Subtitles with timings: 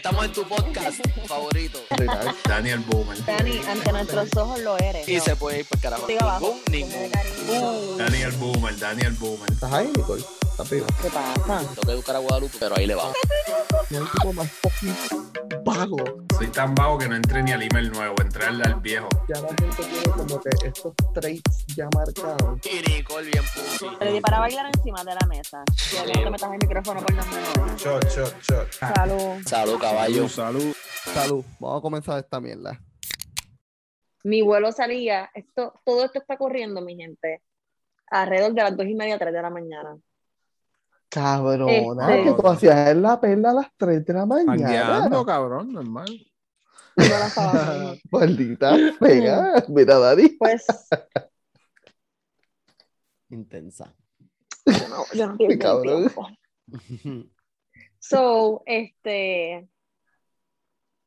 [0.00, 1.78] Estamos en tu podcast favorito.
[2.48, 3.22] Daniel Boomer.
[3.26, 5.06] Dani, ante nuestros ojos lo eres.
[5.06, 6.06] Y se puede ir por carajo.
[6.06, 6.56] Siga abajo.
[6.70, 7.12] Ningún,
[7.46, 7.98] ningún.
[7.98, 9.52] Daniel Boomer, Daniel Boomer.
[9.52, 10.24] ¿Estás ahí, Nicole?
[10.50, 10.86] ¿Estás vivo?
[11.02, 11.58] ¿Qué pasa?
[11.68, 13.14] Tengo que educar a Guadalupe, pero ahí le vamos.
[13.90, 14.96] El tipo más fucking
[15.64, 15.98] vago.
[16.40, 19.10] Soy tan vago que no entré ni al email nuevo, entré al, al viejo.
[19.28, 22.58] Ya la gente tiene como que estos traits ya marcados.
[22.88, 23.44] Nicole bien.
[23.98, 25.62] Te di para bailar encima de la mesa.
[25.92, 27.82] Y aquí no te metas el micrófono por los menos.
[27.82, 28.72] Shot, shot, shot.
[28.72, 29.42] Salud.
[29.44, 30.28] Salud, caballo.
[30.30, 30.74] salud.
[31.12, 31.44] Salud.
[31.58, 32.80] Vamos a comenzar esta mierda.
[34.24, 37.42] Mi vuelo salía, esto, todo esto está corriendo, mi gente,
[38.10, 39.94] alrededor de las dos y media, tres de la mañana.
[41.10, 44.56] Cabrona, Este- que tú hacías en la perla a las 3 de la mañana.
[44.56, 46.29] Jangueando, cabrón, normal.
[48.10, 49.64] Maldita pega.
[49.68, 50.28] Mira, Dani.
[50.38, 50.66] Pues
[53.30, 53.94] Intensa.
[54.66, 56.10] yo no, yo no pierdo Cabrón.
[56.10, 57.30] tiempo.
[58.00, 59.68] So, este,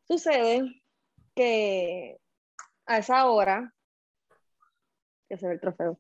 [0.08, 0.82] sucede
[1.36, 2.18] que
[2.86, 3.74] a esa hora,
[5.28, 6.00] que se ve el trofeo,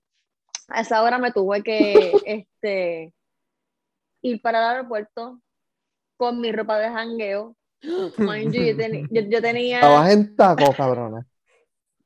[0.70, 3.14] a esa hora me tuve que, este,
[4.22, 5.42] ir para el aeropuerto
[6.18, 7.58] con mi ropa de jangueo.
[8.18, 11.26] Mind you, yo, teni- yo- yo tenía Estabas en taco, cabrona.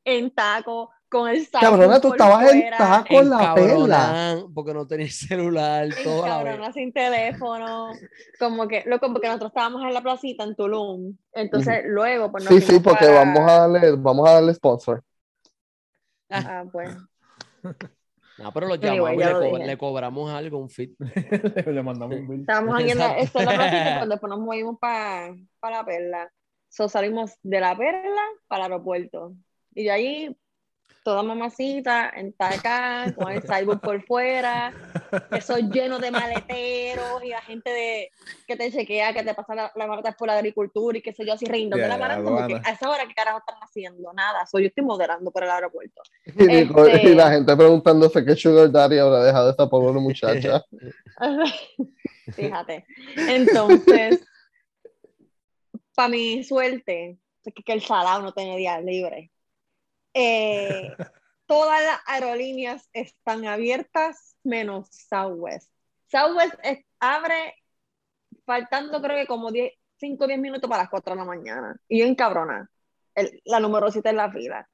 [0.06, 3.76] en taco, con el saco Cabrona, tú estabas en taco con la perla.
[3.76, 6.06] Encabronan, porque no tenía celular vez.
[6.06, 7.92] Encabrona, sin teléfono,
[8.40, 12.60] como que, loco, porque nosotros estábamos en la placita en Tulum, entonces luego, pues Sí,
[12.62, 15.04] sí, porque para- vamos a darle, vamos a darle sponsor.
[16.30, 16.90] Ah, pues,
[18.38, 20.96] No, pero lo Anyway, llamamos y le, co- cobramos algo, un fit.
[21.68, 22.40] Le mandamos un bill.
[22.42, 22.82] estábamos la,
[23.20, 23.24] Exacto.
[23.24, 23.58] esto la
[23.98, 25.36] cuando después nos movimos para
[25.70, 26.32] la perla,
[26.70, 29.34] so, salimos de la perla para el aeropuerto,
[29.74, 30.38] y de ahí,
[31.08, 34.74] toda mamacita, en taca, con el sideboard por fuera,
[35.32, 38.12] eso lleno de maleteros y la gente de,
[38.46, 41.26] que te chequea, que te pasa la, la maleta por la agricultura y qué sé
[41.26, 43.56] yo, así riendo de Ya, la mano, como que a esa hora qué carajo están
[43.62, 46.02] haciendo, nada, soy yo estoy moderando por el aeropuerto.
[46.26, 50.62] Y, Nicole- Este- y la gente preguntándose qué Sugar Daddy habrá dejado esta pobre muchacha.
[52.36, 52.86] Fíjate.
[53.16, 54.28] Entonces,
[55.96, 59.30] para mi suerte, es que, que el salado no tenía días libres.
[60.18, 60.96] Eh,
[61.46, 65.72] todas las aerolíneas están abiertas menos Southwest.
[66.08, 67.56] Southwest es- abre
[68.46, 71.76] faltando creo que como 10, 5 o 10 minutos para las 4 de la mañana.
[71.88, 72.70] Y yo encabrona.
[73.16, 74.68] El, la numerosita en la fila.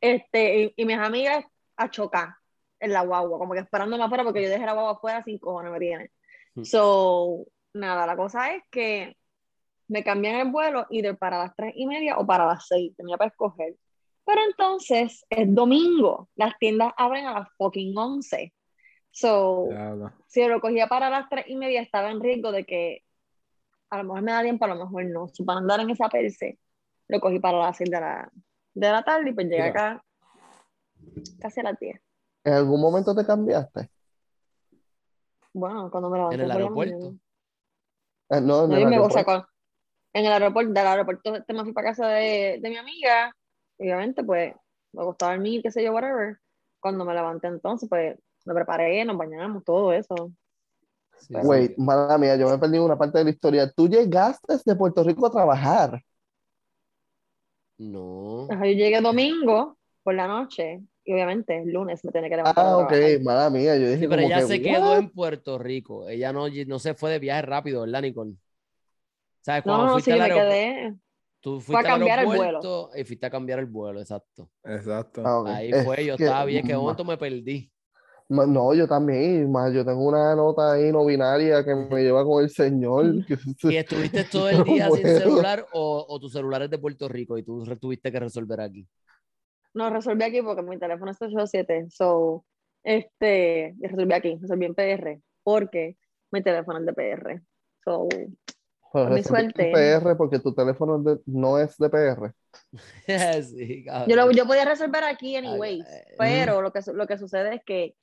[0.00, 1.44] Este, y, y mis amigas
[1.76, 2.34] a chocar
[2.80, 5.72] en la guagua, como que esperándome afuera porque yo dejé la guagua afuera sin cojones
[5.72, 6.10] me tiene.
[6.54, 6.64] Hmm.
[6.64, 9.16] So, nada, la cosa es que
[9.88, 12.94] me cambian el vuelo y de para las tres y media o para las seis,
[12.96, 13.74] tenía para escoger.
[14.28, 18.52] Pero entonces es domingo, las tiendas abren a las fucking 11.
[19.10, 19.68] So,
[20.26, 23.04] si lo cogía para las tres y media, estaba en riesgo de que
[23.88, 25.28] a lo mejor me da tiempo, a lo mejor no.
[25.28, 26.58] So, para andar en esa perse,
[27.08, 28.30] lo cogí para las seis de la,
[28.74, 30.04] de la tarde y pues llegué acá
[31.40, 31.98] casi a las 10.
[32.44, 33.88] ¿En algún momento te cambiaste?
[35.54, 37.14] Bueno, cuando me levanté En el aeropuerto.
[38.28, 39.14] Eh, no, en No, el me, o aeropuerto.
[39.14, 39.46] sea, con-
[40.12, 43.34] en el aeropuerto, del aeropuerto este me fui para casa de, de mi amiga,
[43.78, 44.54] obviamente pues
[44.92, 46.38] me gustaba dormir, qué sé yo, whatever.
[46.80, 50.32] Cuando me levanté entonces, pues me preparé, nos bañamos, todo eso.
[51.18, 51.78] Sí, Wait, sí.
[51.78, 53.70] mala mía, yo me he perdido una parte de la historia.
[53.70, 56.02] Tú llegaste de Puerto Rico a trabajar.
[57.78, 58.54] No.
[58.54, 62.66] Ajá, Yo llegué domingo por la noche, y obviamente el lunes me tenía que levantar.
[62.66, 63.76] Ah, ok, mala mía.
[63.76, 64.98] Yo dije Sí, pero como ella que, se quedó "What?".
[64.98, 66.08] en Puerto Rico.
[66.08, 68.34] Ella no, no se fue de viaje rápido, ¿verdad, Nicole?
[69.42, 69.64] ¿Sabes?
[69.64, 70.96] No, Cuando no, fuiste sí, me quedé.
[71.48, 72.90] Tú Fue a fuiste al cambiar el vuelo.
[72.94, 74.50] y fuiste a cambiar el vuelo, exacto.
[74.64, 75.22] Exacto.
[75.24, 75.42] Ah.
[75.46, 77.70] Ahí Es fue, yo que, estaba bien, que ma- momento me perdí.
[78.30, 82.42] No, yo también, más yo tengo una nota ahí no binaria que me lleva con
[82.44, 83.24] el señor.
[83.24, 83.38] que-
[83.70, 85.18] ¿Y estuviste todo el No día sin puedo.
[85.20, 88.86] celular o, o tu celular es de Puerto Rico y tú tuviste que resolver aquí?
[89.72, 92.44] No, resolví aquí porque mi teléfono es 87, so,
[92.82, 95.96] este, y resolví aquí, resolví en PR, porque
[96.30, 97.42] mi teléfono es de PR.
[97.84, 98.08] So,
[98.92, 99.70] Pero suerte.
[99.72, 102.32] PR porque tu teléfono de- no es de PR.
[103.44, 104.08] sí, cabrón.
[104.08, 107.56] Yo, lo, yo podía resolver aquí anyways, eh, pero lo que, su- lo que sucede
[107.56, 107.94] es que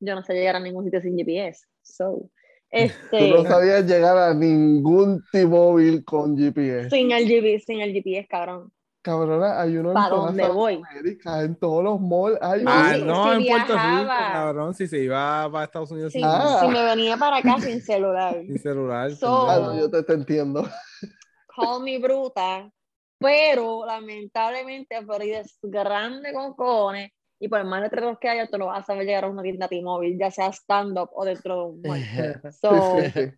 [0.00, 1.66] yo no sé llegar a ningún sitio sin GPS.
[1.82, 2.30] So,
[2.70, 6.90] Tú este, no sabías llegar a ningún T-Mobile con GPS.
[6.90, 8.70] sin el GPS, sin el GPS, cabrón.
[9.08, 10.82] Cabrona, hay uno en ¿Pa' todas dónde voy?
[10.90, 12.38] Américas, en todos los malls.
[12.42, 14.74] Hay No, ah, sí, no, sí en Puerto Rico, cabrón.
[14.74, 16.58] Si se iba para Estados Unidos Si, sin, Ah.
[16.60, 19.10] si me venía para acá sin celular, sin celular.
[19.12, 20.62] So- Ah, yo te, te entiendo.
[21.56, 22.70] call me bruta,
[23.18, 28.66] pero lamentablemente Florida es grande con cojones y por más letreros que haya, tú no
[28.66, 31.80] vas a saber llegar a una tienda T-Mobile, ya sea stand-up o dentro de un
[31.82, 32.02] mall.
[32.60, 33.30] So, Sí, sí,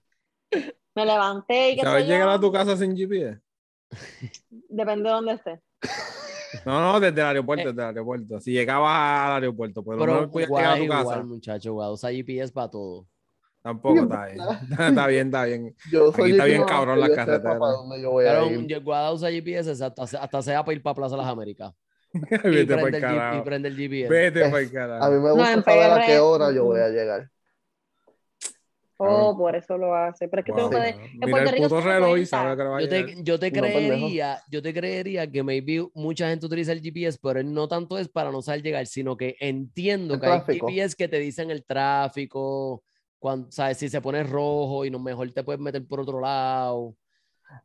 [0.53, 0.73] sí.
[0.97, 3.41] Me levanté y qué ¿Sabes llegar a tu casa sin GPS?
[4.69, 5.61] Depende de dónde esté.
[6.67, 7.73] No, no, desde el aeropuerto, Eh.
[7.73, 8.41] desde el aeropuerto.
[8.41, 11.01] Si llegabas al aeropuerto, pues Pero no podías llegar a tu casa.
[11.03, 11.75] igual, muchacho.
[11.75, 13.07] Usa GPS para todo.
[13.63, 14.39] Tampoco está bien.
[15.01, 15.77] está bien, está bien.
[15.93, 17.59] Yo Aquí está bien el cabrón yo las sepa carreteras.
[17.59, 20.95] para dónde yo voy a Pero Guada usa GPS hasta, hasta sea para ir para
[20.95, 21.73] Plaza Las Américas.
[22.13, 22.19] Y
[22.51, 23.45] Vete por prende, el, G- y carajo.
[23.45, 24.09] prende el GPS.
[24.09, 25.11] Vete Eh, por A mí carajo.
[25.13, 27.31] me No, gusta en saber a qué hora yo voy a llegar.
[29.03, 30.29] Oh, por eso lo hace.
[30.29, 30.85] Pero es que tú no Wow.
[31.13, 32.27] Mira Puerto el Rico puto reloj y cuenta.
[32.27, 34.19] sabe que le va a Yo te, yo te No, pendejo.
[34.19, 38.09] creería, yo te creería que maybe mucha gente utiliza el GPS, pero no tanto es
[38.09, 40.79] para no saber llegar, sino que entiendo El que hay tráfico.
[40.81, 42.83] GPS que te dicen el tráfico,
[43.19, 46.97] cuando, sabes, si se pone rojo y no mejor te puedes meter por otro lado.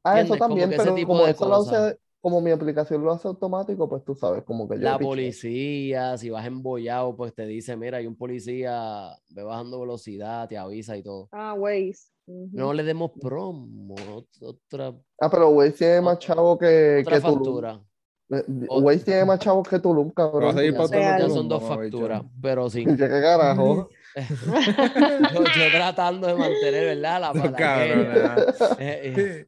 [0.04, 0.38] Ah, ¿Entiendes?
[0.38, 1.58] eso Como también, ese pero tipo como de eso lo cosas.
[1.58, 5.08] hace, como mi aplicación lo hace automático, pues tú sabes, como que yo La piché.
[5.08, 10.58] policía, si vas embollado, pues te dice, mira, hay un policía, ve bajando velocidad, te
[10.58, 11.30] avisa y todo.
[11.32, 12.10] Ah, Waze.
[12.26, 13.94] No le demos promo,
[14.42, 17.38] otra, Ah, pero Waze tiene más chavo que, otra que Tulum.
[17.38, 17.84] factura.
[18.32, 20.56] Eh, Waze tiene más chavos que Tulum, cabrón.
[20.56, 22.84] Ya son, ya Tulum, son dos facturas, pero sí.
[22.86, 23.88] ¿Qué carajo?
[25.34, 27.22] yo, yo tratando de mantener, ¿verdad?
[27.22, 27.96] La Cabrón, palaquera.
[28.36, 28.78] ¿verdad?
[28.80, 29.46] Eh, eh,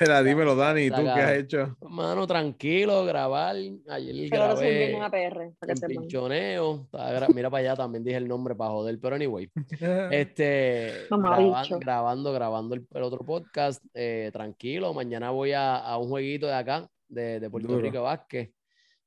[0.00, 1.76] Mira, dímelo, Dani, ¿tú qué has hecho?
[1.82, 3.54] Mano, tranquilo, grabar.
[3.56, 5.88] Ayer Pero grabé en APR, sepan.
[5.88, 6.88] pinchoneo.
[7.34, 9.48] Mira para allá, también dije el nombre para joder, pero anyway.
[10.10, 11.78] Este, Mamabicho.
[11.78, 14.92] graban- grabando, grabando el, el otro podcast, eh, tranquilo.
[14.94, 17.80] Mañana voy a, a un jueguito de acá, de, de Puerto Duro.
[17.82, 18.50] Rico Vázquez.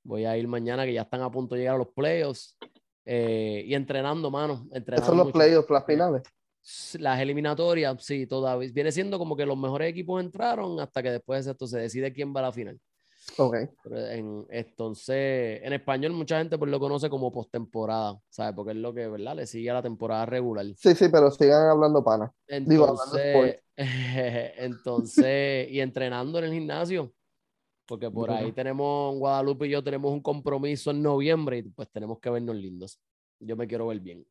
[0.01, 2.57] Voy a ir mañana que ya están a punto de llegar a los playoffs.
[3.11, 4.67] Eh, y entrenando, mano.
[4.71, 6.21] Entrenando Esos son los playoffs, las finales.
[6.99, 8.69] Las eliminatorias, sí, todavía.
[8.71, 12.13] Viene siendo como que los mejores equipos entraron hasta que después de esto se decide
[12.13, 12.79] quién va a la final.
[13.37, 13.55] Ok.
[13.85, 18.53] En, entonces, en español mucha gente pues lo conoce como postemporada, ¿sabes?
[18.55, 19.37] Porque es lo que, ¿verdad?
[19.37, 20.67] Le sigue a la temporada regular.
[20.77, 22.31] Sí, sí, pero sigan hablando pana.
[22.47, 23.63] Digo, hablando Entonces,
[24.57, 27.11] entonces, y entrenando en el gimnasio,
[27.89, 32.19] porque por ahí tenemos, Guadalupe y yo tenemos un compromiso en noviembre y pues tenemos
[32.19, 32.99] que vernos lindos.
[33.39, 34.23] Yo me quiero ver bien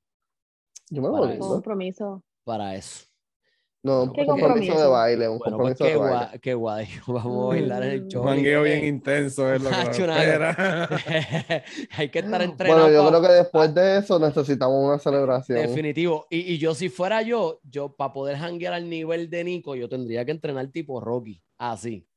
[0.90, 1.48] Yo me voy lindo.
[1.48, 2.22] Compromiso.
[2.44, 3.04] para eso.
[3.82, 6.26] No, un ¿Qué compromiso de baile, un Bueno, pues compromiso qué, de baile.
[6.26, 6.86] guay, qué guay.
[7.06, 8.08] Vamos a bailar en el Mm.
[8.08, 8.22] show.
[8.22, 9.76] Un mangueo bien intenso es lo que.
[11.96, 12.82] Hay que estar entrenado.
[12.82, 15.58] Bueno, yo creo que después de eso necesitamos una celebración.
[15.60, 16.26] Definitivo.
[16.30, 19.88] Y, y yo, si fuera yo, yo para poder hanguear al nivel de Nico, yo
[19.88, 21.40] tendría que entrenar tipo Rocky.
[21.56, 22.07] Así.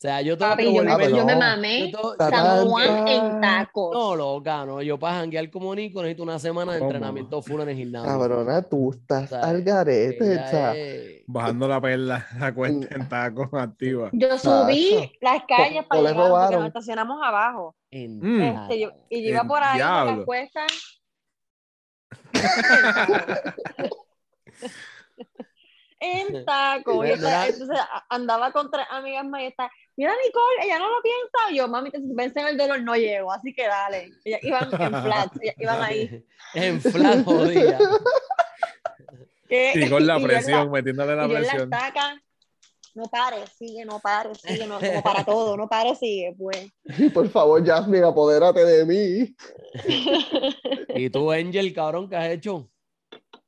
[0.00, 2.30] O sea, yo tengo Papi, que yo me, volver- yo me mamé yo tengo- Ta-
[2.30, 3.92] San Juan en tacos.
[3.92, 4.80] No, loca, no.
[4.80, 6.90] Yo para hanguear como Nico necesito una semana de ¿Cómo?
[6.90, 8.08] entrenamiento full en el gimnasio.
[8.08, 10.38] Cabrona, tú estás sea, al garete.
[10.38, 14.08] O sea, es- Bajando la perla, la cuenta en tacos activa.
[14.14, 15.12] Yo subí Tacho.
[15.20, 17.76] las calles ¿Cómo para le llegar porque nos estacionamos abajo.
[17.90, 18.40] en Mm.
[18.42, 20.72] Este, yo- y yo iba por ahí por las cuestas.
[26.00, 27.04] en taco.
[27.04, 29.70] Y esta- entonces andaba con tres amigas más y está,
[30.00, 31.50] mira Nicole, ella no lo piensa.
[31.52, 34.10] Y yo, mami, te vence en el dolor, no llego, así que dale.
[34.24, 36.24] Ellas iban en flats, ellas iban ahí.
[36.54, 37.78] en flat jodida.
[39.46, 41.72] Que- Y con la y presión, metiéndole la y yo en la presión.
[41.74, 42.22] estaca,
[42.94, 46.66] no pares, sigue, no pares, sigue, no, como para todo, no pares, sigue, pues.
[47.12, 49.36] por favor, Jasmine, apodérate de mí.
[50.94, 52.69] Y tú, Angel, cabrón, ¿qué has hecho?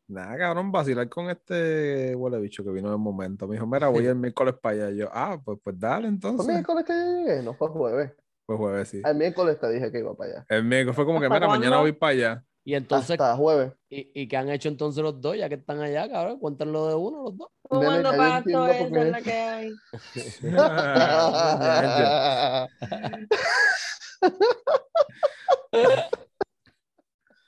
[0.08, 3.46] Nada, cabrón, vacilar con este huele bicho que vino de momento.
[3.46, 4.90] Me dijo, mira, voy el miércoles para allá.
[4.90, 6.46] Y yo, ah, pues, pues dale ¿Fue entonces.
[6.46, 7.42] miércoles que llegué?
[7.42, 8.12] No fue jueves.
[8.44, 9.00] Pues jueves sí.
[9.04, 10.44] El miércoles te dije que iba para allá.
[10.48, 12.44] El miércoles fue como que, ¿Hasta mira, mañana voy para allá.
[12.64, 13.72] Y entonces, Hasta jueves.
[13.88, 16.38] ¿y, y qué han hecho entonces los dos, ya que están allá, cabrón?
[16.38, 17.48] Cuéntanos de uno, los dos.
[17.62, 19.72] Jugando pasto, esa es la que hay.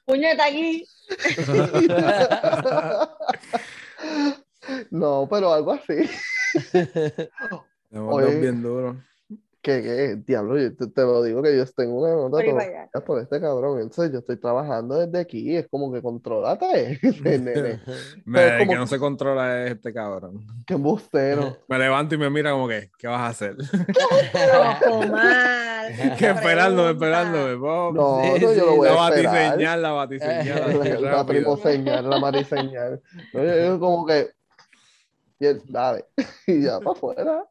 [0.04, 0.84] Puñeta aquí.
[4.90, 6.08] no, pero algo así.
[7.92, 8.40] Oye.
[8.40, 8.96] bien duro.
[9.62, 13.40] Que, que, diablo, yo te, te lo digo que yo tengo una nota por este
[13.40, 13.80] cabrón.
[13.80, 15.56] Entonces yo estoy trabajando desde aquí.
[15.56, 17.80] Es como que controlate, nene.
[18.26, 20.46] Me- como- que no se controla es este cabrón.
[20.66, 21.56] Qué embustero.
[21.68, 23.56] Me levanto y me mira como que, ¿qué vas a hacer?
[24.82, 25.00] Ojo,
[25.96, 26.16] mal.
[26.16, 27.56] que esperándome, esperándome.
[27.92, 29.32] No, Sí, no, sí, yo lo voy la a esperar.
[29.34, 30.78] batiseñal, la batiseñal.
[30.78, 31.26] La, la rápido.
[31.26, 33.02] primoseñal, la mariseñal.
[33.32, 34.30] No, yo, yo como que,
[35.38, 36.06] y él, dale,
[36.46, 37.44] y ya para afuera.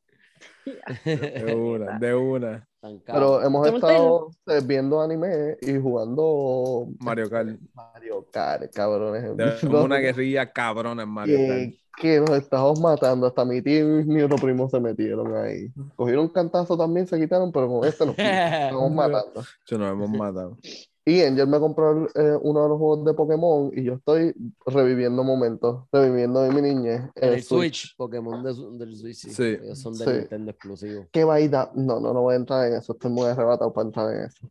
[0.66, 2.68] De una, de una.
[3.06, 7.50] Pero hemos ¿Cómo estado eh, viendo anime y jugando Mario Kart.
[7.74, 9.24] Mario Kart, cabrones.
[9.38, 11.83] Tenemos una guerrilla cabrona en Mario Kart.
[11.98, 13.28] Que, nos estamos matando.
[13.28, 15.72] Hasta mi tío y mi otro primo se metieron ahí.
[15.96, 19.44] Cogieron un cantazo también, se quitaron, pero con este nos estamos matando.
[19.66, 20.58] Yo nos hemos matado.
[21.06, 24.34] Y Angel me compró eh, uno de los juegos de Pokémon y yo estoy
[24.66, 27.98] reviviendo momentos, reviviendo de mi niñez El el Switch, Switch.
[27.98, 29.30] Pokémon de, del Switch, sí.
[29.32, 29.58] Sí.
[29.62, 30.12] Ellos son de Sí.
[30.12, 31.06] Nintendo exclusivo.
[31.12, 31.70] ¿Qué vaina?
[31.76, 34.50] No, no, no voy a entrar en eso, estoy muy arrebatado para entrar en eso.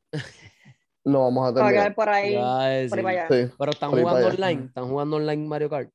[1.05, 3.29] No vamos a quedar por ahí, por ahí para allá.
[3.31, 3.55] Sí.
[3.59, 5.91] Pero están Por jugando online, están jugando online Mario Kart.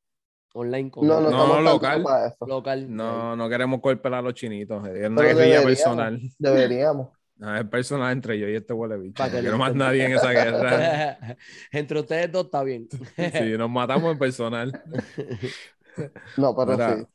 [0.60, 2.04] Online con No, no, No, local.
[2.04, 2.46] para eso.
[2.48, 2.94] local.
[2.96, 4.86] No, no queremos golpear a los chinitos.
[4.88, 5.66] Es una Pero guerrilla deberíamos.
[5.66, 6.22] personal.
[6.40, 7.08] Deberíamos.
[7.40, 9.24] No, es personal entre yo y este huele bicho.
[9.24, 11.20] No que quiero más nadie en esa guerra.
[11.72, 12.88] Entre ustedes dos está bien.
[13.16, 14.72] Sí, nos matamos en personal.
[16.38, 17.08] No, pero sí.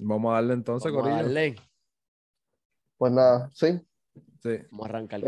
[0.00, 1.24] Vamos a darle entonces, Vamos a Corillo.
[1.24, 1.56] darle.
[2.98, 3.80] Pues nada, sí.
[4.42, 4.58] Sí.
[4.70, 5.20] Vamos a arrancar.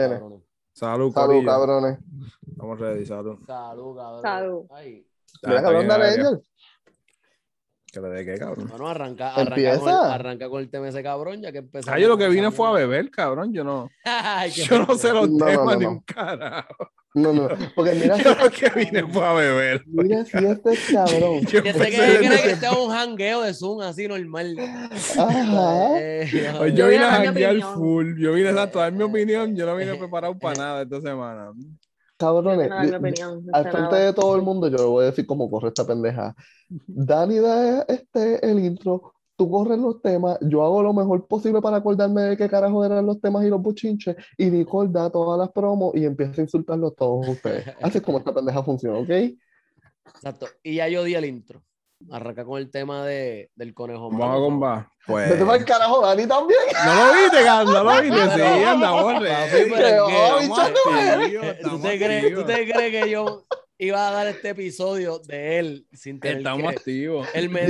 [0.75, 1.99] Salud, Salud, cabrones.
[2.57, 3.38] Vamos ready, salud.
[3.47, 4.23] Salud, cabrón.
[4.23, 4.67] Salud.
[4.71, 5.07] Ay.
[7.92, 8.68] ¿Que le dé qué, cabrón?
[8.70, 11.94] Bueno, arranca, arranca, con, arranca con el tema ese cabrón, ya que empezamos.
[11.94, 13.52] Ah, yo lo que vine fue a beber, cabrón.
[13.52, 16.88] Yo no, Ay, yo no sé los No, temas no, ni un carajo.
[17.14, 19.84] No, no, porque mira, Yo lo que vine fue a beber.
[19.88, 21.40] mira si este es cabrón.
[21.42, 24.56] Yo Yo sé que pensé cree que este es un jangueo de Zoom así normal.
[24.58, 25.88] Ajá.
[25.99, 28.18] Eh, Pues Yo yo vine a janguear full.
[28.18, 29.54] Yo vine exacto a dar mi opinión.
[29.54, 31.50] Yo no vine preparado para nada esta semana.
[32.26, 33.47] Cabrones, No, opinión.
[33.47, 34.05] no al frente nada.
[34.07, 36.35] de todo el mundo, yo le voy a decir cómo corre esta pendeja.
[36.87, 41.79] Dani da este, el intro, tú corres los temas, yo hago lo mejor posible para
[41.79, 45.50] acordarme de qué carajo eran los temas y los buchinches, y Nicole da todas las
[45.50, 47.67] promos y empieza a insultarlos todos ustedes.
[47.81, 49.11] Así es como esta pendeja funciona, ¿ok?
[50.14, 50.47] Exacto.
[50.62, 51.62] Y ya yo di el intro.
[52.11, 54.11] Arranca con el tema de, del conejo.
[54.11, 54.40] Vamos a malo.
[54.42, 54.88] combar.
[55.06, 55.30] Pues.
[55.30, 56.61] Vete para el carajo, Dani también.
[56.87, 57.75] No lo viste, cabrón.
[57.75, 58.16] No lo viste.
[59.50, 62.47] Sí, bicho, activos, ¿Tú te, crees, ¿Tú activos.
[62.47, 63.44] te crees que yo
[63.78, 67.28] iba a dar este episodio de él sin tener Estamos que- activos.
[67.35, 67.68] el medidor?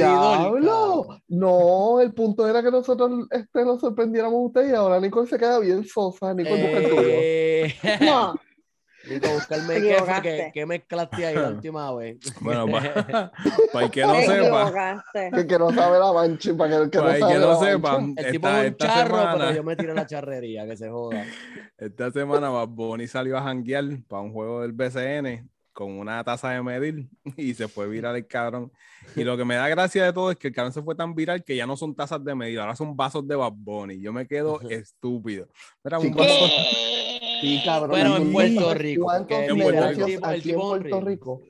[0.61, 1.05] ¡Diablo!
[1.09, 1.23] cabrón?
[1.29, 5.39] No, el punto era que nosotros este, nos sorprendiéramos a ustedes y ahora Nicole se
[5.39, 6.35] queda bien sosa.
[6.35, 8.41] Nicole, busca el tuyo.
[9.05, 12.19] No, Nico, buscarme qué fue que, que mezclaste ahí la última vez.
[12.41, 13.33] Bueno, para,
[13.73, 15.05] para el que no sepa.
[15.13, 17.39] Que, que no sabe la mancha, para que el que no para el sabe que
[17.41, 20.67] no sepa, El tipo esta, es un charro, semana, pero yo me tiré la charrería,
[20.67, 21.25] que se joda.
[21.79, 26.51] esta semana Bad Bunny salió a janguear para un juego del BCN con una taza
[26.51, 28.73] de medir y se fue viral el cabrón.
[29.17, 31.15] Y lo que me da gracia de todo es que el cabrón se fue tan
[31.15, 34.01] viral que ya no son tazas de medir, ahora son vasos de Bad Bunny.
[34.01, 35.49] Yo me quedo estúpido.
[35.85, 36.47] Era un vaso.
[37.41, 37.91] Sí, cabrón.
[37.95, 41.43] Pero en ¿tú Puerto Rico, ¿Cuántos en Puerto Rico-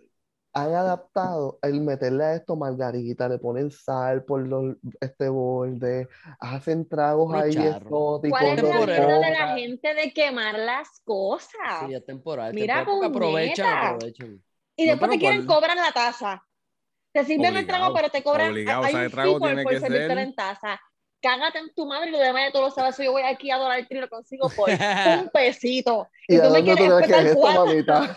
[0.55, 6.09] han adaptado el meterle a esto margarita, le ponen sal por los, este borde,
[6.41, 11.01] hacen tragos Unos ahí exóticos, ¿Cuál es la mierda de la gente de quemar las
[11.05, 11.51] cosas?
[11.69, 12.55] Sí, es temporal.
[12.55, 13.73] Mira, temporal, porque aprovechan, puñeta.
[13.73, 14.43] aprovechan.
[14.77, 15.47] Y No, después te quieren ¿cuál?
[15.47, 16.45] cobrar la taza.
[17.13, 18.49] Te sirven el trago, pero te cobran.
[18.49, 20.81] obligado, hay o sea, un el trago tiene por que ser- en taza.
[21.23, 22.97] Cágate en tu madre y lo demás de todos los sabes.
[22.99, 24.69] Yo voy aquí a Dollar Tree y lo consigo por
[25.23, 26.09] un pesito.
[26.29, 28.17] ¿Y Y tú me quieres crees que es espetar esto, cuatro.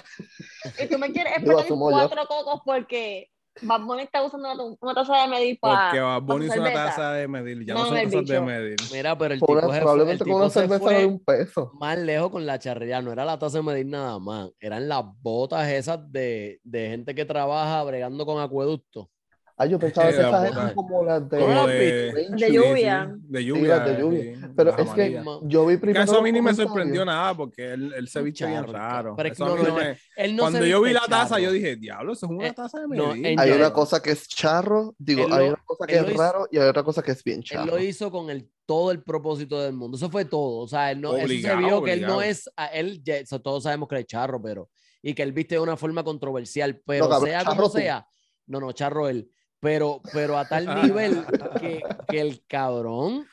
[0.83, 1.75] Y tú me quieres yo.
[1.77, 3.29] cuatro cocos porque
[3.62, 5.85] Bad Bunny está usando una, una taza de medir para.
[5.89, 8.75] Porque Bad Bunny es una taza de medir, ya no, No, son tazas de medir.
[8.91, 10.93] Mira, pero el Por tipo, una- se probablemente el con una tipo se cerveza fue
[10.95, 11.71] de un peso.
[11.79, 13.01] más lejos con la charrería.
[13.01, 14.50] No era la taza de medir nada más.
[14.59, 19.09] Eran las botas esas de, de gente que trabaja bregando con acueducto.
[19.57, 21.38] Ay, yo pensaba Sí, que esas eran como las de...
[21.39, 23.09] ¿Cómo las Como de, De sí, lluvia.
[23.15, 23.77] sí, de Sí, lluvia.
[23.77, 24.21] las de lluvia.
[24.35, 27.38] sí, Pero es que yo vi Que primero eso a mí ni me sorprendió nada
[27.38, 29.15] porque él, él se viste bien raro.
[29.15, 30.81] pero es que Eso a no, mí no, no me- Él no Cuando se yo
[30.81, 31.39] vi la taza, charro.
[31.41, 32.85] yo dije, diablo, eso es una Eh, taza de
[33.31, 36.00] en- Hay una cosa que es charro, digo, Él hay lo- una cosa que él
[36.00, 37.65] es lo hizo- raro y hay otra cosa que es bien Él charro.
[37.65, 39.95] lo hizo con el, todo el propósito del mundo.
[39.95, 40.63] Eso fue todo.
[40.63, 43.24] O sea, él no, eso Obligado, se vio que él no es, a- él, ya-
[43.41, 44.69] todos sabemos que él es charro, pero,
[45.01, 48.05] y que él viste de una forma controversial, pero sea charro como sea,
[48.47, 49.31] no, no, charro él,
[49.65, 51.25] pero, pero a tal nivel
[51.60, 53.31] que, que el cabrón,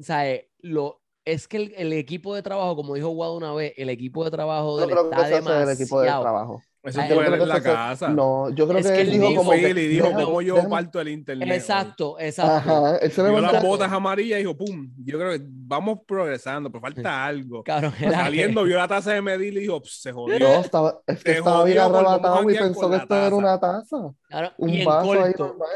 [0.00, 3.52] o sea, eh, lo, es que el, el equipo de trabajo, como dijo Guado una
[3.54, 6.06] vez, el equipo de trabajo No de él creo que está hace del equipo de
[6.06, 6.20] demasiado.
[6.20, 6.62] trabajo.
[6.84, 8.08] Eso Ay, fue él creo en la eso fue- casa.
[8.08, 10.42] No, yo creo Es que que él él dijo dijo, como y dijo, déjame- ¿cómo
[10.42, 11.48] yo déjame- parto el internet?
[11.48, 12.52] hoy?" Exacto, exacto.
[12.70, 16.80] Ajá, él se las botas amarillas y dijo, pum, yo creo que vamos progresando, pero
[16.82, 17.62] falta algo.
[17.62, 20.38] Cabrón, era- Saliendo, vio la taza de medir y dijo, "Pss, se jodió.
[20.40, 23.96] No, estaba, es que estaba bien arrebatado y pensó que esto era una taza.
[24.28, 25.46] Claro, y Un en vaso ahí corto.
[25.46, 25.68] normal.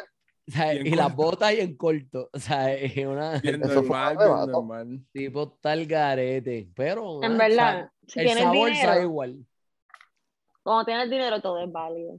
[0.48, 1.16] O sea, y las corto.
[1.22, 2.30] botas y en corto.
[2.32, 4.46] O sea, es una Bien Eso fue normal, arrebato.
[4.52, 5.00] normal.
[5.12, 6.68] tipo tal garete.
[6.75, 9.38] Pero En ah, verdad, si el sabor sabe igual.
[10.66, 12.18] Cuando tienes dinero todo es válido.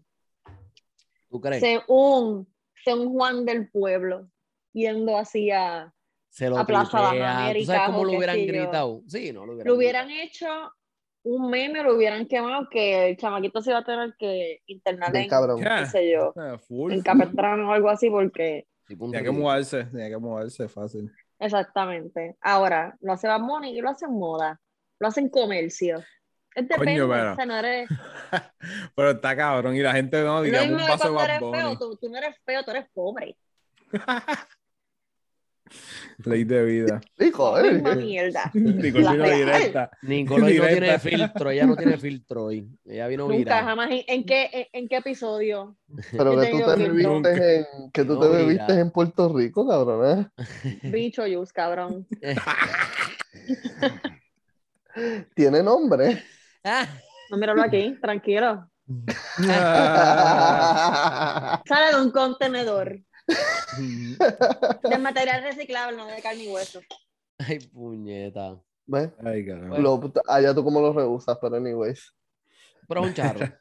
[1.29, 1.61] ¿Tú crees?
[1.61, 2.47] Sé un
[2.85, 4.29] Juan del pueblo
[4.71, 5.93] yendo así a...
[6.29, 6.97] Se lo a Plaza.
[7.11, 9.01] ¿Tú Américas sabes cómo lo hubieran gritado?
[9.07, 10.25] Sí, no lo hubieran Lo hubieran gritado.
[10.25, 10.47] hecho
[11.23, 15.23] un meme, lo hubieran quemado, que el chamaquito se iba a tener que internar Bien
[15.25, 15.59] en, cabrón.
[15.61, 16.93] Qué sé yo, Ah, full.
[16.93, 21.11] en Capestrano o algo así, porque Tenía que moverse, tenía que moverse fácil.
[21.39, 22.37] exactamente.
[22.39, 24.61] Ahora, lo hace Bad Bunny y lo hacen moda,
[24.99, 26.01] lo hacen comercio.
[26.57, 27.87] Es depende, Coño, pero- o sea, no eres...
[28.95, 29.75] Pero está cabrón.
[29.75, 32.17] Y la gente no, Lo digamos, mismo un vaso de eres feo, tú, tú no
[32.17, 33.37] eres feo, tú eres pobre.
[36.25, 37.01] Ley de vida.
[37.19, 37.73] Hijo, eh.
[37.73, 38.51] misma mierda.
[38.53, 39.35] Real.
[39.35, 39.91] directa.
[40.01, 42.67] Nicole hoy no tiene filtro, ella no tiene filtro hoy.
[42.85, 43.63] Ella vino Nunca, viral.
[43.65, 43.89] jamás.
[43.91, 45.77] ¿En, en qué, en, en qué episodio?
[46.11, 47.21] Pero que tú te filtro.
[47.21, 48.39] bebiste en, que tú No, te mira.
[48.39, 50.79] bebiste en Puerto Rico, cabrón, ¿eh?
[50.83, 52.07] Bicho Yus, cabrón.
[55.35, 56.23] Tiene nombre.
[56.69, 56.85] Ah,
[57.31, 58.69] No, míralo aquí, tranquilo.
[61.65, 62.99] Sale de un contenedor
[64.89, 66.79] de material reciclable, no de carne y hueso.
[67.39, 68.57] Ay, puñeta.
[68.85, 69.09] ¿Ves?
[69.23, 69.43] Ay.
[69.77, 72.13] Lo- allá tú como lo rehusas, pero anyways.
[72.87, 73.45] Pero un charro.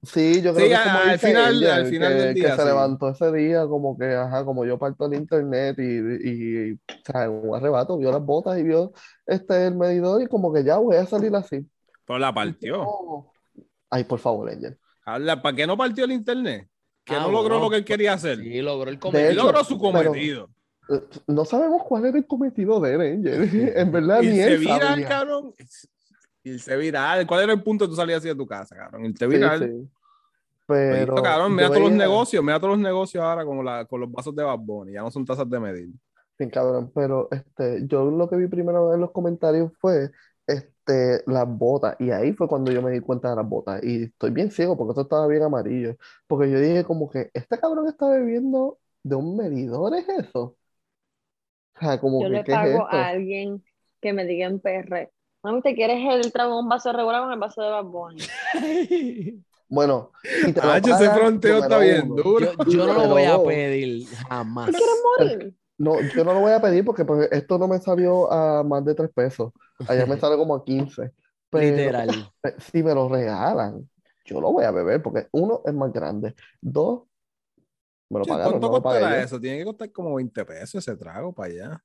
[0.00, 2.40] Sí, yo creo Sí, que es como al final- ella, al final que, del que
[2.42, 2.68] día, se sí.
[2.68, 6.78] levantó ese día como que, ajá, como yo parto el internet y, y, y, o
[7.04, 8.92] sea, en un arrebato vio las botas y vio
[9.26, 11.68] este el medidor y como que ya voy a salir así.
[12.08, 12.82] Pero la partió.
[12.82, 13.32] Oh.
[13.90, 14.76] Ay, por favor, Angel.
[15.04, 16.68] Habla, ¿Para qué no partió el internet?
[17.04, 17.64] Que Ah, no logró bueno.
[17.66, 18.38] lo que él quería hacer.
[18.38, 19.28] Sí, logró el cometido.
[19.30, 20.50] Él hecho, logró su cometido.
[20.90, 23.72] Eh, No sabemos cuál era el cometido de él, Angel.
[23.76, 25.08] En verdad, ni Irse él viral, sabía.
[25.08, 25.54] cabrón.
[26.44, 27.26] Irse viral.
[27.26, 29.04] ¿Cuál era el punto de tú salías así de tu casa, cabrón?
[29.06, 29.60] Irte Sí, viral.
[29.60, 29.88] sí.
[30.66, 34.00] Pero Listo, cabrón, mira todos los negocios, mira todos los negocios ahora con, la, con
[34.00, 35.88] los vasos de Bad Bunny, ya no son tazas de medir.
[36.36, 40.10] Sí, cabrón, pero este, yo lo que vi primero en los comentarios fue
[40.88, 44.04] este, las botas, y ahí fue cuando yo me di cuenta de las botas, y
[44.04, 47.88] estoy bien ciego porque esto estaba bien amarillo, porque yo dije como que este cabrón
[47.88, 50.56] está bebiendo de un medidor, ¿es eso?
[51.76, 52.96] O sea, como Yo que, le ¿qué es pago esto?
[52.96, 53.64] a alguien
[54.00, 55.12] que me diga en PR.
[55.42, 58.22] Mami, ¿te quieres el trago en un vaso regular en el vaso de Bad Bunny?
[59.70, 62.40] Bueno, si te lo ese pagan, fronteo está bien duro.
[62.40, 64.70] Yo, yo no lo voy a pedir jamás.
[64.70, 65.54] ¿Te quieres morir?
[65.78, 68.84] No, yo no lo voy a pedir porque pues, esto no me salió a más
[68.84, 69.52] de tres pesos,
[69.86, 71.12] allá me sale como a 15,
[71.50, 72.10] pero Literal.
[72.44, 73.88] eh, si me lo regalan,
[74.24, 77.04] yo lo voy a beber porque uno es más grande, dos,
[78.10, 79.40] me lo pagaron, ¿Cuánto no lo costará eso?
[79.40, 81.84] Tiene que costar como 20 pesos ese trago para allá.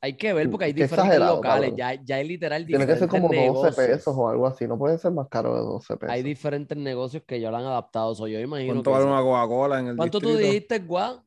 [0.00, 1.72] Hay que ver porque hay Qué diferentes locales.
[1.76, 3.74] Ya, ya hay literal Tiene que ser como 12 negocios.
[3.88, 6.14] pesos o algo así, no puede ser más caro de 12 pesos.
[6.14, 8.14] Hay diferentes negocios que ya lo han adaptado.
[8.14, 11.22] So, yo imagino ¿Cuánto que vale una Coca-Cola en el ¿Cuánto tú dijiste, Guau?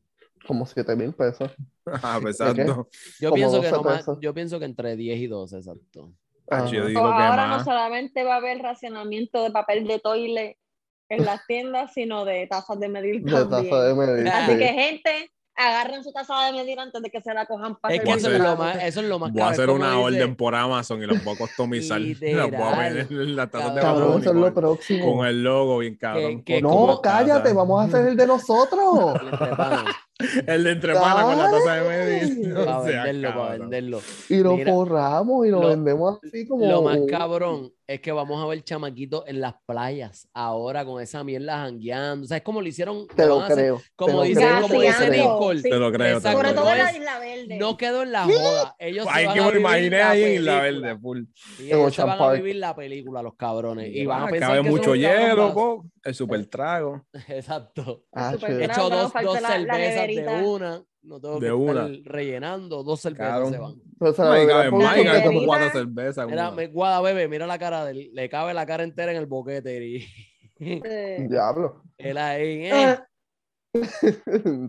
[0.47, 1.51] Como 7 mil pesos.
[1.85, 2.87] Ah, pues, exacto.
[3.19, 4.17] Yo pienso que 12 no más- pesos.
[4.21, 6.13] yo pienso que entre 10 y 12, exacto.
[6.51, 6.87] Ah, yo Ajá.
[6.87, 10.57] digo O que ahora no solamente va a haber racionamiento de papel de toile
[11.09, 14.27] en las tiendas, sino de tazas de medir De taza de medir.
[14.27, 14.57] Así sí.
[14.57, 18.01] que, gente, agarren su taza de medir antes de que se la cojan para Es
[18.01, 20.03] que eso es, lo más, eso es lo más Voy a caro, hacer una dice-
[20.03, 21.99] orden por Amazon y las voy a customizar.
[22.01, 22.73] las voy a Literal.
[22.75, 25.17] poner en la taza de Cabrón, eso es lo con, próximo.
[25.17, 26.43] con el logo bien cabrón.
[26.61, 27.53] No, cállate, taza.
[27.55, 29.13] vamos a hacer el de nosotros.
[30.47, 32.29] El de entrepana con la taza de.
[32.47, 34.01] No para venderlo, para venderlo.
[34.27, 36.65] Y lo Mira, forramos y lo, lo- vendemos así como.
[36.65, 41.23] Lo más cabrón es que vamos a ver chamaquitos en las playas ahora con esa
[41.23, 42.25] mierda jangueando.
[42.25, 43.07] O sea, es como lo hicieron.
[43.15, 43.81] Te lo hacer- creo.
[43.95, 45.09] como dice, como te lo dice.
[45.09, 45.69] Nicole, sí.
[45.69, 47.57] Te lo creo, Exacto, Sobre todo en no la Isla Verde.
[47.57, 48.75] no quedó en la joda.
[48.77, 50.81] Ellos se Ay, van que me lo imaginé ahí en la película.
[50.89, 51.21] verde, full.
[51.59, 53.89] Y ellos se van a vivir la película, los cabrones.
[53.95, 55.85] Y van a pensar cabe que mucho hielo, po.
[56.03, 57.05] El super trago.
[57.27, 58.03] Exacto.
[58.13, 58.33] Ah.
[58.39, 59.39] Pero Hecho dos, falta
[60.15, 60.83] de una.
[61.01, 61.87] No tengo De que una.
[61.87, 62.83] estar rellenando.
[62.83, 63.51] Dos cervezas Cabrón.
[63.53, 63.75] se van.
[63.75, 66.27] Se No, cabe más, como cuatro cervezas.
[66.27, 68.09] Mira, me guada, bebé, mira la cara de él.
[68.13, 69.83] Le cabe la cara entera en el boquete.
[69.85, 70.05] Y
[70.61, 71.83] Eh, Diablo.
[71.97, 72.97] él ahí, eh,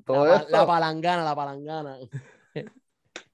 [0.04, 1.98] Todo la, la palangana, la palangana.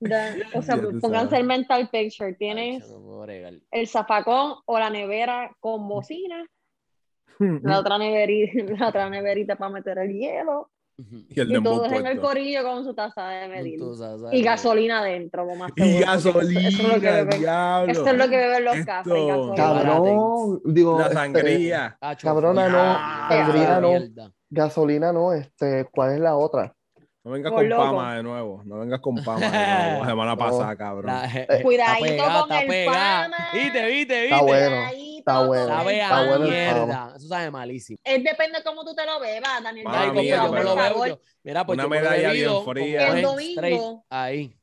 [0.00, 1.32] da- o sea, pónganse sabes.
[1.40, 2.28] el mental picture.
[2.30, 3.54] Ay, Tienes bregar.
[3.70, 6.46] el zafacón o la nevera con bocina,
[7.38, 12.06] la otra neverita, la otra neverita para meter el hielo, Y el y todos en
[12.06, 13.78] el corillo con su taza de medir.
[14.32, 17.92] Y gasolina adentro, lo más Y seguro, gasolina, Eso, eso es lo que beben, diablo.
[17.92, 19.56] eso es lo que beben los Esto- cafés.
[19.56, 20.60] Cabrón.
[20.64, 21.98] Digo, La este, sangría.
[22.00, 23.88] Hacho, Cabrona, no, mierda, sangría no.
[23.90, 24.32] mierda.
[24.48, 26.74] gasolina no, este, ¿cuál es la otra?
[27.26, 27.82] No vengas Por con loco.
[27.82, 28.62] Pama de nuevo.
[28.64, 30.00] No vengas con Pama de nuevo.
[30.04, 31.06] La semana pasada, cabrón.
[31.06, 33.22] La- Cuidadito está pegada, con está el pegada.
[33.24, 33.48] Pama.
[33.52, 34.46] Viste, viste, Está viste.
[34.46, 35.62] bueno, Cuidadito está bueno.
[35.64, 37.12] el Sabe Está a bueno el mierda.
[37.16, 37.98] Eso sabe malísimo.
[38.04, 39.86] Es depende de cómo tú te lo bebas, Daniel.
[39.90, 42.06] Ay, Yo como mía, yo me lo favor, yo- mira, pues Una yo me lo
[42.06, 43.08] he medalla bien bebido fría.
[43.08, 44.04] El domingo.
[44.08, 44.56] ahí.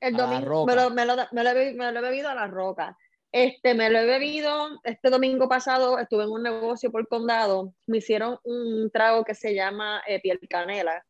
[0.00, 2.34] El domingo me lo, me, lo, me, lo he, bebi- me lo he bebido a
[2.34, 2.96] la roca.
[3.30, 7.98] Este, me lo he bebido, este domingo pasado estuve en un negocio por condado, me
[7.98, 11.04] hicieron un trago que se llama eh, piel canela,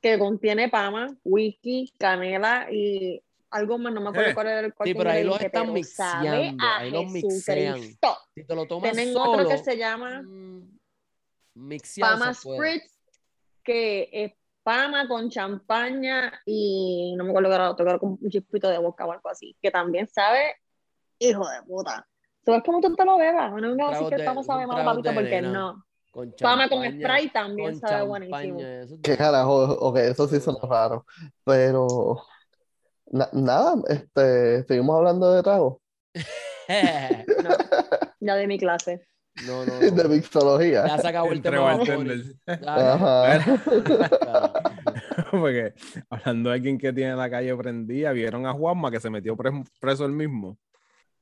[0.00, 4.34] que contiene pama, whisky, canela y algo más, no me acuerdo Eh.
[4.34, 7.80] cuál era el cuarto Sí, pero ahí los están mixeando, ahí los mixean.
[8.34, 10.78] Si te lo tomas Tienen solo, otro que se llama mm,
[12.00, 12.34] Pama.
[12.34, 12.92] Spritz,
[13.64, 14.32] que es
[14.62, 18.68] Pama con champaña y no me acuerdo que era otro, que era con un chispito
[18.68, 20.56] de boca o algo así, que también sabe,
[21.18, 22.06] hijo de puta.
[22.44, 23.50] Tú ves cómo tú te lo bebas.
[23.50, 25.52] No vengas a decir Tragos que de- estamos sabe mal, papito, porque nena.
[25.52, 25.84] no.
[26.10, 28.60] Con Toma con Sprite también con sabe champaña, buenísimo.
[28.60, 31.04] eso Qué carajo, ok, eso sí suena raro.
[31.44, 32.22] Pero
[33.10, 35.80] na- nada, este, seguimos hablando de trago,
[36.66, 37.48] No,
[38.20, 39.06] ya de mi clase.
[39.46, 40.08] No, no, de no.
[40.08, 40.86] mixología.
[40.86, 41.72] Ya se acabó el Entre tema.
[42.66, 43.44] Ajá.
[45.30, 45.74] Porque
[46.10, 49.62] hablando de alguien que tiene la calle prendida, vieron a Juanma que se metió pre-
[49.80, 50.56] preso él mismo.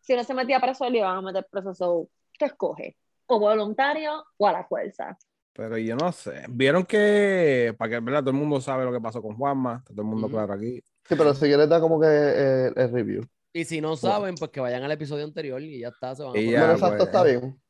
[0.00, 1.74] Si no se metía preso, le iban a meter preso.
[1.74, 2.96] So, ¿Qué escoge?
[3.26, 5.16] ¿O voluntario o a la fuerza?
[5.52, 6.44] Pero yo no sé.
[6.48, 8.20] Vieron que, para que ¿verdad?
[8.20, 10.36] todo el mundo sabe lo que pasó con Juanma, está todo el mundo Ujú.
[10.36, 10.82] claro aquí.
[11.08, 13.22] Sí, pero si quieres dar como que eh, el review.
[13.52, 16.14] Y si no saben, pues que vayan al episodio anterior y ya está.
[16.14, 17.08] Se van a ya, Bueno, exacto, pues.
[17.08, 17.60] está bien.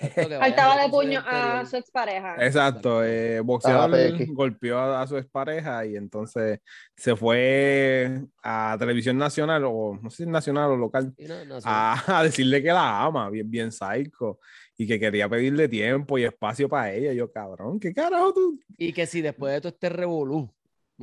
[0.40, 2.44] Faltaba al de puño a su expareja.
[2.44, 6.60] Exacto, eh, boxeador Ah, golpeó a, a su expareja y entonces
[6.96, 12.22] se fue a televisión nacional, o no sé si nacional o local, no, a, a
[12.24, 14.38] decirle que la ama, bien, bien psycho,
[14.76, 17.12] y que quería pedirle tiempo y espacio para ella.
[17.12, 18.60] Yo, cabrón, ¿qué carajo tú?
[18.76, 20.50] Y que si después de todo este revolú,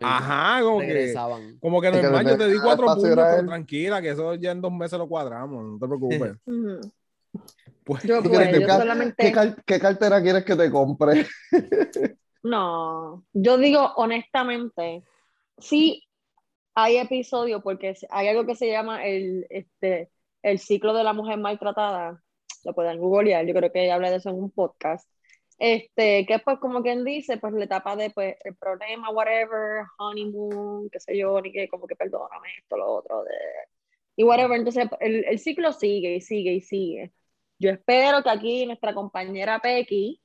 [0.01, 1.59] Ajá, como que, regresaban.
[1.59, 3.45] como que normal, yo te di cuatro puntos, pero él.
[3.45, 6.33] tranquila, que eso ya en dos meses lo cuadramos, no te preocupes.
[7.83, 9.31] Pues, Yo, ¿Tú pues, ¿Qué, solamente.
[9.31, 11.25] car- qué cartera quieres que te compre?
[12.43, 15.01] No, yo digo honestamente,
[15.57, 16.03] sí
[16.75, 20.09] hay episodios porque hay algo que se llama el, este,
[20.41, 22.21] el ciclo de la mujer maltratada,
[22.63, 25.09] lo pueden googlear, yo creo que ella habla de eso en un podcast,
[25.59, 30.89] este, que pues como quien dice, pues la etapa de pues el problema, whatever, honeymoon,
[30.89, 33.31] qué sé yo, ni que como que perdóname esto, lo otro, de,
[34.15, 37.11] y whatever, entonces el, el ciclo sigue y sigue y sigue.
[37.59, 40.21] Yo espero que aquí nuestra compañera Pequi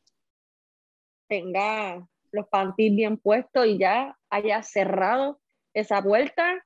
[1.29, 5.41] tenga los panties bien puestos y ya haya cerrado
[5.75, 6.65] esa puerta,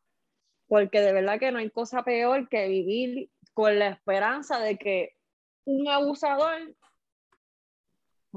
[0.66, 5.14] porque de verdad que no hay cosa peor que vivir con la esperanza de que
[5.64, 6.74] un abusador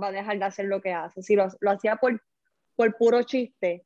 [0.01, 1.21] va a dejar de hacer lo que hace.
[1.21, 2.21] Si lo, lo hacía por,
[2.75, 3.85] por puro chiste,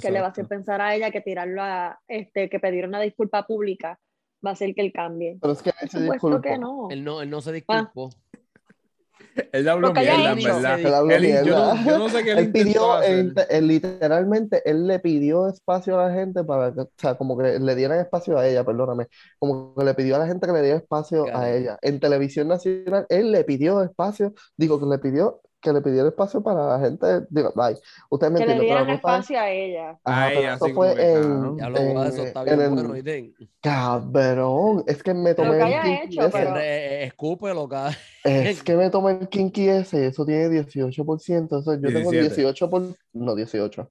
[0.00, 3.00] que le va a hacer pensar a ella que tirarlo a, este, que pedir una
[3.00, 4.00] disculpa pública
[4.44, 5.38] va a hacer que él cambie.
[5.40, 6.40] Pero es que Por se supuesto disculpó.
[6.42, 6.88] que no.
[6.90, 7.90] Él no, él no se Ah.
[9.52, 10.80] Él habló mierda, en verdad.
[10.80, 11.74] Él habló Él- yo, mierda.
[11.74, 13.18] no, yo no sé qué él, pidió, hacer.
[13.18, 17.36] él- él literalmente, él le pidió espacio a la gente para que, o sea, como
[17.38, 20.52] que le dieran espacio a ella, perdóname, como que le pidió a la gente que
[20.52, 21.78] le diera espacio a ella.
[21.82, 26.40] En televisión nacional, él le pidió espacio, digo que le pidió que le pidiera espacio
[26.42, 27.74] para la gente, digo, ay,
[28.08, 29.98] ustedes me Que le dieran espacio a ella.
[30.04, 31.58] Ajá, A pero ella, eso fue en.
[31.58, 33.34] Ya lo está bien bueno, ¿viste?
[33.60, 36.38] cabrón, es que me Lo tomé el haya kinky hecho, ese.
[36.38, 37.68] pero- Eh, Escúpelo,
[38.22, 42.34] Es que me tomé el kinky ese, eso tiene 18%, eso, yo tengo 17.
[42.34, 43.90] 18 por, no, 18.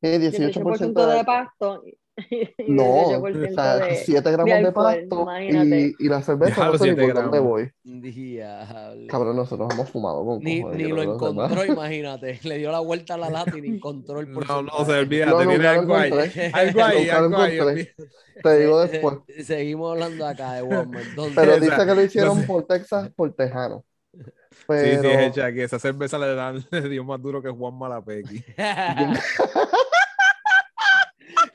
[0.00, 1.82] Tiene 18% 18% de pasto
[2.66, 3.96] No, o 18% sea, de...
[3.96, 5.94] 7 gramos de alcohol, pasto imagínate.
[5.98, 7.40] y, y la cerveza, Ya, no sé ni por dónde gramos.
[7.40, 7.70] voy.
[7.82, 9.06] Diablo.
[9.08, 12.38] Cabrón, nosotros hemos fumado con Ni, cojones, ni lo encontró, imagínate.
[12.44, 14.78] Le dio la vuelta a la lata y ni encontró el No, porcentaje.
[14.78, 16.12] no se olvida, No, tiene nunca lo algo ahí.
[16.12, 16.50] encontré.
[16.52, 17.56] Algo ahí, Nunca lo algo ahí.
[17.58, 17.94] encontré.
[18.42, 19.14] Te digo después.
[19.26, 21.06] se- seguimos hablando acá de Walmart.
[21.34, 23.84] Pero dice que lo hicieron no por Texas, por Tejano.
[24.14, 27.50] Sí, Pero, sí, es hecha que esa cerveza le, dan, le dio más duro que
[27.50, 28.44] Juan Malapequi.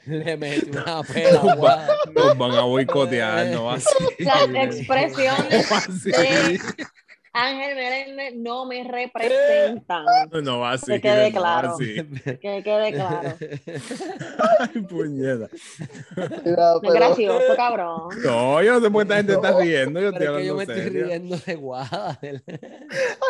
[0.25, 1.41] le metí una pela.
[2.15, 3.87] Nos van a boicotear, no va así.
[4.19, 6.11] Las expresiones No va así.
[6.11, 6.59] de
[7.31, 10.03] Ángel Meléndez no me representan.
[10.43, 10.93] No va así.
[10.93, 11.75] Que quede claro.
[11.77, 13.35] Que quede claro.
[14.59, 15.47] Ay, puñeta.
[16.17, 18.09] No pero- gracioso, cabrón.
[18.25, 20.01] No, yo no sé por qué esta gente está riendo.
[20.01, 22.19] Yo estoy Pero es que yo me estoy riendo de guada.
[22.21, 22.39] Ay,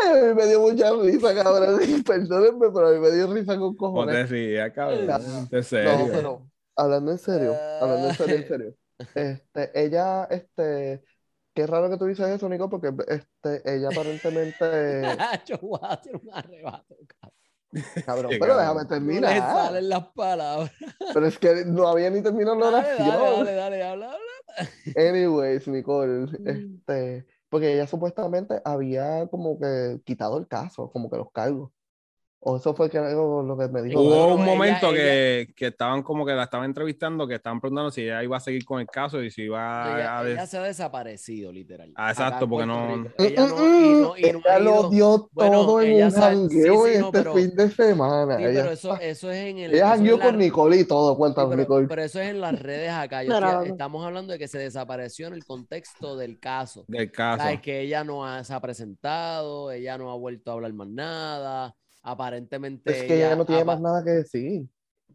[0.07, 1.79] a mí me dio mucha risa, cabrón.
[2.05, 4.29] Perdónenme, pero a mí me dio risa con No te cojones.
[4.29, 5.07] rías, cabrón.
[5.07, 5.97] No, De serio.
[5.97, 6.41] No, pero
[6.79, 8.75] hablando en serio, hablando en serio, en serio.
[9.13, 11.03] Este, ella, este,
[11.53, 16.15] qué raro que tú dices eso, Nico, porque este, ella aparentemente, Yo voy a hacer
[16.15, 17.33] un arrebato, cabrón.
[18.05, 18.57] cabrón, pero cabrón.
[18.57, 19.41] déjame No le terminar.
[19.41, 20.71] salen las palabras.
[21.11, 23.29] Pero es que no había ni terminado la Dale, dale, oración.
[23.29, 24.27] dale, dale, habla, habla.
[24.95, 26.81] Anyways, Nicole, Mm.
[26.85, 31.71] este, porque ella supuestamente había como que quitado el caso, como que los cargos.
[32.41, 33.99] O eso fue que algo lo que me dijo.
[33.99, 37.35] Hubo Bueno, un ella- momento ella- que, que estaban como que la estaban entrevistando, que
[37.35, 40.23] estaban preguntando si ella iba a seguir con el caso y si iba Ella, a...
[40.23, 41.91] des- ella se ha desaparecido, literal.
[41.95, 43.09] Ah, exacto, porque no- Rico.
[43.17, 46.85] Ella no, y no, y no ella lo dio Bueno, todo en ella un jangueo
[46.85, 48.37] sí, sí, este pero- fin de semana.
[48.37, 49.73] Sí, Ella pero eso, eso es en el.
[49.75, 51.87] ella jangueó es con la- Nicole y todo, Sí, cuéntanos, pero, Nicole.
[51.89, 53.21] pero eso es en las redes acá.
[53.23, 53.67] Yo estoy-.
[53.71, 56.85] Estamos hablando de que se desapareció en el contexto del caso.
[56.87, 57.43] del caso.
[57.43, 57.59] ¿Sabes?
[57.59, 61.75] Que ella no ha- se ha presentado, ella no ha vuelto a hablar más nada.
[62.09, 62.91] Aparentemente.
[62.91, 64.67] Es que ella no tiene más nada que decir.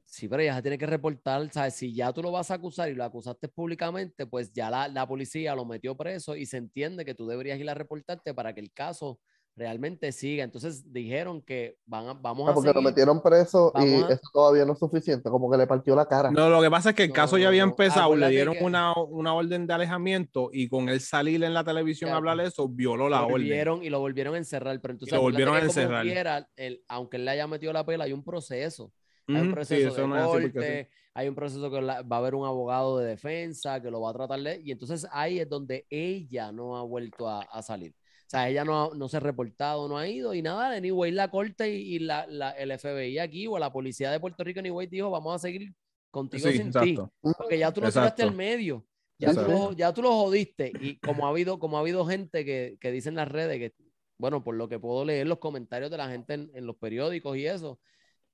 [0.04, 1.74] Sí, pero ella se tiene que reportar, ¿sabes?
[1.74, 5.08] Si ya tú lo vas a acusar y lo acusaste públicamente, pues ya la, la
[5.08, 8.60] policía lo metió preso y se entiende que tú deberías ir a reportarte para que
[8.60, 9.18] el caso
[9.56, 10.44] realmente siga.
[10.44, 14.22] Entonces dijeron que van a- vamos Ah, a porque lo metieron preso y a- eso
[14.32, 16.30] todavía no es suficiente, como que le partió la cara.
[16.30, 18.54] No, lo que pasa es que el No, caso no, ya había empezado, le dieron
[18.54, 22.16] que- una, una orden de alejamiento y con él salir en la televisión a Ya,
[22.16, 23.32] hablar de eso, violó la lo orden.
[23.34, 26.02] volvieron y lo volvieron a encerrar, pero entonces lo acuérdate volvieron a encerrar.
[26.04, 28.92] quiera, el- aunque él le haya metido la pela, hay un proceso.
[29.26, 32.18] Hay un sí, proceso eso de no corte, hay un proceso que la- va a
[32.18, 34.60] haber un abogado de defensa que lo va a tratar de...
[34.62, 37.94] Y entonces ahí es donde ella no ha vuelto a, a salir.
[38.26, 40.74] O sea, ella no, no se ha reportado, no ha ido y nada.
[40.76, 44.42] Anyway, la corte y, y la, la- el FBI aquí o la policía de Puerto
[44.44, 45.72] Rico, anyway, dijo, vamos a seguir
[46.10, 46.96] contigo Sí, sin ti.
[47.20, 48.86] Porque ya tú lo tiraste al medio.
[49.18, 50.72] Ya tú, lo, ya tú lo jodiste.
[50.80, 53.74] Y como ha habido, como ha habido gente que, que dice en las redes que,
[54.18, 57.36] bueno, por lo que puedo leer los comentarios de la gente en, en los periódicos
[57.36, 57.78] y eso,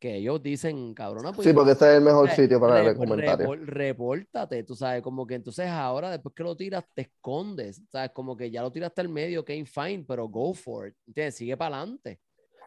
[0.00, 3.66] que ellos dicen, cabrona, pues Sí, porque ese es el mejor sitio para leer comentarios.
[3.66, 8.34] repórtate, tú sabes, como que entonces ahora después que lo tiras te escondes, sabes, como
[8.36, 11.34] que ya lo tiraste al medio, que fine, pero go for it, ¿entiendes?
[11.36, 12.18] Sigue para adelante.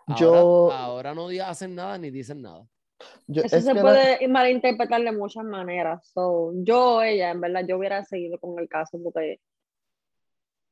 [0.05, 2.65] Ahora, Yo- ahora no hacen nada ni dicen nada.
[3.27, 6.07] Yo- Eso es se que la- puede malinterpretar de muchas maneras.
[6.13, 9.39] So, yo, ella, en verdad, yo hubiera seguido con el caso porque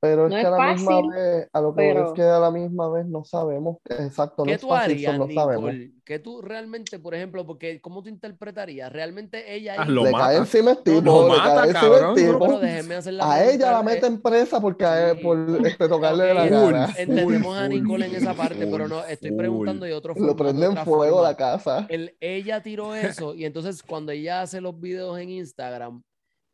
[0.03, 2.13] Pero es No que es a la misma fácil, vez, a lo que pero- es
[2.13, 5.29] que a la misma vez no sabemos, exacto, no ¿Qué es tú fácil, harías, no
[5.31, 5.71] sabemos.
[6.03, 8.91] ¿Qué tú realmente, por ejemplo, porque cómo tú interpretarías?
[8.91, 10.25] ¿Realmente ella Ah, lo Le mata.
[10.25, 12.01] cae encima el tipo, lo le mata, cae encima cabrón.
[12.17, 12.59] el No, tipo.
[12.59, 15.23] pero hacer la A ella la eh, meten presa por caer, sí.
[15.23, 15.37] por
[15.67, 16.89] este, tocarle la Ok, cara.
[16.97, 20.65] Entendemos a Nicole en esa parte, pero no, estoy preguntando de otro Lo formato, prende
[20.65, 21.29] en otra fuego forma.
[21.29, 21.85] la casa.
[21.89, 26.01] El- ella tiró eso y entonces cuando ella hace los videos en Instagram,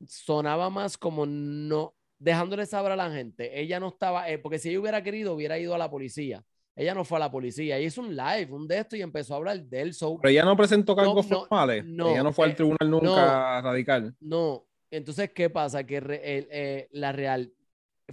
[0.06, 3.60] sonaba más como no, dejándole saber a la gente.
[3.60, 6.44] Ella no estaba, eh, porque si ella hubiera querido, hubiera ido a la policía.
[6.76, 9.34] Ella no fue a la policía, ella hizo un live, un de esto y empezó
[9.34, 10.20] a hablar del show.
[10.22, 11.84] Pero ella no presentó cargos no, formales.
[11.86, 14.16] no, ella no fue eh, al tribunal nunca radical.
[14.20, 15.84] No, entonces, ¿qué pasa?
[15.84, 17.52] Que re- el- eh, la real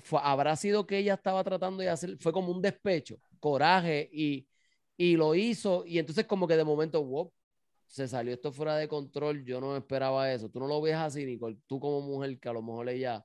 [0.03, 4.47] fue- habrá sido que ella estaba tratando de hacer, fue como un despecho, coraje y,
[4.97, 7.31] y lo hizo y entonces como que de momento, wow,
[7.87, 10.49] se salió esto fuera de control, yo no esperaba eso.
[10.49, 13.23] Tú no lo ves así, Nicole, tú como mujer que a lo mejor ella,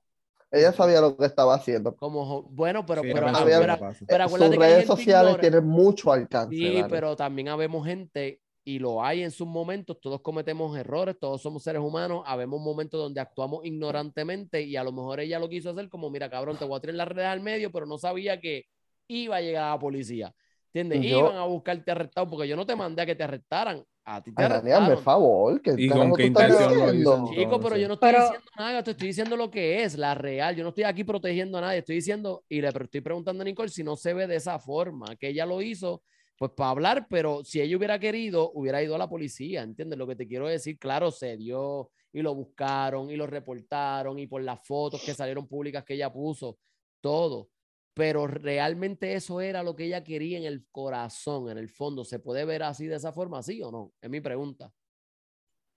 [0.52, 1.96] Ella sabía lo que estaba haciendo.
[1.96, 3.34] como, bueno, pero, Sí, pero, pero-
[3.68, 6.56] pero Sus acuérdate que hay redes sociales ignora- tienen mucho alcance.
[6.56, 6.90] Sí, Dani.
[6.90, 11.64] pero también habemos gente y lo hay en sus momentos, todos cometemos errores, todos somos
[11.64, 15.90] seres humanos, habemos momentos donde actuamos ignorantemente y a lo mejor ella lo quiso hacer
[15.90, 18.66] como, mira, cabrón, te voy a tirar las redes al medio, pero no sabía que
[19.08, 20.34] iba a llegar a la policía.
[20.74, 21.02] ¿Entiendes?
[21.10, 23.84] Yo- Iban a buscarte arrestado porque yo no te mandé a que te arrestaran.
[24.06, 24.98] A ti te arrestaron.
[25.04, 25.62] favor.
[25.62, 27.26] ¿Qué ¿Y con qué intención lo dicen?
[27.36, 30.14] Chico, pero yo no estoy Pero- diciendo nada, te estoy diciendo lo que es, la
[30.16, 30.56] real.
[30.56, 33.70] Yo no estoy aquí protegiendo a nadie, estoy diciendo y le estoy preguntando a Nicole
[33.70, 36.04] si no se ve de esa forma, que ella lo hizo,
[36.38, 39.98] pues para hablar, pero si ella hubiera querido, hubiera ido a la policía, ¿entiendes?
[40.00, 44.26] Lo que te quiero decir, claro, se dio y lo buscaron y lo reportaron y
[44.26, 46.58] por las fotos que salieron públicas que ella puso,
[47.02, 47.50] todo.
[47.94, 52.06] Pero realmente eso era lo que ella quería en el corazón, en el fondo.
[52.06, 53.94] ¿Se puede ver así de esa forma, sí o no?
[54.02, 54.74] Es mi pregunta.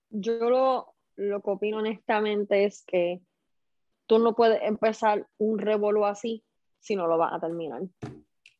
[0.09, 3.21] yo lo, lo que opino honestamente es que
[4.05, 6.43] tú no puedes empezar un revolú así
[6.79, 7.81] si no lo vas a terminar.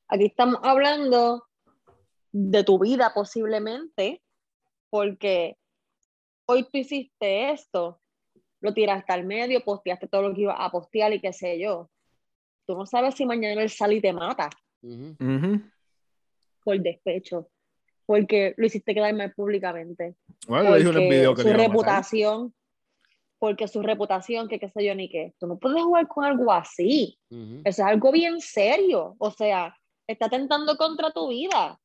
[0.08, 1.44] Aquí estamos hablando
[2.32, 4.22] de tu vida posiblemente,
[4.90, 5.58] porque
[6.46, 8.02] hoy tú hiciste esto,
[8.62, 11.90] lo tiraste al medio, posteaste todo lo que ibas a postear y qué sé yo.
[12.66, 14.50] Tú no sabes si mañana él sale y te mata.
[14.82, 15.16] Ujú.
[15.20, 15.62] Ujú.
[16.64, 17.50] por despecho,
[18.06, 20.16] porque lo hiciste quedar mal públicamente.
[20.48, 22.56] Bueno, yo dije en el porque video que su reputación,
[23.38, 26.52] porque su reputación, que qué sé yo ni qué, tú no puedes jugar con algo
[26.54, 27.20] así,
[27.66, 29.76] eso es algo bien serio, o sea,
[30.08, 31.78] está tentando contra tu vida,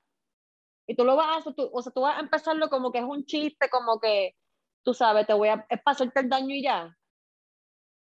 [0.86, 2.98] y tú lo vas a hacer, tú- o sea, tú vas a empezarlo como que
[2.98, 4.36] es un chiste, como que,
[4.84, 6.96] tú sabes, te voy a, es para hacerte el daño y ya,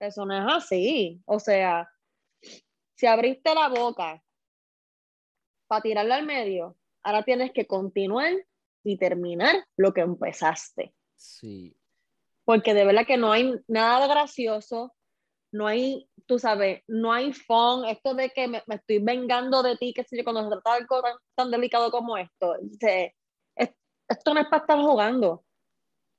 [0.01, 1.89] eso no es así, o sea,
[2.97, 4.23] si abriste la boca
[5.69, 8.33] para tirarla al medio, ahora tienes que continuar
[8.85, 11.77] y terminar lo que empezaste Sí.
[12.45, 14.95] porque de verdad que no hay nada gracioso,
[15.53, 19.77] no hay, tú sabes, no hay fun, esto de que me, me estoy vengando de
[19.77, 23.15] ti, qué sé yo, cuando se trata de algo tan, tan delicado como esto, se-
[23.57, 23.75] es-
[24.09, 25.45] esto no es para estar jugando.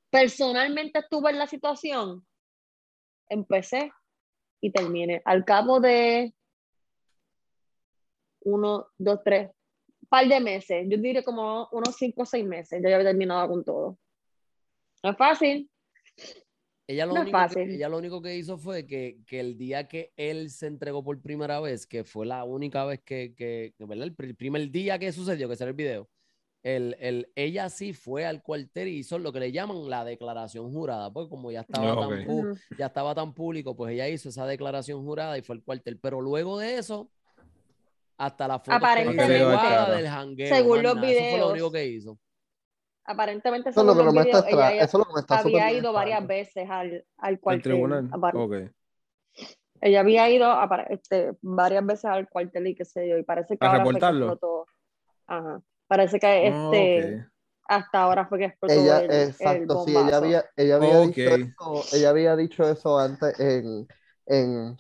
[0.10, 2.26] Personalmente estuve en la situación,
[3.30, 3.92] empecé
[4.62, 5.22] y terminé.
[5.26, 6.34] Al cabo de
[8.48, 9.52] uno, dos, tres,
[10.10, 13.48] par de meses, yo diría como unos cinco o seis meses, yo ya había terminado
[13.50, 13.98] con todo.
[15.04, 15.70] No es fácil,
[16.90, 19.58] Ella lo, No es único que, ella lo único que hizo fue que, que el
[19.58, 23.74] día que él se entregó por primera vez, que fue la única vez que, que,
[23.78, 24.06] que, ¿verdad?
[24.06, 26.10] El pri- primer día que sucedió, que salió el video,
[26.64, 30.72] el, el- ella sí fue al cuartel y hizo lo que le llaman la declaración
[30.72, 32.26] jurada, porque como ya estaba, tan,
[32.78, 36.00] ya estaba tan público, pues ella hizo esa declaración jurada y fue al cuartel.
[36.00, 37.12] Pero luego de eso,
[38.18, 40.56] hasta la foto Aparentemente- del jangueo.
[40.56, 41.08] Según los nada.
[41.08, 42.20] Eso fue lo videos, único que hizo.
[43.06, 45.06] Aparentemente, Eso es lo que no los me está videos, extra- ella, eso es lo
[45.06, 47.62] que me está había ido varias veces al, al El cuartel.
[47.64, 48.10] tribunal.
[48.12, 48.54] apar- Ok.
[49.80, 53.58] Ella había ido apar- este, varias veces al cuartel y qué sé yo, y parece
[53.58, 54.26] que ¿A ahora reportarlo?
[54.34, 54.66] explotó.
[55.28, 55.62] Ajá.
[55.88, 56.40] Parece que Ah,
[56.72, 57.32] este, ok.
[57.70, 61.08] hasta ahora fue que explotó Ella, el, el exacto, sí, ella había, ella había Ok.
[61.16, 63.88] dicho eso, ella había dicho eso antes en,
[64.26, 64.78] en,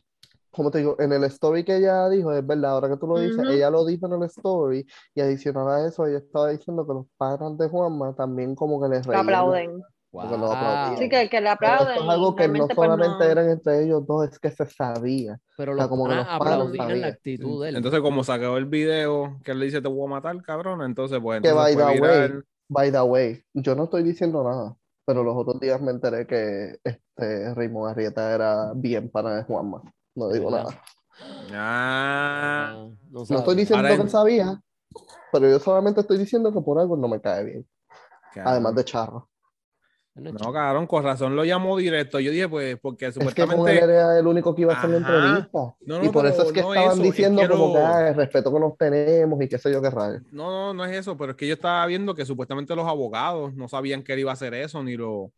[0.51, 0.95] ¿cómo te digo?
[0.99, 3.51] En el story que ella dijo, es verdad, ahora que tú lo dices, Ujú.
[3.51, 7.05] ella lo dijo en el story y adicional a eso, ella estaba diciendo que los
[7.17, 9.23] padres de Juanma también como que les Le reían.
[9.23, 9.83] aplauden.
[10.11, 10.53] Porque lo Wow.
[10.53, 10.97] aplaudían.
[10.97, 11.89] Sí, que, que le aplauden.
[11.89, 14.65] esto es algo que no pues, solamente no- eran entre ellos dos, es que se
[14.65, 15.37] sabía.
[15.57, 17.75] Pero O sea, los como que los aplaudían la actitud de él.
[17.75, 21.19] Entonces, como sacó el video que él le dice te voy a matar, cabrón, entonces
[21.21, 22.43] pues Que by the way, viral.
[22.69, 26.77] by the way, yo no estoy diciendo nada, pero los otros días me enteré que
[26.83, 29.81] este Raymond Arrieta era bien pana de Juanma.
[30.17, 30.65] No digo ¿Verdad?
[30.65, 30.81] nada.
[31.53, 34.61] Ah, Ah, no estoy diciendo Ahora que en- sabía,
[35.31, 37.67] pero yo solamente estoy diciendo que por algo no me cae bien.
[38.35, 39.29] Además de charro.
[40.15, 42.19] Él no cabrón, con razón lo llamó directo.
[42.19, 43.77] Yo dije, pues, porque Es que él supuestamente.
[43.77, 45.75] era el único que iba a hacer la entrevista.
[45.81, 47.79] No, y no, por eso es que no estaban eso, es diciendo que como que
[47.79, 50.19] ah, el respeto que nos tenemos y qué sé yo qué rayo.
[50.31, 53.53] No, no, no es eso, pero es que yo estaba viendo que supuestamente los abogados
[53.53, 55.31] no sabían que él iba a hacer eso, ni lo,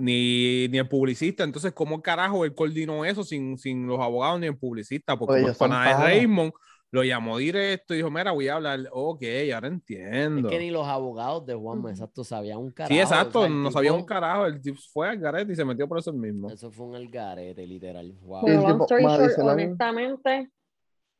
[0.00, 1.44] ni, ni el publicista.
[1.44, 5.16] Entonces, ¿cómo carajo él coordinó eso sin, sin los abogados ni el publicista?
[5.18, 6.04] Porque Pues como ellos es son pana de.
[6.04, 6.52] Raymond,
[6.92, 8.80] lo llamó directo y dijo, mira, voy a hablar.
[8.90, 9.22] Ok,
[9.54, 10.48] ahora Es entiendo.
[10.48, 11.88] que ni los abogados de Ujú.
[11.88, 12.92] exacto, sabían un carajo.
[12.92, 14.46] Sí, o exacto, sea, el no sabía tipo- un carajo.
[14.46, 16.50] El tipo fue al garete y se metió por eso mismo.
[16.50, 18.12] Eso fue un algarete, literal.
[18.22, 18.46] Wow.
[18.48, 20.50] El long story short, honestamente,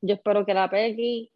[0.00, 1.30] yo espero que la Peggy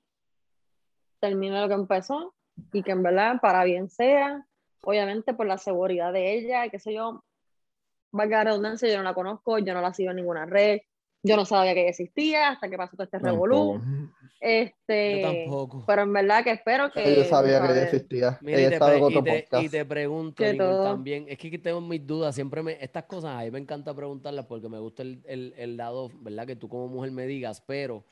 [1.20, 2.35] termine lo que empezó
[2.72, 4.44] y que en verdad para bien sea,
[4.83, 7.22] obviamente por la seguridad de ella, qué sé yo,
[8.14, 10.81] valga la redundancia, yo no la conozco, yo no la sigo en ninguna red,
[11.22, 13.81] yo no sabía que ella existía hasta que pasó todo este revolú,
[14.40, 15.85] este, Yo tampoco.
[15.87, 17.16] pero en verdad que espero que...
[17.16, 18.38] Yo sabía que ella existía.
[18.42, 19.70] Mira, y ella te, y otro te- y podcast.
[19.70, 20.85] te pregunto, todo.
[20.85, 23.94] también, es que aquí tengo mis dudas, siempre me, estas cosas, a mí me encanta
[23.94, 26.46] preguntarlas porque me gusta el, el, el lado, ¿verdad?
[26.46, 28.05] Que tú como mujer me digas, pero...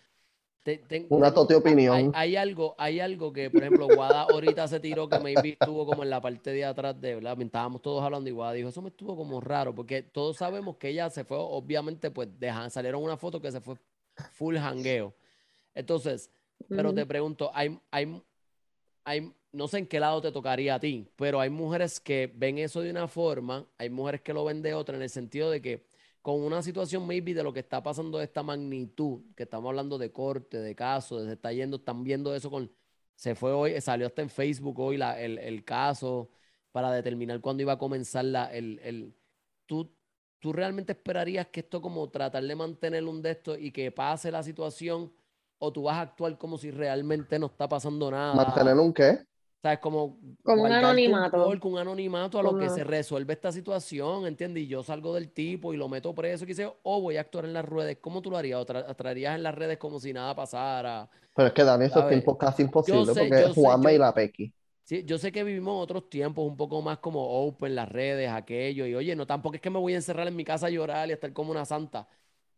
[0.63, 1.95] te- te- Una tote opinión.
[1.97, 5.85] Hay, hay algo, hay algo que, por ejemplo, Guada ahorita se tiró que maybe estuvo
[5.85, 7.41] como en la parte de atrás de, ¿verdad?
[7.41, 10.89] Estábamos todos hablando y Guada dijo, eso me estuvo como raro, porque todos sabemos que
[10.89, 13.77] ella se fue, obviamente, pues dejan, salieron una foto que se fue
[14.33, 15.15] full hangueo.
[15.75, 16.31] Entonces,
[16.69, 16.97] pero Ujú.
[16.97, 18.23] te pregunto, hay, hay,
[19.05, 22.59] hay, no sé en qué lado te tocaría a ti, pero hay mujeres que ven
[22.59, 25.61] eso de una forma, hay mujeres que lo ven de otra, en el sentido de
[25.61, 25.85] que
[26.23, 29.99] con una situación maybe de lo que está pasando de esta magnitud, que estamos hablando
[29.99, 32.71] de corte, de caso, de se está yendo, están viendo eso con,
[33.17, 36.31] se fue hoy, salió hasta en Facebook hoy la, el, el caso
[36.71, 39.15] para determinar cuándo iba a comenzar la, el, el,
[39.67, 39.93] tú,
[40.39, 44.31] tú realmente esperarías que esto como tratar de mantener un de estos y que pase
[44.31, 45.13] la situación
[45.59, 48.35] o tú vas a actuar como si realmente no está pasando nada.
[48.35, 49.27] ¿Mantener un qué?
[49.63, 49.79] ¿Sabes?
[49.79, 51.43] Como, Como un anonimato.
[51.43, 54.65] porco, un anonimato a lo que se resuelve esta situación, ¿entiendes?
[54.65, 57.21] Y yo salgo del tipo y lo meto preso, qué sé yo, o voy a
[57.21, 57.99] actuar en las redes.
[58.01, 58.61] ¿Cómo tú lo harías?
[58.61, 61.09] ¿O tra- traerías en las redes como si nada pasara?
[61.35, 62.07] Pero es que Dani, eso es ¿Sabes?
[62.07, 64.55] tiempo casi imposible sé, porque yo sé, Juanma yo- y la Pequi.
[64.85, 68.87] Sí, yo sé que vivimos otros tiempos un poco más como open, las redes, aquello,
[68.87, 71.09] y oye, no tampoco es que me voy a encerrar en mi casa a llorar
[71.09, 72.09] y a estar como una santa,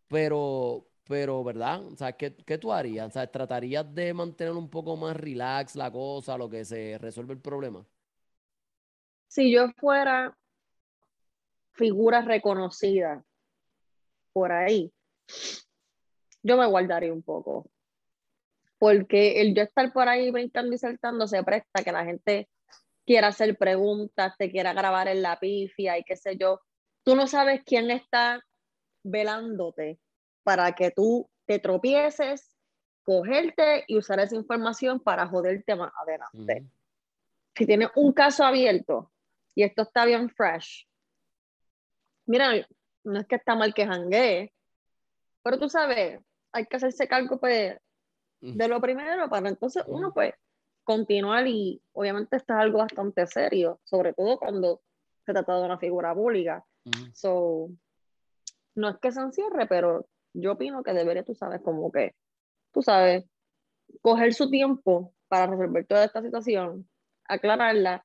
[0.09, 1.85] pero, pero, ¿verdad?
[1.87, 3.09] O sea, ¿qué, qué tú harías?
[3.09, 7.35] O sea, ¿tratarías de mantener un poco más relax la cosa, lo que se resuelve
[7.35, 7.87] el problema?
[9.35, 10.39] si yo fuera
[11.73, 13.25] figura reconocida
[14.33, 14.93] por ahí,
[16.41, 17.69] yo me guardaría un poco.
[18.79, 22.49] Porque el yo estar por ahí brincando y saltando se presta que la gente
[23.05, 26.61] quiera hacer preguntas, te quiera grabar en la pifia y qué sé yo.
[27.03, 28.41] Tú no sabes quién está
[29.03, 29.99] velándote
[30.45, 32.55] para que tú te tropieces,
[33.03, 36.67] cogerte y usar esa información para joderte más adelante.
[37.57, 39.11] Si tienes un caso abierto
[39.55, 40.89] y esto está bien fresh,
[42.27, 42.67] mira,
[43.05, 44.53] no es que está mal que janguee,
[45.43, 46.21] pero tú sabes,
[46.53, 47.77] hay que hacerse cargo pues,
[48.41, 50.35] de lo primero para entonces uno pues
[50.85, 54.83] continuar y obviamente esto es algo bastante serio, sobre todo cuando
[55.25, 56.65] se trata de una figura pública.
[57.15, 57.71] So,
[58.75, 62.15] no es que se encierre, pero yo opino que debería, tú sabes, como que,
[62.73, 63.25] tú sabes,
[64.03, 66.89] coger su tiempo para resolver toda esta situación,
[67.25, 68.05] aclararla,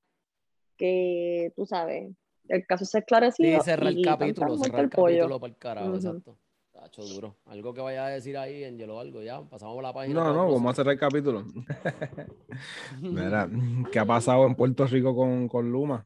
[0.78, 2.12] que tú sabes,
[2.48, 3.62] el caso se ha Sí, esclarecido.
[3.62, 5.18] cerrar el y capítulo, cerrar el pollo.
[5.18, 5.96] capítulo para el carajo, Ujú.
[5.98, 6.38] exacto.
[6.72, 7.02] Tacho.
[7.04, 7.36] Duro.
[7.48, 9.42] Algo que vaya a decir ahí, Angelo, o algo, ya.
[9.42, 10.14] Pasamos la página.
[10.24, 11.44] No, no, vamos a cerrar el capítulo.
[13.02, 13.50] Mira,
[13.92, 16.06] ¿qué ha pasado en Puerto Rico con, con Luma?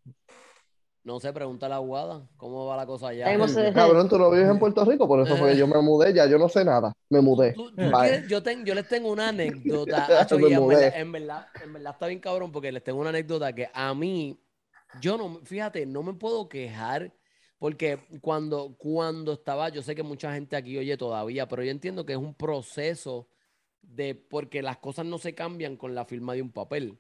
[1.03, 2.21] No sé, pregunta a la Aguada.
[2.37, 3.25] ¿Cómo va la cosa allá?
[3.73, 6.25] Cabrón, tú no vives en Puerto Rico, por eso fue que yo me mudé, ya
[6.27, 7.53] yo no sé nada, me mudé.
[7.53, 7.91] Tú- tú Bye.
[7.91, 10.05] quieres- yo, ten- yo les tengo una anécdota.
[10.21, 10.75] Acho, Me en, mudé.
[10.75, 13.93] verdad, en, verdad, en verdad está bien cabrón porque les tengo una anécdota que a
[13.93, 14.39] mí,
[15.01, 17.11] yo no, fíjate, no me puedo quejar
[17.59, 22.05] porque cuando, cuando estaba, yo sé que mucha gente aquí oye todavía, pero yo entiendo
[22.05, 23.27] que es un proceso
[23.81, 26.97] de, porque las cosas no se cambian con la firma de un papel.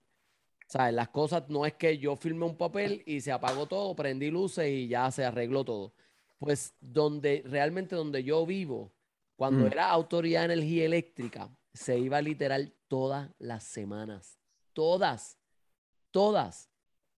[0.67, 0.93] ¿Sabes?
[0.93, 4.67] Las cosas no es que yo firme un papel y se apagó todo, prendí luces
[4.69, 5.93] y ya se arregló todo.
[6.39, 8.91] Pues donde realmente donde yo vivo,
[9.35, 9.71] cuando Mm.
[9.71, 14.39] era autoridad de energía eléctrica, se iba literal todas las semanas.
[14.73, 15.37] Todas.
[16.11, 16.69] Todas.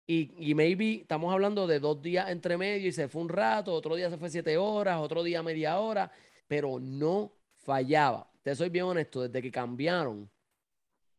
[0.05, 3.73] Y, y maybe estamos hablando de dos días entre medio y se fue un rato,
[3.73, 6.11] otro día se fue siete horas, otro día media hora,
[6.47, 8.29] pero no fallaba.
[8.41, 10.29] Te soy bien honesto, desde que cambiaron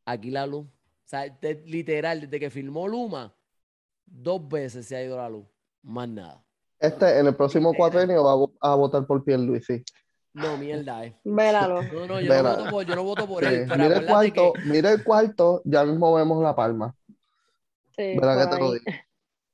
[0.05, 0.67] aquí la luz,
[1.23, 3.35] sea, de- literal, desde que filmó Luma,
[4.07, 5.47] dos veces se ha ido la luz,
[5.83, 6.45] más nada.
[6.79, 9.83] Este, en el próximo cuatrenio va a, vo- a votar por Pierluisi.
[10.35, 11.17] No, mierda, eh.
[11.25, 11.83] Vélalo.
[11.85, 14.07] No, no, yo no voto por, yo no voto por Sí, él, pero Mira el
[14.07, 16.95] cuarto, que mira el cuarto, ya mismo vemos la palma.
[17.97, 18.85] Sí, ¿Verdad que te lo digo?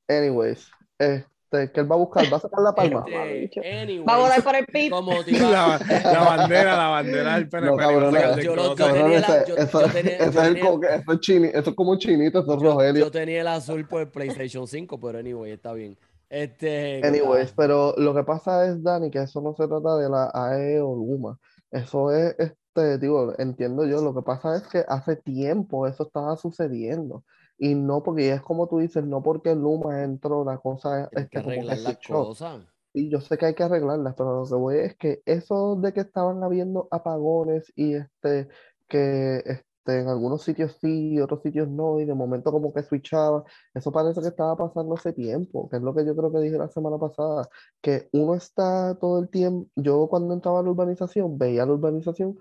[0.08, 2.24] Anyways, este, ¿qué él va a buscar?
[2.32, 3.04] ¿Va a sacar la palma?
[3.08, 4.66] este, anyways, Va a votar por el
[5.26, 5.78] iba- La,
[6.12, 7.66] la bandera, la bandera del PNP.
[7.70, 10.70] No, cabrón, del Yo tenía la- yo- eso, yo tenía- ese yo es el tenía-
[10.96, 13.04] eso es chini- eso es como un chinito, eso es yo, Rogelio.
[13.04, 15.98] yo tenía el azul por el PlayStation 5, pero anyway, está bien.
[16.28, 20.30] Este, Anyways, pero lo que pasa es, Dani, que eso no se trata de la
[20.32, 21.36] AE o Luma.
[21.72, 26.36] Eso es, este, digo, entiendo yo, lo que pasa es que hace tiempo eso estaba
[26.36, 27.24] sucediendo.
[27.62, 31.38] Y no porque, es como tú dices, no porque Luma entró, la cosa hay que
[31.38, 32.66] arreglar las cosas.
[32.94, 35.92] Y yo sé que hay que arreglarlas, pero lo que voy es que eso de
[35.92, 38.48] que estaban habiendo apagones y este,
[38.88, 42.82] que este, en algunos sitios sí y otros sitios no, y de momento como que
[42.82, 43.44] switchaba,
[43.74, 46.56] eso parece que estaba pasando hace tiempo, que es lo que yo creo que dije
[46.56, 47.46] la semana pasada,
[47.82, 52.38] que uno está todo el tiempo, yo cuando entraba a la urbanización, veía la urbanización,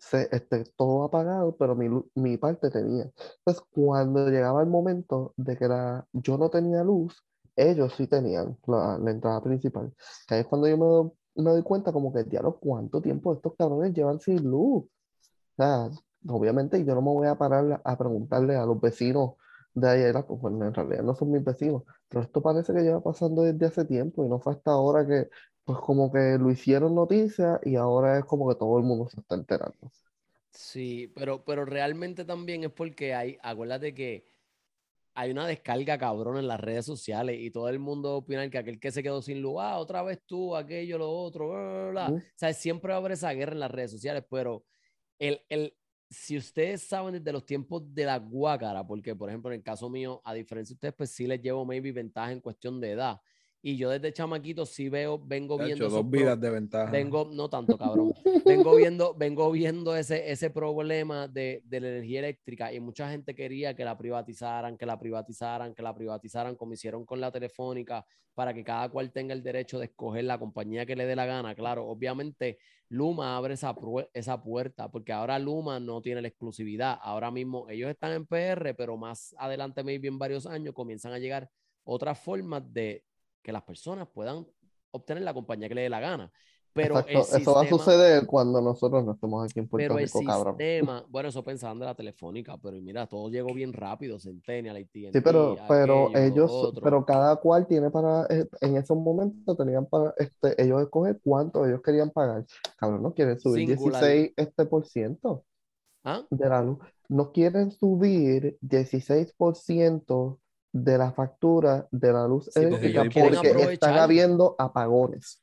[0.00, 3.04] se, este, todo apagado, pero mi, mi parte tenía.
[3.38, 7.22] Entonces, cuando llegaba el momento de que la, yo no tenía luz,
[7.56, 9.94] ellos sí tenían la, la entrada principal.
[10.28, 13.32] Que ahí es cuando yo me, do- me doy cuenta como que, diablo, ¿cuánto tiempo
[13.34, 14.84] estos cabrones llevan sin luz?
[14.84, 15.90] O sea,
[16.28, 19.34] obviamente yo no me voy a parar a preguntarle a los vecinos
[19.74, 23.02] de ayer, pues bueno, en realidad no son mis vecinos, pero esto parece que lleva
[23.02, 25.28] pasando desde hace tiempo y no fue hasta ahora que,
[25.64, 29.20] pues como que lo hicieron noticia y ahora es como que todo el mundo se
[29.20, 29.92] está enterando.
[30.50, 34.26] Sí, pero, pero realmente también es porque hay, acuérdate que
[35.14, 38.80] hay una descarga cabrón en las redes sociales y todo el mundo opina que aquel
[38.80, 42.08] que se quedó sin luz, ah, otra vez tú, aquello, lo otro, bla, bla, bla.
[42.10, 42.18] Ujú.
[42.18, 44.64] O sea, siempre va a haber esa guerra en las redes sociales, pero
[45.18, 45.74] el, el,
[46.10, 49.88] si ustedes saben desde los tiempos de la guácara, porque por ejemplo en el caso
[49.88, 53.20] mío, a diferencia de ustedes, pues sí les llevo maybe ventaja en cuestión de edad.
[53.62, 56.90] Y yo desde chamaquito sí veo, vengo Chacho, viendo esos dos pro- vidas de ventaja.
[56.90, 58.12] Vengo, no tanto, cabrón.
[58.46, 63.34] Vengo viendo, vengo viendo ese, ese problema de, de la energía eléctrica y mucha gente
[63.34, 68.04] quería que la privatizaran, que la privatizaran, que la privatizaran, como hicieron con la telefónica,
[68.34, 71.26] para que cada cual tenga el derecho de escoger la compañía que le dé la
[71.26, 71.54] gana.
[71.54, 72.58] Claro, obviamente
[72.88, 73.74] Luma abre esa,
[74.14, 76.98] esa puerta, porque ahora Luma no tiene la exclusividad.
[77.02, 81.18] Ahora mismo ellos están en PR, pero más adelante, maybe en varios años, comienzan a
[81.18, 81.50] llegar
[81.84, 83.04] otras formas de
[83.42, 84.46] que las personas puedan
[84.92, 86.30] obtener la compañía que le dé la gana.
[86.72, 89.88] Pero Exacto, el eso va a sistema- suceder cuando nosotros no estemos aquí en Puerto
[89.88, 90.54] pero el Rico, cabrón.
[90.56, 95.10] sistema, bueno, eso pensaban de la telefónica, pero mira, todo llegó bien rápido, Centennial, AT&T,
[95.12, 99.56] Sí, pero, pero aquello, lo ellos, pero cada cual tiene para, eh, en esos momentos
[99.56, 102.44] tenían para, este, ellos escoger cuánto ellos querían pagar.
[102.76, 104.00] Cabrón, no quieren subir Singular.
[104.04, 105.44] 16 este por ciento
[106.04, 106.24] ¿Ah?
[106.30, 106.78] de la luz.
[107.08, 110.38] No quieren subir 16%
[110.72, 113.72] de la factura de la luz Sí, porque eléctrica porque aprovechar.
[113.72, 115.42] están habiendo apagones.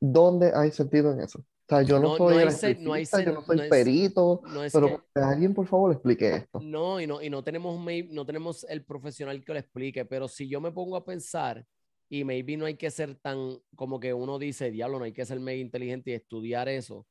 [0.00, 1.40] ¿Dónde hay sentido en eso?
[1.40, 3.70] O sea, yo no, No- soy no hay se- no yo no soy no es-
[3.70, 6.60] perito, No es pero que- alguien por favor explique esto.
[6.60, 7.80] No, y no, y no tenemos,
[8.10, 11.64] no tenemos el profesional que lo explique, pero si yo me pongo a pensar,
[12.10, 15.24] y maybe no hay que ser tan, como que uno dice, diablo, no hay que
[15.24, 17.06] ser mega inteligente y estudiar eso.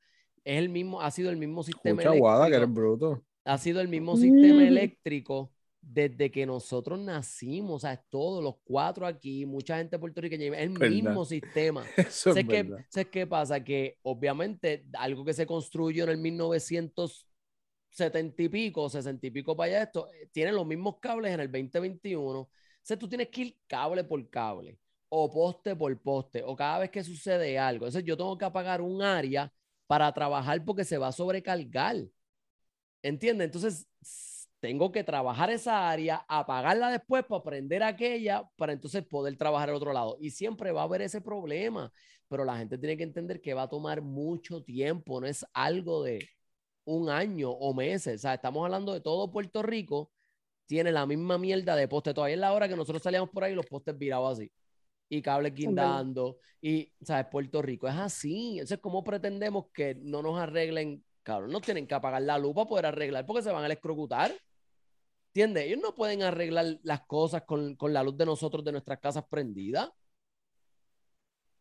[0.46, 2.80] Es el mismo, ha sido el mismo sistema Escucha, Guada, que eléctrico.
[2.82, 3.24] eres bruto.
[3.46, 4.68] ha sido el mismo sistema Mm.
[4.68, 5.52] eléctrico
[5.86, 10.96] desde que nosotros nacimos, o sea, todos los cuatro aquí, mucha gente puertorriqueña, el ¿Verdad?
[10.96, 11.86] mismo sistema.
[11.98, 12.86] Eso es ¿Sabes qué, verdad.
[12.90, 13.62] ¿Sabes qué pasa?
[13.64, 19.72] Que obviamente algo que se construyó en el 1970 y pico, 60 y pico para
[19.72, 22.40] allá, esto, eh, tiene los mismos cables en el 2021.
[22.40, 22.50] O
[22.82, 24.80] sea, tú tienes que ir cable por cable,
[25.10, 27.86] o poste por poste, o cada vez que sucede algo.
[27.86, 29.52] Entonces yo tengo que apagar un área
[29.86, 31.98] para trabajar porque se va a sobrecargar.
[33.02, 33.46] ¿Entiendes?
[33.46, 33.88] Entonces,
[34.64, 39.76] tengo que trabajar esa área, apagarla después para aprender aquella, para entonces poder trabajar el
[39.76, 40.16] otro lado.
[40.22, 41.92] Y siempre va a haber ese problema,
[42.30, 46.02] pero la gente tiene que entender que va a tomar mucho tiempo, no es algo
[46.02, 46.26] de
[46.86, 48.16] un año o meses.
[48.16, 50.14] O sea, estamos hablando de todo Puerto Rico,
[50.66, 52.14] tiene la misma mierda de poste.
[52.14, 54.50] Todavía es la hora que nosotros salíamos por ahí, los postes virados así.
[55.10, 56.38] Y cables guindando.
[56.62, 57.26] Y, ¿sabes?
[57.30, 58.52] Puerto Rico es así.
[58.54, 61.04] Entonces, ¿cómo pretendemos que no nos arreglen?
[61.22, 64.32] Cabrón, no tienen que apagar la luz para poder arreglar porque se van a electrocutar.
[65.36, 65.66] ¿Entiendes?
[65.66, 69.24] Ellos no pueden arreglar las cosas con, con la luz de nosotros, de nuestras casas
[69.28, 69.90] prendidas.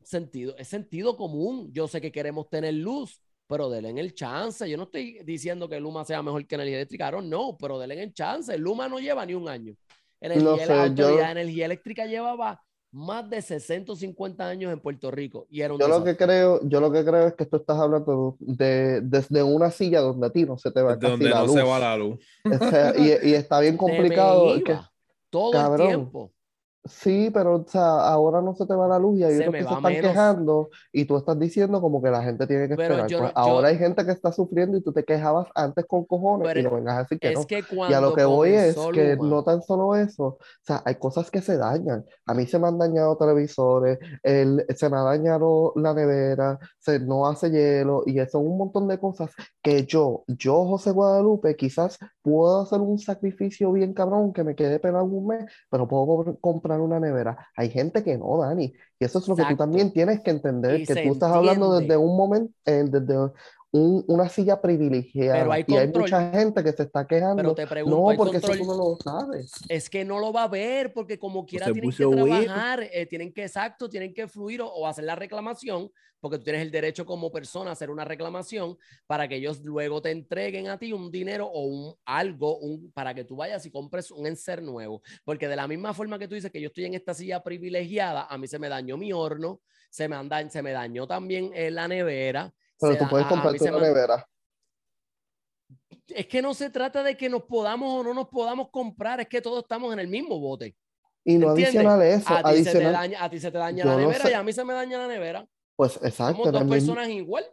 [0.02, 1.70] Sentido, es sentido común.
[1.72, 4.68] Yo sé que queremos tener luz, pero denle el chance.
[4.68, 8.02] Yo no estoy diciendo que Luma sea mejor que energía eléctrica, no, no, pero denle
[8.02, 8.58] el chance.
[8.58, 9.74] Luma no lleva ni un año.
[10.20, 12.62] Energía, No la Autoridad yo- de Energía Eléctrica llevaba
[12.92, 16.78] más de 650 años en Puerto Rico y era un Yo lo que creo, yo
[16.80, 20.44] lo que creo es que tú estás hablando de, desde una silla donde a ti
[20.44, 21.54] no se te va donde la no luz.
[21.56, 22.18] se va la luz.
[22.44, 24.54] O sea, y, y está bien complicado.
[24.62, 24.76] que-
[25.30, 26.32] todo cabrón, el tiempo.
[26.84, 29.52] Sí, pero o sea, ahora no se te va la luz y hay Se otros
[29.52, 30.10] que se están menos.
[30.10, 33.08] quejando y tú estás diciendo como que la gente tiene que Pero esperar.
[33.08, 36.04] yo Pues yo- ahora hay gente que está sufriendo y tú te quejabas antes con
[36.06, 37.46] cojones Pero y no vengas a decir que Es no.
[37.46, 40.96] que Y a lo que voy es que no tan solo eso, o sea, hay
[40.96, 42.04] cosas que se dañan.
[42.26, 46.98] A mí se me han dañado televisores, el, se me ha dañado la nevera, se
[46.98, 49.30] no hace hielo y eso, un montón de cosas
[49.62, 54.80] que yo, yo, José Guadalupe, quizás puedo hacer un sacrificio bien cabrón que me quede
[54.80, 56.38] pelado un mes, pero puedo co-
[56.78, 57.48] comprar una nevera.
[57.56, 59.64] Hay gente que no, Dani, y eso es lo que tú Exacto.
[59.64, 61.94] también tienes que entender, Y que tú estás hablando entiende.
[61.94, 63.32] desde un momento, eh, desde
[63.72, 67.42] un- una silla privilegiada Pero hay y hay mucha gente que se está quejando.
[67.42, 69.50] Pero te pregunto, No, ¿hay porque eso tú no lo sabes.
[69.68, 73.06] Es que no lo va a ver porque como quiera se tienen que trabajar, eh,
[73.06, 76.70] tienen que, exacto, tienen que fluir o, o hacer la reclamación, porque tú tienes el
[76.70, 80.92] derecho como persona a hacer una reclamación para que ellos luego te entreguen a ti
[80.92, 85.02] un dinero o un algo un, para que tú vayas y compres un enser nuevo.
[85.24, 88.26] Porque de la misma forma que tú dices que yo estoy en esta silla privilegiada,
[88.26, 89.60] a mí se me dañó mi horno,
[89.90, 92.54] se me, anda, se me dañó también eh, la nevera.
[92.82, 94.28] Pero se tú da- puedes comprarte una nevera.
[96.08, 99.28] es que no se trata de que nos podamos o no nos podamos comprar, es
[99.28, 100.76] que todos estamos en el mismo bote.
[101.24, 101.74] Y no ¿Entiendes?
[101.74, 103.96] adicional a eso, A ti, se te adicional, daña, a ti se te daña la
[103.96, 104.30] no nevera sé.
[104.30, 105.46] y a mí se me daña la nevera.
[105.76, 107.44] pues exacto, Somos en dos el mismo, personas igual.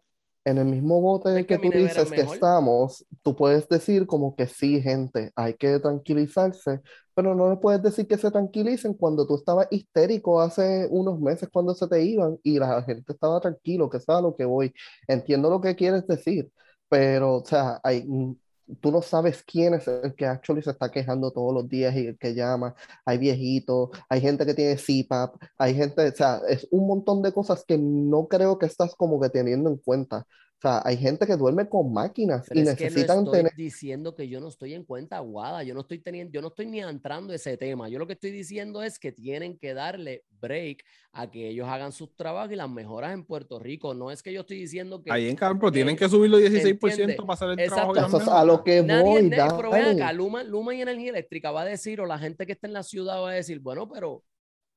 [0.46, 4.08] en el mismo bote Es que que tú es dices que estamos, tú puedes decir
[4.08, 6.82] como que sí, gente, hay que tranquilizarse,
[7.20, 11.50] pero no le puedes decir que se tranquilicen cuando tú estabas histérico hace unos meses
[11.52, 14.74] cuando se te iban y la gente estaba tranquilo, que a lo que voy.
[15.06, 16.50] Entiendo lo que quieres decir,
[16.88, 18.36] pero, o sea, hay, mm,
[18.80, 22.08] tú no sabes quién es el que actually se está quejando todos los días y
[22.08, 22.74] el que llama.
[23.04, 27.34] Hay viejitos, hay gente que tiene CPAP, hay gente, o sea, es un montón de
[27.34, 30.26] cosas que no creo que estás como que teniendo en cuenta.
[30.60, 33.34] O sea, hay gente que duerme con máquinas Pero y es que no necesitan estoy
[33.38, 36.50] tener diciendo que yo no estoy en cuenta aguada, yo no estoy teniendo, yo no
[36.50, 37.88] estoy ni entrando a ese tema.
[37.88, 40.84] Yo lo que estoy diciendo es que tienen que darle break
[41.14, 43.94] a que ellos hagan sus trabajos y las mejoras en Puerto Rico.
[43.94, 47.16] No es que yo estoy diciendo que Ahí en campo tienen que subirlo 16% entiende.
[47.16, 47.94] para hacer el Exacto.
[47.94, 48.18] trabajo.
[48.18, 51.52] Eso es a lo que Nadie, voy, pero ven acá, Luma, Luma y Energía Eléctrica
[51.52, 53.88] va a decir, o la gente que está en la ciudad va a decir, bueno,
[53.90, 54.26] pero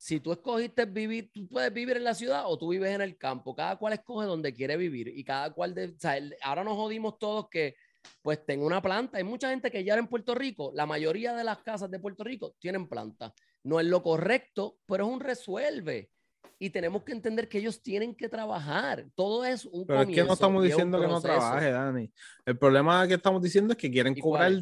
[0.03, 3.17] si tú escogiste vivir, tú puedes vivir en la ciudad o tú vives en el
[3.17, 3.55] campo.
[3.55, 7.21] Cada cual escoge donde quiere vivir y cada cual, de, o sea, ahora nos jodimos
[7.21, 7.77] todos que
[8.21, 9.19] pues tengo una planta.
[9.19, 12.25] Hay mucha gente que ya en Puerto Rico, la mayoría de las casas de Puerto
[12.25, 13.33] Rico tienen planta.
[13.63, 16.11] No es lo correcto, pero es un resuelve.
[16.59, 19.07] Y tenemos que entender que ellos tienen que trabajar.
[19.15, 22.11] Todo es un Pero es que no estamos diciendo que no trabaje, Dani.
[22.45, 24.53] El problema que estamos diciendo es que quieren ¿Y cobrar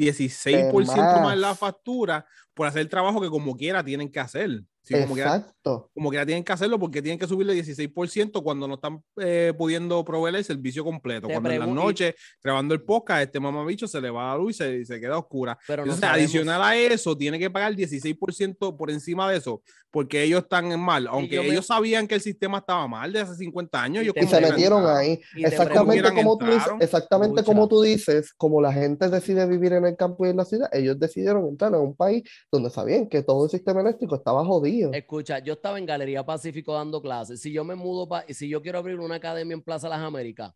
[0.00, 1.58] 16% más la más.
[1.58, 4.62] factura por hacer el trabajo que como quiera tienen que hacer.
[4.82, 5.90] Sí, como quiera, Exacto.
[5.92, 10.02] como quiera tienen que hacerlo porque tienen que subirle 16% cuando no están eh, pudiendo
[10.06, 11.26] proveer el servicio completo.
[11.28, 14.52] Te cuando en las noches, grabando el podcast, este mamabicho se le va la luz
[14.52, 15.56] y se, se queda oscura.
[15.66, 19.62] Pero no Entonces, sabemos- adicional a eso, tiene que pagar 16% por encima de eso,
[19.90, 21.06] porque ellos están en mal.
[21.08, 24.06] Aunque yo me- ellos sabían que el sistema estaba mal de hace 50 años, Y
[24.08, 25.20] ellos Y se quiera metieron ahí.
[25.36, 29.74] Y te Exactamente como tú dices, exactamente como tú dices, como la gente decide vivir
[29.74, 33.08] en el campo y en la ciudad, ellos decidieron entrar en un país donde sabían
[33.08, 34.92] que todo el sistema eléctrico estaba jodido.
[34.92, 37.40] Escucha, yo estaba en Galería Pacífico dando clases.
[37.40, 40.52] Si yo me mudo para, si yo quiero abrir una academia en Plaza Las Américas,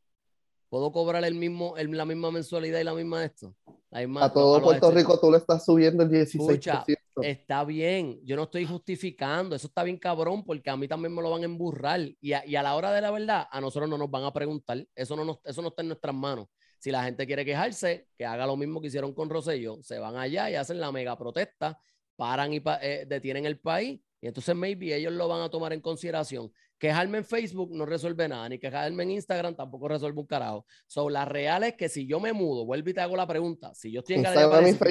[0.69, 3.55] ¿puedo cobrar el mismo, el- la misma mensualidad y la misma esto?
[3.91, 6.53] La misma- A todo Puerto Rico tú le estás subiendo el 16%.
[6.53, 6.85] Escucha,
[7.23, 11.23] Está bien, yo no estoy justificando, eso está bien cabrón porque a mí también me
[11.23, 13.89] lo van a emburrar y a, y a la hora de la verdad a nosotros
[13.89, 16.49] no nos van a preguntar, eso no, nos- eso no está en nuestras manos.
[16.85, 20.17] Si la gente quiere quejarse, que haga lo mismo que hicieron con Rosselló, se van
[20.17, 21.81] allá y hacen la mega protesta,
[22.15, 25.73] paran y pa- eh, detienen el país Y entonces maybe ellos lo van a tomar
[25.73, 26.53] en consideración.
[26.79, 30.67] Quejarme en Facebook no resuelve nada, ni quejarme en Instagram tampoco resuelve un carajo.
[30.87, 33.75] So, la real es que si yo me mudo, vuelvo y te hago la pregunta,
[33.75, 34.85] si yo estoy en Galería y gente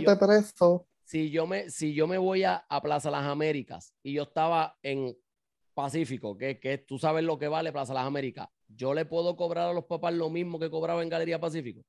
[0.00, 0.86] yo- preso.
[1.04, 4.74] si yo me, si yo me voy a, a Plaza Las Américas y yo estaba
[4.82, 5.14] en
[5.74, 9.68] Pacífico, que, que tú sabes lo que vale Plaza Las Américas, yo le puedo cobrar
[9.70, 11.82] a los papás lo mismo que cobraba en Galería Pacífico.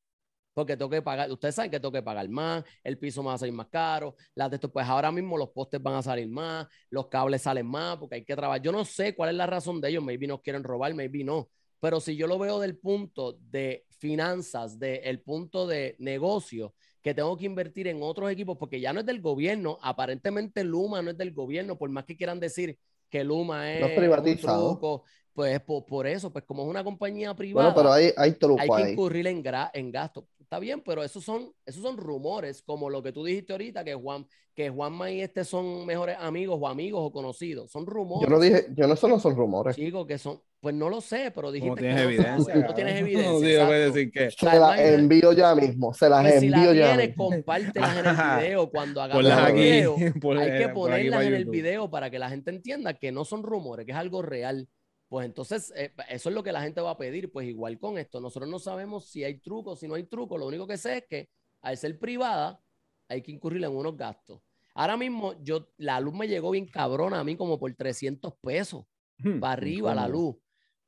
[0.54, 3.36] Porque tengo que pagar, ustedes saben que tengo que pagar más, el piso me va
[3.36, 6.28] a salir más caro, las de esto, pues ahora mismo los postes van a salir
[6.28, 8.62] más, los cables salen más, porque hay que trabajar.
[8.62, 11.50] Yo no sé cuál es la razón de ellos, maybe nos quieren robar, maybe no.
[11.80, 17.36] Pero si yo lo veo del punto de finanzas, del punto de negocio, que tengo
[17.38, 21.18] que invertir en otros equipos, porque ya no es del gobierno, aparentemente Luma no es
[21.18, 22.78] del gobierno, por más que quieran decir
[23.12, 24.70] que Luma es, No es es un privatizado.
[24.74, 25.04] truco,
[25.34, 28.70] pues por, por eso, pues como es una compañía privada, Bueno, pero hay, hay hay
[28.70, 30.26] que incurrir en, gra- en gastos.
[30.40, 33.94] Está bien, pero esos son, esos son rumores, como lo que tú dijiste ahorita, que
[33.94, 37.72] Juan, que Juanma y este son mejores amigos o amigos o conocidos.
[37.72, 38.30] Son rumores.
[38.30, 39.76] Yo no dije, yo no, eso no son rumores.
[39.76, 42.54] Chicos, que son, pues no lo sé, pero dijiste ¿Cómo que tienes no evidencia?
[42.54, 43.64] sabes, no tienes evidencia.
[43.66, 46.88] No, decir que Se las envío ya mismo, se las Pues si la envío ya
[46.96, 47.30] tienes, mismo.
[47.30, 49.62] compártelas en el video cuando hagamos ponlas el aquí.
[49.62, 49.96] video.
[50.22, 53.26] por- Hay que aquí ponerlas en el video para que la gente entienda que no
[53.26, 54.70] son rumores, que es algo real.
[55.10, 57.32] Pues entonces, eh, eso es lo que la gente va a pedir.
[57.32, 60.38] Pues igual con esto, nosotros no sabemos si hay truco, si no hay truco.
[60.38, 61.30] Lo único que sé es que
[61.64, 62.62] al ser privada,
[63.10, 64.40] hay que incurrir en unos gastos.
[64.74, 68.86] Ahora mismo, yo, la luz me llegó bien cabrona a mí como por 300 pesos
[69.24, 70.36] Hmm, para arriba la luz.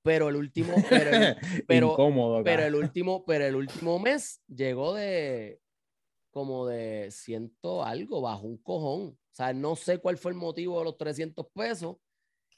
[0.03, 1.35] Pero el último, pero el,
[1.67, 2.67] pero- Incómodo, pero cabrón.
[2.67, 5.59] el último, pero el último mes llegó de
[6.31, 9.01] como de ciento algo, bajo un cojón.
[9.09, 11.95] O sea, no sé cuál fue el motivo de los 300 pesos.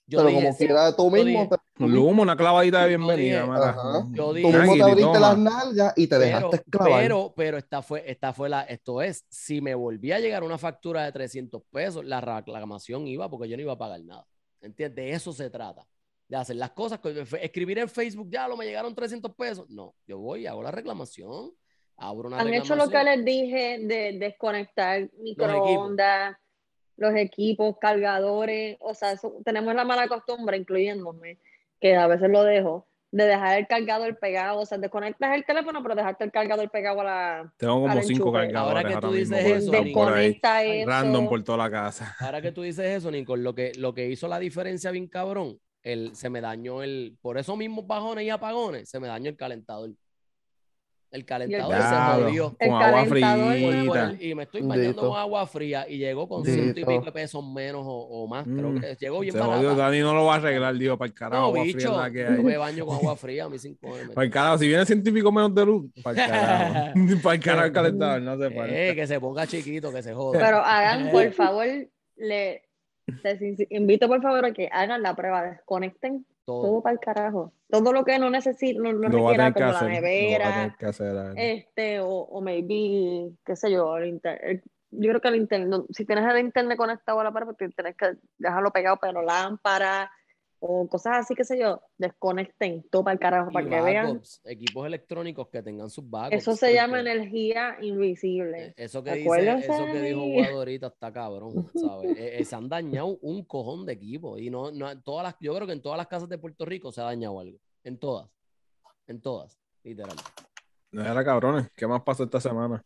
[0.08, 2.98] Yo Pero dije, como sí, quiera, tú yo mismo, dije, humo, una clavadita de Yo
[2.98, 3.76] bienvenida, dije- mara.
[4.12, 7.02] Yo tú dije, mismo te abriste las nalgas y te pero, dejaste clavar.
[7.02, 10.58] pero, pero esta fue, esta fue la, esto es, si me volvía a llegar una
[10.60, 14.26] factura de 300 pesos, la reclamación iba porque yo no iba a pagar nada.
[14.62, 14.96] ¿Entiendes?
[14.96, 15.86] De eso se trata.
[16.28, 17.00] De hacer las cosas,
[17.42, 19.70] escribir en Facebook, ya lo me llegaron 300 pesos.
[19.70, 21.52] No, yo voy hago la reclamación,
[21.98, 26.36] abro una Han hecho lo que les dije de desconectar microondas,
[26.98, 28.78] los equipos, cargadores.
[28.80, 31.40] O sea, eso- tenemos la mala costumbre, incluyéndome,
[31.80, 34.60] que a veces lo dejo, de dejar el cargador pegado.
[34.62, 37.54] O sea, desconectas el teléfono, pero dejarte el cargador pegado a la.
[37.58, 38.32] Tengo como cinco enchufe.
[38.48, 39.72] cargadores Ahora que tú ahora dices eso.
[39.72, 40.90] Desconecta eso.
[40.90, 42.16] Random por toda la casa.
[42.20, 45.60] Ahora que tú dices eso, Nicole, lo que, lo que hizo la diferencia bien cabrón,
[45.86, 49.38] el, se me dañó el, por esos mismos bajones y apagones, se me dañó el
[49.38, 49.92] calentador.
[51.12, 52.56] El calentador se Diablo, jodió.
[52.60, 55.08] El Con agua el- y me estoy bañando Dito.
[55.10, 56.56] con agua fría y llegó con Dito.
[56.56, 57.92] ciento y pico de pesos menos o,
[58.24, 58.44] o más.
[58.44, 58.80] Creo Mm.
[58.82, 59.58] que llegó bien Se barata.
[59.58, 61.42] jodió, Dani no lo va a arreglar, digo, para el carajo.
[61.42, 62.44] No, agua fría bicho, la que yo hay.
[62.44, 65.56] me baño con agua fría a mí cinco Para el carajo, si viene científico menos
[65.56, 66.94] de luz, para el carajo.
[67.24, 68.90] para el carajo el calentador, no se puede.
[68.90, 70.38] Eh, que se ponga chiquito, que se joda.
[70.40, 71.66] Pero hagan, por favor,
[72.18, 72.65] le
[73.24, 76.82] les invito por favor a que hagan la prueba, desconecten todo Todo.
[76.84, 77.54] para el carajo.
[77.70, 79.90] Todo lo que no necesite, no, no a requiera como la hacer.
[79.90, 81.34] Nevera, hacer.
[81.36, 85.68] Este, o, o maybe, qué sé yo, el inter- el- yo creo que el internet,
[85.70, 89.22] no, si tienes el internet conectado a la pared, pues tienes que dejarlo pegado, pero
[89.24, 90.10] lámpara
[90.60, 94.22] o cosas así, qué sé yo, desconecten todo para el carajo, Y para que vean.
[94.46, 96.36] equipos electrónicos que tengan sus backups.
[96.38, 98.68] Eso se llama energía invisible.
[98.68, 100.22] Eh, Eso que dice, eso que dijo.
[100.26, 102.18] Guado ahorita está cabrón, ¿sabes?
[102.18, 105.54] Eh, eh, se han dañado un cojón de equipos y no, no todas las, yo
[105.56, 108.30] creo que en todas las casas de Puerto Rico se ha dañado algo, en todas,
[109.08, 110.16] en todas, literal.
[110.92, 111.70] No era cabrones.
[111.76, 112.84] ¿Qué más pasó esta semana?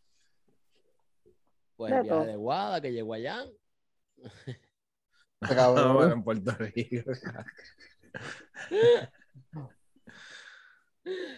[1.76, 2.26] Pues el De viaje todo.
[2.26, 3.44] de Guada que llegó allá,
[5.40, 5.42] cabrón.
[5.96, 7.10] Bueno, en Puerto Rico.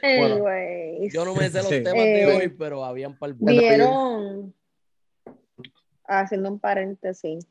[0.03, 1.83] Anyways, yo no me sé los Sí.
[1.83, 4.55] temas de Eh, hoy, pero habían para el vieron,
[6.05, 7.47] haciendo un paréntesis,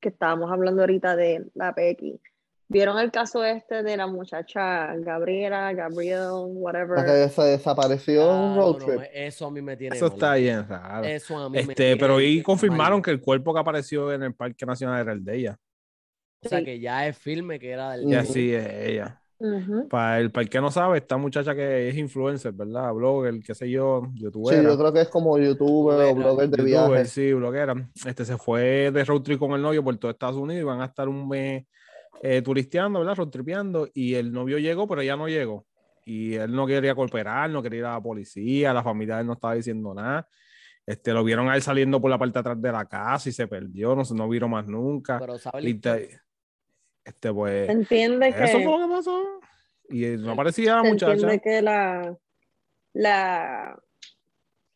[0.00, 2.20] que estábamos hablando ahorita de la Pequi.
[2.72, 7.04] ¿Vieron el caso este de la muchacha Gabriela, Gabriel, La whatever?
[7.04, 9.00] que se desapareció un Ah, road no, trip.
[9.12, 10.12] eso a mí me tiene Eso mal.
[10.14, 11.04] está bien raro.
[11.04, 12.44] Eso a mí me Este, tiene pero ahí mal.
[12.44, 15.58] confirmaron que el cuerpo que apareció en el Parque Nacional era el de ella.
[16.44, 16.64] O sea Sí.
[16.64, 19.16] que ya es firme que era del Y así es ella.
[19.88, 22.92] Para el, para el que no sabe, esta muchacha que es influencer, ¿verdad?
[22.92, 24.62] Blogger, qué sé yo, Sí, youtuber.
[24.62, 27.10] yo creo que es como youtuber o blogger de youtuber, viajes.
[27.10, 27.74] sí, bloguera.
[28.06, 30.82] Este se fue de road trip con el novio por todo Estados Unidos y van
[30.82, 31.64] a estar un mes
[32.22, 33.16] eh, turisteando, ¿verdad?
[33.16, 33.88] Road tripeando.
[33.94, 35.66] Y el novio llegó, pero ella no llegó.
[36.04, 39.26] Y él no quería cooperar, no quería ir a la policía, la familia de él
[39.26, 40.26] no estaba diciendo nada.
[40.86, 43.32] Este, lo vieron a él saliendo por la parte de atrás de la casa y
[43.32, 45.18] se perdió, no, se- no vieron más nunca.
[45.18, 46.20] Pero te-
[47.04, 49.40] este, pues, entiende eso que, fue lo que pasó.
[49.88, 51.12] Y no aparecía la muchacha.
[51.12, 52.16] entiende que la,
[52.92, 53.78] la,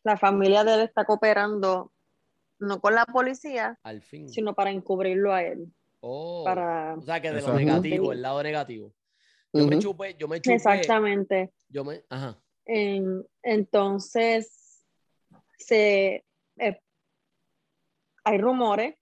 [0.03, 1.91] la familia de él está cooperando
[2.59, 4.29] no con la policía, Al fin.
[4.29, 5.73] sino para encubrirlo a él.
[6.07, 6.93] Oh, Para...
[6.93, 8.93] O sea, que de lo negativo, el lado negativo.
[9.51, 10.53] Yo me chupé, yo me chupé.
[10.55, 11.51] Exactamente.
[11.67, 12.39] Yo me, ajá.
[12.65, 14.83] En- entonces,
[15.57, 16.23] se,
[16.57, 16.81] eh,
[18.23, 18.95] hay rumores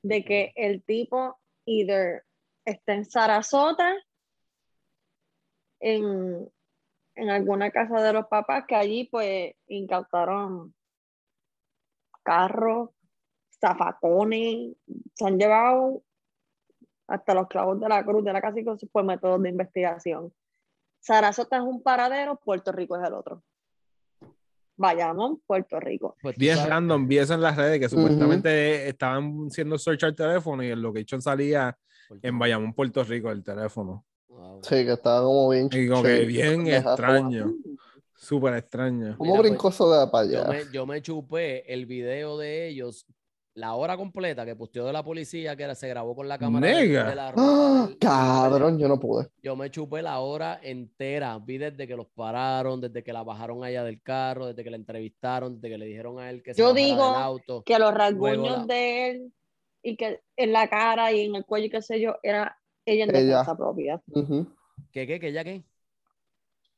[0.00, 2.22] de que el tipo either
[2.64, 3.94] está en Sarasota,
[5.80, 6.50] en,
[7.14, 10.74] en alguna casa de los papás, que allí pues incautaron
[12.22, 12.88] carros,
[13.60, 14.76] zafacones,
[15.14, 16.02] se han llevado
[17.12, 20.32] hasta los clavos de la cruz de la casa y cosas por métodos de investigación.
[21.00, 23.42] Sarasota es un paradero, Puerto Rico es el otro.
[24.76, 26.16] Bayamón, Puerto Rico.
[26.22, 30.14] Pues tú 10 sabes- random, 10 en las redes que supuestamente estaban haciendo search al
[30.14, 31.76] teléfono y el location salía
[32.08, 32.40] Puerto en Rico.
[32.40, 34.04] Bayamón, Puerto Rico, el teléfono.
[34.28, 34.60] Wow.
[34.62, 35.68] Sí, que estaba como bien.
[35.70, 37.52] Y como que bien extraño.
[38.16, 39.16] Súper extraño.
[39.18, 40.48] ¿Cómo Mira, brincó eso de para Yo allá?
[40.48, 43.04] me, yo me chupé el video de ellos,
[43.54, 46.66] la hora completa que posteó de la policía, que era, se grabó con la cámara
[46.68, 47.10] Nega.
[47.10, 47.86] de la ¡Ah!
[47.88, 49.28] del- Cabrón, yo no pude.
[49.42, 51.38] Yo me chupé la hora entera.
[51.38, 54.76] Vi desde que los pararon, desde que la bajaron allá del carro, desde que la
[54.76, 57.62] entrevistaron, desde que le dijeron a él que se Yo bajara digo del auto.
[57.64, 59.32] que los rasguños la- de él
[59.82, 63.04] y que en la cara y en el cuello y qué sé yo, era ella
[63.04, 63.20] en Ella.
[63.38, 64.02] defensa propia.
[64.12, 64.46] Ujú.
[64.92, 65.62] ¿Qué, qué, qué, ya qué?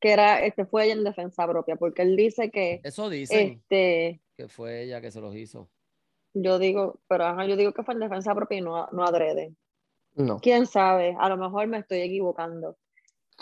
[0.00, 4.20] Que era, este fue ella en defensa propia, porque él dice que, Eso dicen este,
[4.36, 5.70] que fue ella que se los hizo.
[6.34, 9.54] Yo digo, pero ajá, yo digo que fue en defensa propia y no, no adrede.
[10.14, 10.38] No.
[10.40, 12.76] Quién sabe, a lo mejor me estoy equivocando,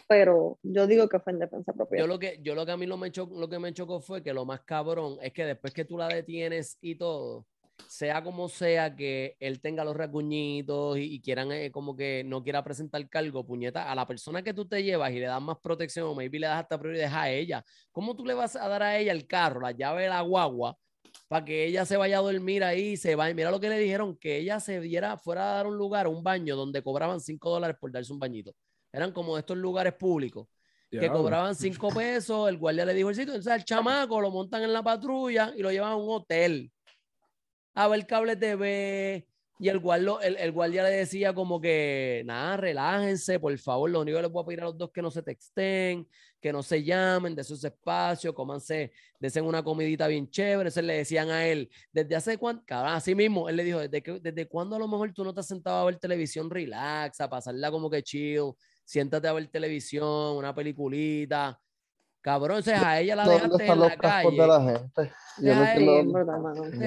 [0.09, 2.01] pero yo digo que fue en defensa propia.
[2.01, 4.01] Yo lo que, yo lo que a mí lo, me cho- lo que me chocó
[4.01, 7.47] fue que lo más cabrón es que después que tú la detienes y todo,
[7.89, 12.43] sea como sea que él tenga los rasguñitos y, y quieran eh, como que no
[12.43, 15.59] quiera presentar cargo, puñeta, a la persona que tú te llevas y le das más
[15.59, 18.83] protección o maybe le das hasta prioridad a ella, ¿cómo tú le vas a dar
[18.83, 20.77] a ella el carro, la llave de la guagua,
[21.29, 23.35] para que ella se vaya a dormir ahí y se vaya?
[23.35, 26.23] Mira lo que le dijeron, que ella se diera, fuera a dar un lugar, un
[26.23, 28.55] baño donde cobraban 5 dólares por darse un bañito.
[28.93, 30.47] Eran como estos lugares públicos
[30.91, 34.63] que cobraban cinco pesos, el guardia le dijo el sitio, entonces al chamaco lo montan
[34.63, 36.71] en la patrulla y lo llevan a un hotel
[37.75, 39.27] a ver cable TV
[39.59, 44.01] y el guardia, el, el guardia le decía como que, nada, relájense, por favor, lo
[44.01, 46.09] único que les voy a pedir a los dos que no se texten,
[46.43, 50.97] que no se llamen de sus espacios, cómanse, desen una comidita bien chévere, entonces le
[50.97, 54.49] decían a él, desde hace cuánto, cabrón, así mismo, él le dijo, ¿desde, que, desde
[54.49, 57.71] cuándo a lo mejor tú no te has sentado a ver televisión relax, a pasarla
[57.71, 58.53] como que chill,
[58.85, 61.59] siéntate a ver televisión, una peliculita.
[62.21, 64.31] Cabrón, o sea, a ella la ¿Dónde dejaste en la calle.
[64.31, 65.13] de la gente?
[65.39, 65.63] Yo no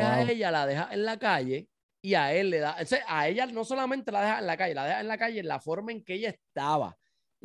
[0.05, 1.69] a ella, la deja en la calle
[2.01, 2.77] y a él le da.
[2.81, 5.17] o sea, a ella no solamente la deja en la calle, la deja en la
[5.17, 6.97] calle en la forma en que ella estaba.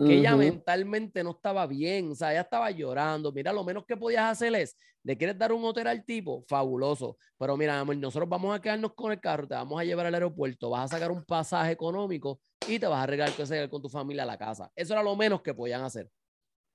[0.06, 3.32] Que ella mentalmente no estaba bien, o sea, ella estaba llorando.
[3.32, 6.42] Mira, lo menos que podías hacer es, ¿le quieres dar un hotel al tipo?
[6.48, 7.18] Fabuloso.
[7.38, 10.14] Pero mira, amor, nosotros vamos a quedarnos con el carro, te vamos a llevar al
[10.14, 13.88] aeropuerto, vas a sacar un pasaje económico y te vas a regalar con, con tu
[13.88, 14.70] familia a la casa.
[14.74, 16.08] Eso era lo menos que podían hacer.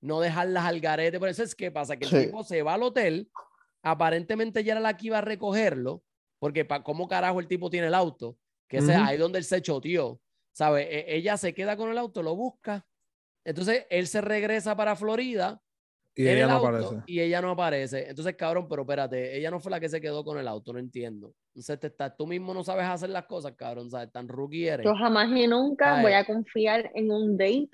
[0.01, 1.19] No dejarlas al garete.
[1.19, 2.25] Por eso es que pasa que el Sí.
[2.27, 3.29] tipo se va al hotel,
[3.81, 6.03] aparentemente ya era la que iba a recogerlo,
[6.39, 8.37] porque pa, ¿cómo carajo el tipo tiene el auto?
[8.67, 8.91] Que Ujú.
[8.91, 10.19] ahí donde él se choteó,
[10.51, 10.83] ¿sabe?
[10.83, 12.85] E- ella se queda con el auto, lo busca.
[13.45, 15.61] Entonces él se regresa para Florida
[16.15, 17.03] Y en ella el no auto aparece.
[17.05, 18.09] y ella no aparece.
[18.09, 20.79] Entonces, cabrón, pero espérate, ella no fue la que se quedó con el auto, no
[20.79, 21.33] entiendo.
[21.53, 24.11] Entonces, te está, tú mismo no sabes hacer las cosas, cabrón, ¿sabes?
[24.11, 24.85] Tan rookie eres.
[24.85, 27.69] Yo jamás y nunca voy a confiar en un date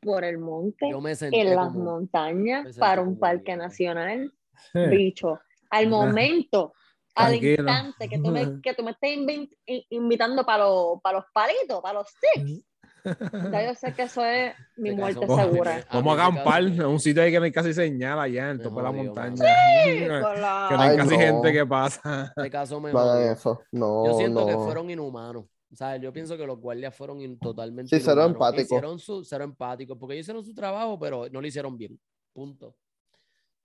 [0.00, 4.32] por el monte, Yo me senté en las como- montañas, para un parque nacional.
[4.72, 4.78] Sí.
[4.90, 5.38] Bicho,
[5.70, 6.72] al momento,
[7.14, 11.18] al instante que tú me, que tú me estés invi- in- invitando para los, para
[11.18, 12.64] los palitos, para los sticks,
[13.04, 15.84] ya yo sé que eso es mi muerte caso- segura.
[15.92, 18.76] Vamos a acampar en un sitio ahí que no hay casi señal allá en tope
[18.76, 19.34] de la montaña.
[19.44, 21.18] la- Que no hay Ay, casi no.
[21.20, 22.32] gente que pasa.
[22.36, 23.62] Ese caso me No eso.
[23.72, 25.44] Yo siento que fueron inhumanos.
[25.72, 28.64] O sea, yo pienso que los guardias fueron in- totalmente Sí, cero empáticos.
[28.66, 31.98] Hicieron su, cero empáticos, porque ellos hicieron su trabajo, pero no lo hicieron bien.
[32.34, 32.68] Punto.
[32.68, 32.74] O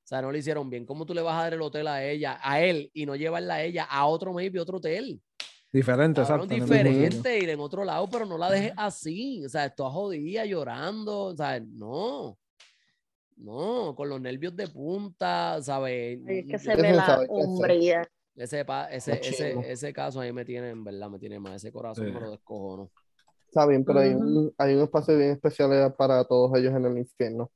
[0.10, 0.86] sea, no lo hicieron bien.
[0.86, 3.56] ¿Cómo tú le vas a dar el hotel a ella, a él, y no llevarla
[3.56, 5.22] a ella a otro maybe, otro hotel?
[5.72, 6.66] Diferente, Cabrón, exacto.
[6.66, 9.46] diferente, ir en otro lado, pero no la dejes así.
[9.46, 11.26] O sea, esto jodida, llorando.
[11.26, 12.38] O sea, no.
[13.36, 16.20] No, con los nervios de punta, ¿sabes?
[16.26, 18.10] Es que se Ese ve la hombría.
[18.36, 21.56] ese, pa- ese, ese, ese caso ahí me tiene, en verdad, me tiene más.
[21.58, 22.14] Ese corazón Sí.
[22.14, 22.92] me lo descojono.
[23.48, 24.24] Está bien, pero hay Ujú.
[24.24, 27.52] un, hay un espacio bien especial para todos ellos en el infierno.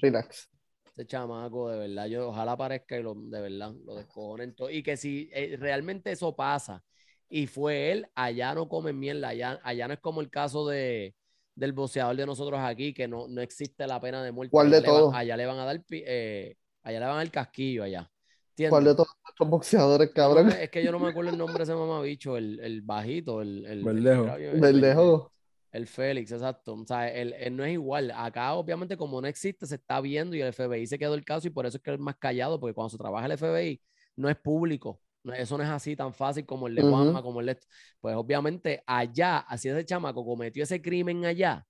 [0.00, 0.48] Relax.
[0.92, 4.54] Ese chamaco, de verdad, yo ojalá aparezca y lo, de verdad, lo descojonen.
[4.70, 6.82] Y que si eh, realmente eso pasa
[7.28, 11.14] y fue él, allá no comen mierda, allá, allá no es como el caso de,
[11.54, 14.50] del boxeador de nosotros aquí, que no, no existe la pena de muerte.
[14.50, 15.14] ¿Cuál allá de le van- todos?
[15.14, 18.10] allá le van a dar, eh, allá le van a dar casquillo allá.
[18.50, 18.70] ¿entiendes?
[18.70, 20.48] ¿Cuál de todos nuestros boxeadores, cabrón?
[20.50, 23.64] es que yo no me acuerdo el nombre de ese mamabicho, el, el bajito, el,
[23.66, 24.36] el, el Verdejo.
[24.36, 25.32] el- Verdejo.
[25.70, 26.72] El Félix, exacto.
[26.72, 28.10] O sea, él, él no es igual.
[28.16, 31.46] Acá, obviamente, como no existe, se está viendo y el FBI se quedó el caso
[31.46, 33.78] y por eso es que él es más callado, porque cuando se trabaja el FBI
[34.16, 34.98] no es público.
[35.34, 36.82] Eso no es así tan fácil como el de.
[36.82, 37.58] Juanma, como el de...
[38.00, 41.66] Pues obviamente allá, así ese chamaco cometió ese crimen allá,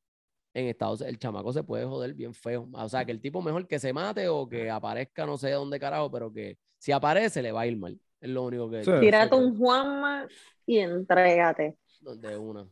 [0.55, 2.69] en Estados Unidos, el chamaco se puede joder bien feo.
[2.73, 5.79] O sea, que el tipo mejor que se mate o que aparezca no sé dónde
[5.79, 8.01] carajo, pero que si aparece le va a ir mal.
[8.21, 8.85] Es lo único que...
[8.85, 8.91] Sí.
[9.01, 10.27] Tírate un Juanma
[10.67, 11.77] y entrégate.
[12.01, 12.69] De una.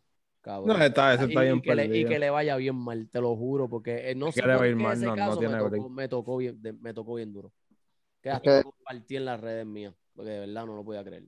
[0.65, 3.09] No, está, ese está y, bien y que le, y que le vaya bien mal,
[3.11, 5.07] te lo juro, porque no sé que le va por a ir qué mal, ese
[5.07, 7.53] no, no caso me, tiene tocó, me tocó bien, de- me tocó bien duro.
[8.21, 11.25] Que hasta lo compartí en las redes mías, porque de verdad no lo podía creer,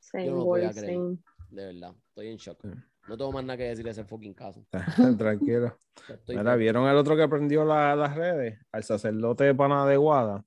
[0.00, 0.94] Same Yo no lo podía creer.
[0.94, 1.18] same.
[1.50, 2.64] de verdad, estoy en shock.
[3.08, 4.64] No tengo más nada que decir de ese fucking caso.
[5.18, 5.78] Tranquilo.
[6.28, 8.58] Mira, ¿vieron el otro que prendió la- las redes?
[8.72, 10.44] Al sacerdote de Pana de Guada.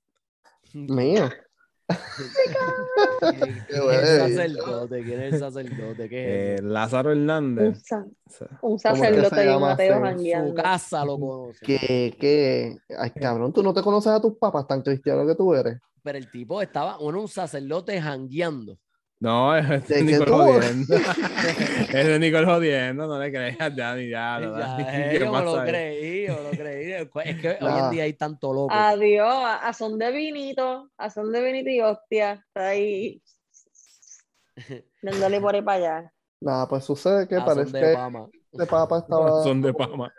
[0.74, 1.28] Mío.
[3.20, 3.96] ¿Quién es güey.
[3.96, 5.02] el sacerdote?
[5.04, 6.08] ¿Quién es el sacerdote?
[6.08, 6.68] ¿Qué es eso?
[6.68, 7.82] Lázaro Un, Hernández.
[7.84, 8.06] sa-
[8.62, 10.00] un sacerdote se y un llama ateo así?
[10.02, 10.54] Su jangueando.
[10.62, 11.64] casa lo conoce.
[11.64, 15.54] Que, que, ay, cabrón, tú no te conoces a tus papás tan cristiano que tú
[15.54, 15.78] eres.
[16.02, 18.76] Pero el tipo estaba, bueno, un sacerdote jangueando.
[19.22, 20.32] No, es ¿De de Nicole tú?
[20.32, 20.96] jodiendo.
[21.92, 24.40] es de Nicole jodiendo, no le creas a Dani, ya.
[24.40, 26.92] no, Ya, Dani, eh, ¿qué yo me lo creí, yo me lo creí.
[26.92, 28.74] Es que hoy en día hay tanto loco.
[28.74, 32.32] Adiós, a, a son de vinito, a son de vinito y hostia.
[32.48, 33.22] Está ahí
[35.02, 36.12] dándole por ahí para allá.
[36.40, 38.26] Nada, pues sucede que Ah, son parece de que Pama.
[38.52, 39.42] este papa estaba.
[39.44, 40.12] Son de Pama.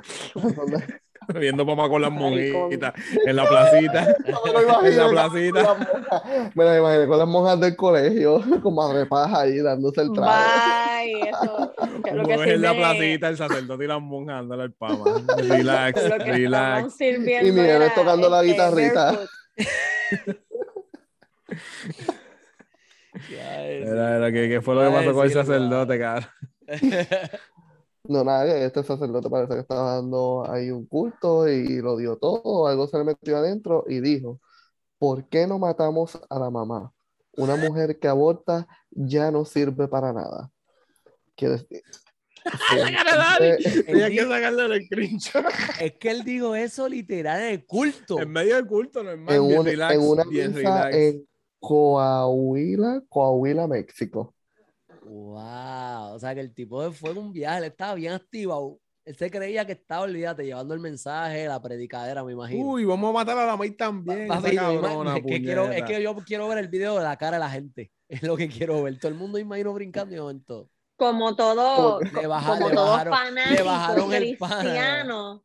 [1.40, 2.94] Viendo Pama con las monjitas
[3.26, 4.16] en la placita.
[4.46, 6.52] Me lo en la placita.
[6.54, 10.32] Me lo imaginé con las monjas del colegio, con madre paja ahí dándose el trago.
[10.32, 11.74] Bye, eso.
[12.04, 14.74] Que lo Como que ves en la placita, el sacerdote y las monjas dándole el
[14.74, 15.04] Pama.
[15.38, 17.02] Relax, relax.
[17.02, 19.20] Y Miguel era, tocando la este, guitarrita.
[23.30, 26.34] Era, era, ¿qué, qué fue lo que pasó con el sacerdote, cara?
[28.06, 32.68] No, nada, este sacerdote parece que estaba dando ahí un culto y lo dio todo,
[32.68, 34.42] algo se le metió adentro y dijo,
[34.98, 36.92] ¿por qué no matamos a la mamá?
[37.38, 40.52] Una mujer que aborta ya no sirve para nada.
[41.36, 41.82] Quiere decir,
[43.40, 45.46] de Tenía que sacarle el screenshot.
[45.80, 48.20] Es que él dijo eso literal en el culto.
[48.20, 50.96] En medio del culto, normal, en, un- relax, en una misa relax.
[50.96, 51.28] en
[51.60, 54.36] Coahuila, Coahuila, México.
[55.06, 56.14] Wow.
[56.16, 58.80] O sea que el tipo fue en un viaje, él estaba bien activado.
[59.06, 62.66] Él se creía que estaba, olvídate, llevando el mensaje, la predicadera, me imagino.
[62.66, 64.32] Uy, vamos a matar a la May también.
[64.32, 67.38] Esa cabrona, es que quiero, es que yo quiero ver el video de la cara
[67.38, 67.92] de la gente.
[68.14, 69.00] Es lo que quiero ver.
[69.00, 70.70] Todo el mundo imagino brincando y momento.
[70.96, 75.42] Como todo, Le co- baja- como le todo bajaron- fanático le bajaron el pana.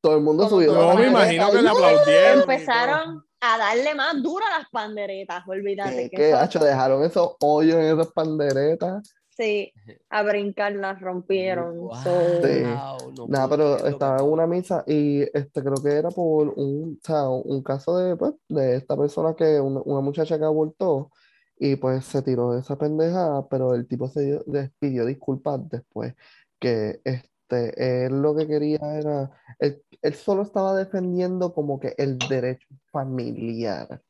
[0.00, 0.72] Todo el mundo Como subió.
[0.72, 2.40] Yo me imagino que le aplaudieron.
[2.40, 6.58] empezaron a darle más duro a las panderetas, olvídate ¿Qué, que qué, eso- hacho?
[6.64, 9.12] Dejaron esos hoyos en esas panderetas.
[9.28, 9.70] sí,
[10.08, 11.76] a brincar las rompieron.
[11.78, 12.62] Wow, so- Sí.
[12.62, 17.06] no Nada, pero estaba en una misa y este creo que era por un, o
[17.06, 21.10] sea, un caso de, pues, de esta persona que, una, una muchacha que abortó
[21.58, 25.60] y pues se tiró de esa pendejada, pero el tipo se dio- les pidió disculpas
[25.68, 26.14] después,
[26.58, 32.18] que este, él lo que quería era, él, él solo estaba defendiendo como que el
[32.18, 34.02] derecho familiar,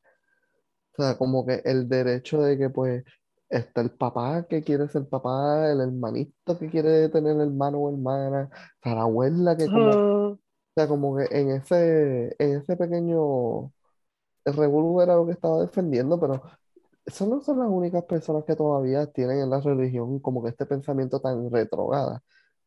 [0.99, 3.05] o sea, como que el derecho de que pues
[3.49, 8.51] está el papá que quiere ser papá, el hermanito que quiere tener hermano o hermana,
[8.53, 10.39] o sea, la abuela que como, o
[10.75, 13.73] sea, como que en ese, en ese pequeño
[14.45, 16.43] revolú era lo que estaba defendiendo, pero
[17.05, 20.67] esas no son las únicas personas que todavía tienen en la religión como que este
[20.67, 22.23] pensamiento tan retrograda.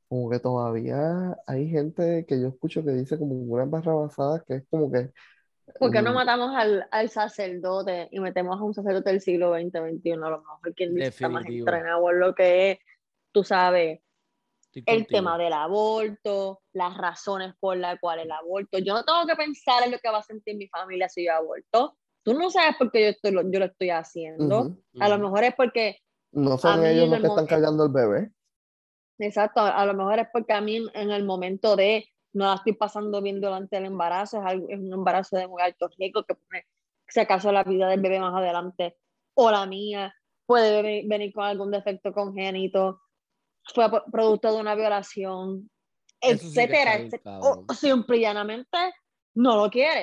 [0.09, 4.67] Como que todavía hay gente que yo escucho que dice como unas barrabasadas que es
[4.69, 5.11] como que
[5.79, 9.51] ¿Por qué no mm, matamos al, al sacerdote y metemos a un sacerdote del siglo
[9.51, 10.27] XX, XXI?
[10.27, 12.79] A lo mejor quien dice está más entrenado en lo que es,
[13.31, 14.01] tú sabes,
[14.67, 15.09] Estoy el contigo.
[15.09, 18.79] tema del aborto, las razones por las cuales el aborto.
[18.79, 21.33] Yo no tengo que pensar en lo que va a sentir mi familia si yo
[21.35, 21.97] aborto.
[22.23, 24.71] Tú no sabes por qué yo, estoy, lo- yo lo estoy haciendo.
[24.93, 24.99] ujú.
[24.99, 25.97] A lo mejor es porque,
[26.31, 28.31] No son ellos los que están cargando el bebé.
[29.19, 32.73] Exacto, a lo mejor es porque a mí en, el momento de no la estoy
[32.73, 36.35] pasando bien durante el embarazo, es, algo- es un embarazo de muy alto riesgo que
[36.35, 36.65] pone,
[37.07, 38.97] si acaso, la vida del bebé más adelante
[39.35, 40.13] o la mía
[40.45, 43.01] puede ve- venir con algún defecto congénito,
[43.73, 45.69] fue producto de una violación,
[46.21, 47.65] Eso sí etcétera, cabrón.
[47.67, 48.77] O simple y llanamente
[49.35, 50.01] no lo quiere,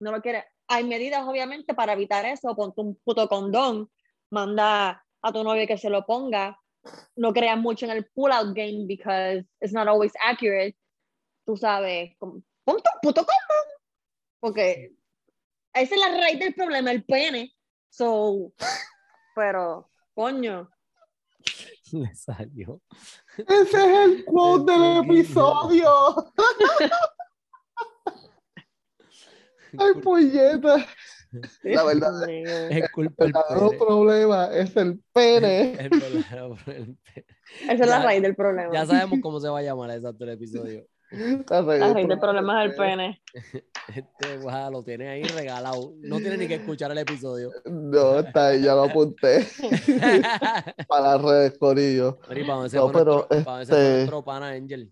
[0.00, 0.44] no lo quiere.
[0.68, 2.54] Hay medidas, obviamente, para evitar eso.
[2.56, 3.90] Ponte un puto condón,
[4.30, 6.58] manda a tu novio que se lo ponga.
[7.16, 10.76] No creas mucho en el pull-out game because it's not always accurate.
[11.46, 13.66] Tú sabes, como, ponte un puto condón.
[14.40, 14.92] Porque
[15.74, 17.54] Esa es la raíz del problema, el pene.
[17.90, 18.52] So,
[19.34, 20.70] pero, coño.
[21.92, 22.80] Le salió.
[23.36, 26.32] Ese es el quote del episodio.
[29.78, 30.86] Ay, puñeta.
[31.62, 32.28] La verdad,
[32.70, 35.72] Es culpa El verdadero problema es el pene.
[35.78, 35.92] El el
[36.64, 36.96] pene.
[37.64, 38.72] Esa es la raíz del problema.
[38.72, 40.86] Ya sabemos cómo se va a llamar exacto el episodio.
[41.10, 43.22] La raíz La del raíz del problema es el pene.
[43.94, 45.92] Este guau, lo tiene ahí regalado.
[46.00, 47.50] No tiene ni que escuchar el episodio.
[47.66, 49.46] No, está ahí, ya lo apunté
[50.88, 52.18] para las redes, Corillo.
[52.26, 54.90] Pero ¿y para dónde se No, pero, nuestro, para este- nuestro pana Angel?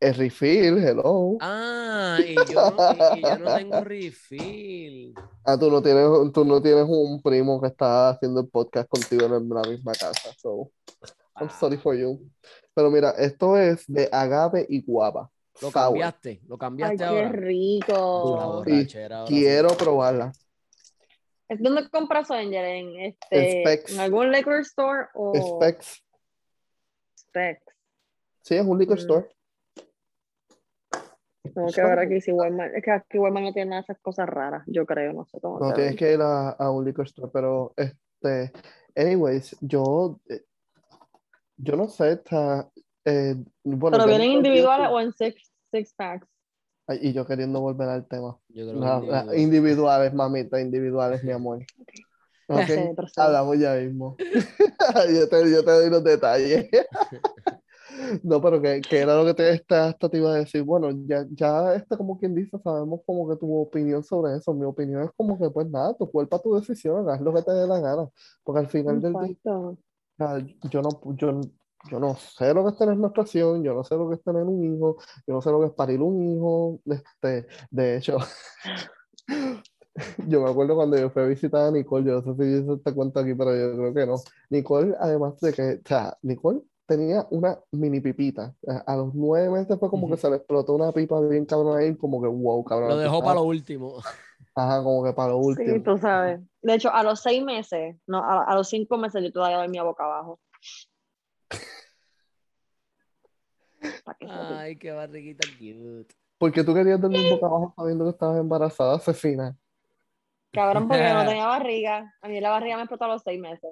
[0.00, 1.36] El refill, hello.
[1.40, 5.14] Ah, y yo, no, y, y yo no tengo refill.
[5.44, 9.26] Ah, tú no tienes, tú no tienes un primo que está haciendo el podcast contigo
[9.26, 10.32] en la misma casa.
[10.38, 10.70] So,
[11.40, 12.20] I'm sorry for you.
[12.74, 15.28] Pero mira, esto es de agave y guava.
[15.60, 15.72] Lo Sour.
[15.72, 17.22] cambiaste, lo Ay, cambiaste qué ahora.
[17.24, 18.52] La rico.
[18.54, 19.24] borrachera.
[19.26, 20.32] Quiero probarla.
[21.48, 22.64] ¿Es donde compras Angel?
[22.64, 23.92] ¿En, este, Specs.
[23.94, 26.04] ¿En algún liquor store o Specs.
[27.18, 27.64] Specs?
[28.42, 29.00] Sí, es un liquor Mm.
[29.00, 29.28] store.
[31.54, 32.74] Tengo que ver aquí si Walmart.
[32.74, 35.40] Es que aquí Walmart no tiene nada de esas cosas raras, yo creo, no sé
[35.40, 35.58] cómo.
[35.60, 38.52] No tienes que ir a, a un liquor store, pero este,
[38.96, 40.20] anyways, yo,
[41.56, 42.68] yo no sé, está,
[43.04, 46.26] eh, bueno, Pero vienen individuales o en six, six packs.
[46.86, 48.38] Ay, y yo queriendo volver al tema.
[48.48, 49.28] Yo creo que No, individual.
[49.28, 51.58] ah, individuales, mamita, individuales, mi amor.
[52.50, 53.20] Ok, Sí, pero sí.
[53.20, 54.16] hablamos ya mismo.
[54.18, 56.66] yo, te, yo te doy los detalles.
[58.22, 60.62] No, pero que, que era lo que te, esta, esta te iba a decir.
[60.62, 64.54] Bueno, ya, ya este, como quien dice, sabemos como que tu opinión sobre eso.
[64.54, 67.52] Mi opinión es como que, pues nada, tu cuerpo, tu decisión, haz lo que te
[67.52, 68.08] dé la gana.
[68.44, 69.60] Porque al final del día, Exacto.
[69.60, 69.78] o
[70.16, 70.38] sea,
[70.70, 71.40] yo no, yo,
[71.90, 74.42] yo no sé lo que es tener menstruación, yo no sé lo que es tener
[74.42, 76.80] un hijo, yo no sé lo que es parir un hijo.
[76.86, 78.18] Este, de hecho,
[80.28, 82.72] yo me acuerdo cuando yo fui a visitar a Nicole, yo no sé si hice
[82.74, 84.16] este cuento aquí, pero yo creo que no.
[84.50, 88.54] Nicole, además de que, o sea, Nicole tenía una mini pipita.
[88.66, 91.78] A a los nueve meses fue como que se le explotó una pipa bien cabrón
[91.78, 92.88] ahí, como que wow, cabrón.
[92.88, 93.98] Lo dejó para lo último.
[94.54, 95.82] Ajá, como que para lo Sí, último.
[95.82, 96.40] tú sabes.
[96.62, 99.82] De hecho, a los seis meses, no, a, a los cinco meses yo todavía dormía
[99.82, 100.40] boca abajo.
[104.28, 106.14] Ay, qué barriguita cute.
[106.38, 109.56] Porque tú querías dormir boca abajo sabiendo que estabas embarazada, asesina.
[110.52, 112.14] Cabrón, porque yo no tenía barriga.
[112.22, 113.70] A mí la barriga me explotó a los seis meses.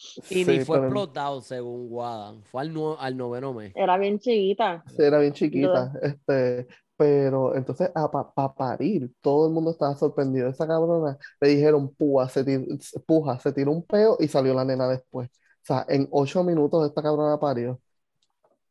[0.00, 2.34] Y Sí, ni fue pero- explotado, según Guada.
[2.44, 3.72] Fue al, nue- al noveno mes.
[3.76, 4.82] Era bien chiquita.
[4.88, 10.48] Sí, era bien chiquita, este, pero entonces a pa, parir, todo el mundo estaba sorprendido.
[10.48, 12.64] Esa cabrona le dijeron puja, se tiró,
[13.06, 15.28] puja, se tiró un peo y salió la nena después.
[15.30, 17.80] O sea, en ocho minutos esta cabrona parió.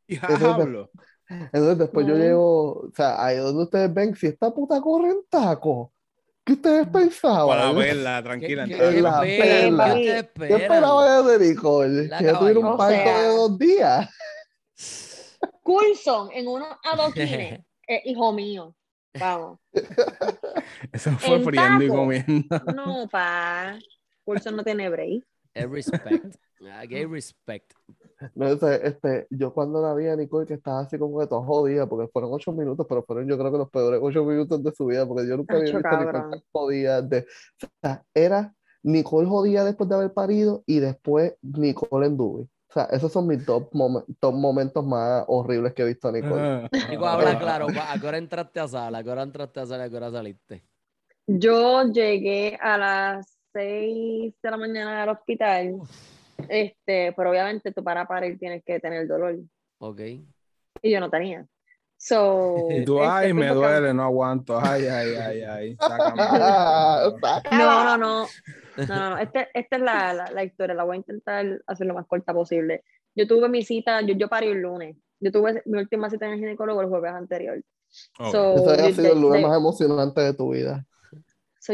[0.08, 0.90] Diablo.
[1.28, 5.20] Entonces después yo llego, o sea, ahí donde ustedes ven, si esta puta corre en
[5.28, 5.92] taco,
[6.50, 7.46] ¿qué ustedes pensaban?
[7.48, 8.66] Para verla, tranquila.
[8.66, 9.94] ¿Qué, qué, la qué perla.
[9.94, 12.08] ¿Qué ¿Qué esperaba de Nicole?
[12.08, 14.08] La Que tuviera un parto sea- de dos días.
[15.62, 17.60] Coulson en unos adoquines.
[17.86, 18.74] eh, hijo mío.
[19.18, 19.58] Vamos.
[20.92, 22.58] Eso fue En friendo y comiendo.
[22.74, 23.78] No, pa.
[24.24, 25.24] Coulson no tiene break.
[25.54, 26.36] Es respect.
[26.74, 27.72] Aquí hay respect.
[28.34, 31.44] No sé, este, yo cuando la vi a Nicole que estaba así como que toda
[31.44, 34.72] jodida, porque fueron ocho minutos, pero fueron yo creo que los peores ocho minutos de
[34.72, 37.02] su vida, porque yo nunca había visto a Nicole tan jodida.
[37.02, 42.44] De, o sea, era Nicole jodida después de haber parido y después Nicole en Dubai.
[42.44, 46.12] O sea, esos son mis top, momen- top momentos más horribles que he visto a
[46.12, 46.68] Nicole.
[46.88, 47.66] Nico, habla claro.
[47.88, 48.98] ¿A qué hora entraste a sala?
[48.98, 49.84] ¿A qué hora entraste a sala?
[49.84, 50.62] ¿A qué hora saliste?
[51.26, 55.80] Yo llegué a las 6 de la mañana al hospital.
[56.48, 59.36] Este, pero obviamente tú para parir tienes que tener dolor.
[59.78, 60.00] Ok.
[60.82, 61.46] Y yo no tenía.
[61.96, 64.58] So, Y tú, este, ay, me porque- duele, no aguanto.
[64.60, 65.76] Ay, ay, ay, ay.
[65.80, 66.22] Sácame.
[67.50, 68.26] No, no, no.
[68.76, 69.18] No, no, no.
[69.18, 70.74] Este- esta es la, la, la historia.
[70.74, 72.84] La voy a intentar hacer lo más corta posible.
[73.14, 74.96] Yo tuve mi cita, yo, yo parí el lunes.
[75.18, 77.60] Yo tuve mi última cita en el ginecólogo el jueves anterior.
[78.18, 78.30] Ok.
[78.30, 80.86] So, Ese ha sido el lunes de- más emocionante de tu vida.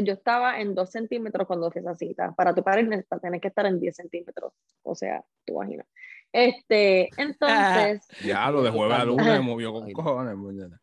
[0.00, 2.32] So, yo estaba en 2 centímetros cuando fui a esa cita.
[2.36, 4.52] Para tu necesitas- tienes que estar en 10 centímetros.
[4.82, 5.84] O sea, tu vagina.
[6.32, 7.10] Este,
[7.96, 10.80] entonces, Ya, lo de jueves a lunes movió con cojones, muñeca.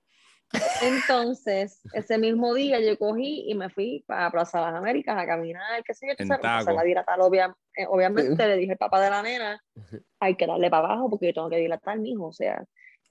[0.81, 5.25] entonces, ese mismo día yo cogí y me fui para Plaza de las Américas a
[5.25, 6.41] caminar, qué sé yo, tú taco.
[6.41, 9.63] pasar la dilatar, obvia- eh, obviamente le dije al papá de la nena,
[10.19, 12.63] hay que darle para abajo porque yo tengo que dilatar, mijo, o sea,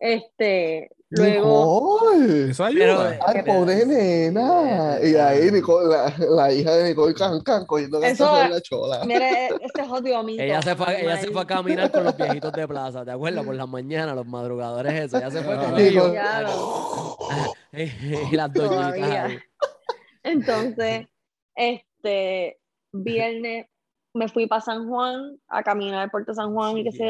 [0.05, 2.51] este, luego, Nicole.
[2.51, 3.15] Eso Pero, ayuda.
[3.15, 4.99] eh, Ay, pobre nena.
[5.01, 9.05] Y ahí Nicole, la, la hija de Nicole Can Can cogiendo Eso- la chola.
[9.05, 10.43] mire, ese jodido mito.
[10.43, 13.45] Ella se, fue, ella se fue a caminar con los viejitos de plaza, ¿te acuerdas?
[13.45, 15.19] Por las mañanas, los madrugadores, eso.
[15.19, 16.13] Ella se fue con ellos.
[17.73, 19.33] Y las doñitas.
[20.23, 21.07] Entonces,
[21.55, 22.59] este
[22.93, 23.67] viernes
[24.15, 27.05] me fui para San Juan a caminar por Puerto San Juan y que se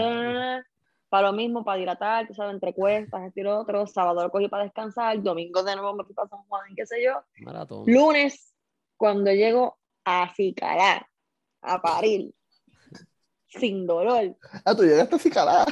[1.12, 3.86] para lo mismo, para dilatar, tú sabes, entre cuestas, este y lo otro.
[3.86, 6.86] Sábado lo cogí para descansar, domingo de nuevo me fui para San Juan y qué
[6.86, 7.22] sé yo.
[7.42, 7.84] Maratón.
[7.86, 8.54] Lunes,
[8.96, 11.06] cuando llego a Ficará,
[11.60, 12.32] a parir,
[13.48, 14.34] sin dolor,
[14.64, 15.70] Ah, tú llegaste así, carajo.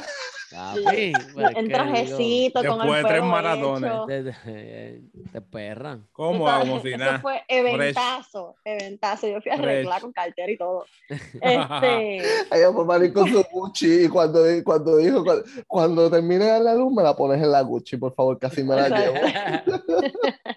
[0.51, 3.91] Papi, pues, en ¿qué trajecito, con el Después de tres pelo maratones.
[4.07, 6.07] Te, te- te perran.
[6.11, 6.47] ¿Cómo?
[6.81, 9.27] Si eso fue eventazo, eventazo.
[9.27, 9.69] Yo fui a Fresh.
[9.69, 10.85] arreglar con cartera y todo.
[11.41, 12.17] Este,
[12.51, 16.51] Ella fue para ir con su Gucci y cuando, cuando dijo, cuando, cuando termine de
[16.51, 18.89] dar la luz, me la pones en la Gucci, por favor, que así me la
[18.89, 19.15] llevo.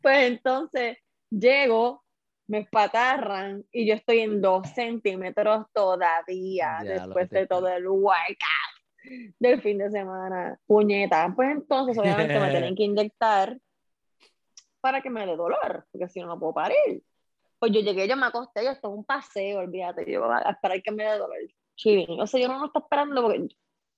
[0.00, 0.98] pues entonces
[1.30, 2.04] llego,
[2.46, 8.75] me espatarran y yo estoy en dos centímetros todavía Ya, después de todo el workout
[9.38, 10.58] del fin de semana.
[10.66, 11.32] Puñeta.
[11.34, 13.58] Pues entonces obviamente me tienen que inyectar
[14.80, 17.02] para que me dé dolor, porque si no, no puedo parir.
[17.58, 20.82] Pues yo llegué, yo me acosté, yo esto es un paseo, olvídate, yo a esperar
[20.82, 21.38] que me dé dolor.
[21.76, 22.20] Chilling.
[22.20, 23.48] O sea, yo no lo estoy esperando porque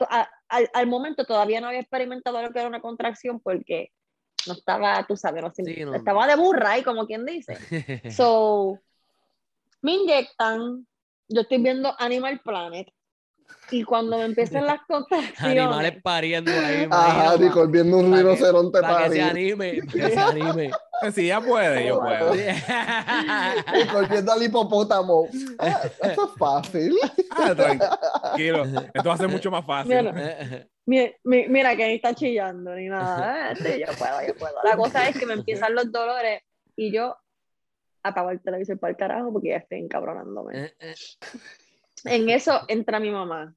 [0.08, 3.92] a- al, al momento todavía no había experimentado lo que era una contracción porque
[4.46, 7.56] no estaba, tú sabes, no, Sí, no, estaba de burra ahí, como quien dice.
[8.10, 8.78] So,
[9.82, 10.86] me inyectan,
[11.28, 12.88] yo estoy viendo Animal Planet
[13.70, 16.88] y cuando me empiezan las contracciones, Animales pariendo ahí.
[16.90, 20.70] Ajá, Nicole viendo un para rinoceronte Para que se anime, que se anime.
[21.00, 22.34] Pues Si ya puede, yo puedo.
[23.74, 25.28] Nicole viendo al hipopótamo.
[25.58, 26.96] Ah, eso es fácil.
[27.30, 28.64] Ah, tranquilo.
[28.94, 29.90] Esto va a ser mucho más fácil.
[29.96, 33.50] Mira, mi- mi- mira que ni está chillando ni nada.
[33.50, 34.54] Ah, sí, yo puedo, yo puedo.
[34.64, 36.40] La cosa es que me empiezan los dolores
[36.74, 37.16] y yo
[38.02, 40.72] apago el televisor para el carajo porque ya estoy encabronándome.
[42.04, 43.54] En eso entra mi mamá.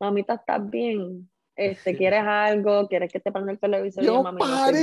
[0.00, 1.28] Mamita, ¿estás bien?
[1.56, 2.86] Este, ¿Quieres algo?
[2.86, 4.04] ¿Quieres que te prenda el televisor?
[4.04, 4.78] Y Yo "Mami, no parí.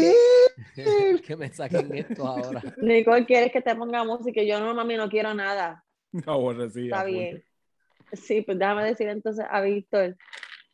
[0.76, 1.18] bien".
[1.26, 2.62] que me saquen esto ahora.
[2.78, 4.42] Nicole, ¿quieres que te ponga música?
[4.42, 5.84] Y yo, no, mami, no quiero nada.
[6.12, 7.12] No, aborrecida, Está full.
[7.14, 7.44] bien.
[8.14, 10.16] Sí, pues déjame decir entonces a Víctor,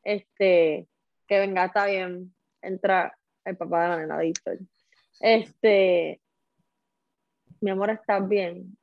[0.03, 0.87] este,
[1.27, 2.35] que venga, está bien.
[2.61, 4.59] Entra el papá de la nena, Víctor.
[5.19, 6.19] Este,
[7.61, 8.75] mi amor, ¿estás bien?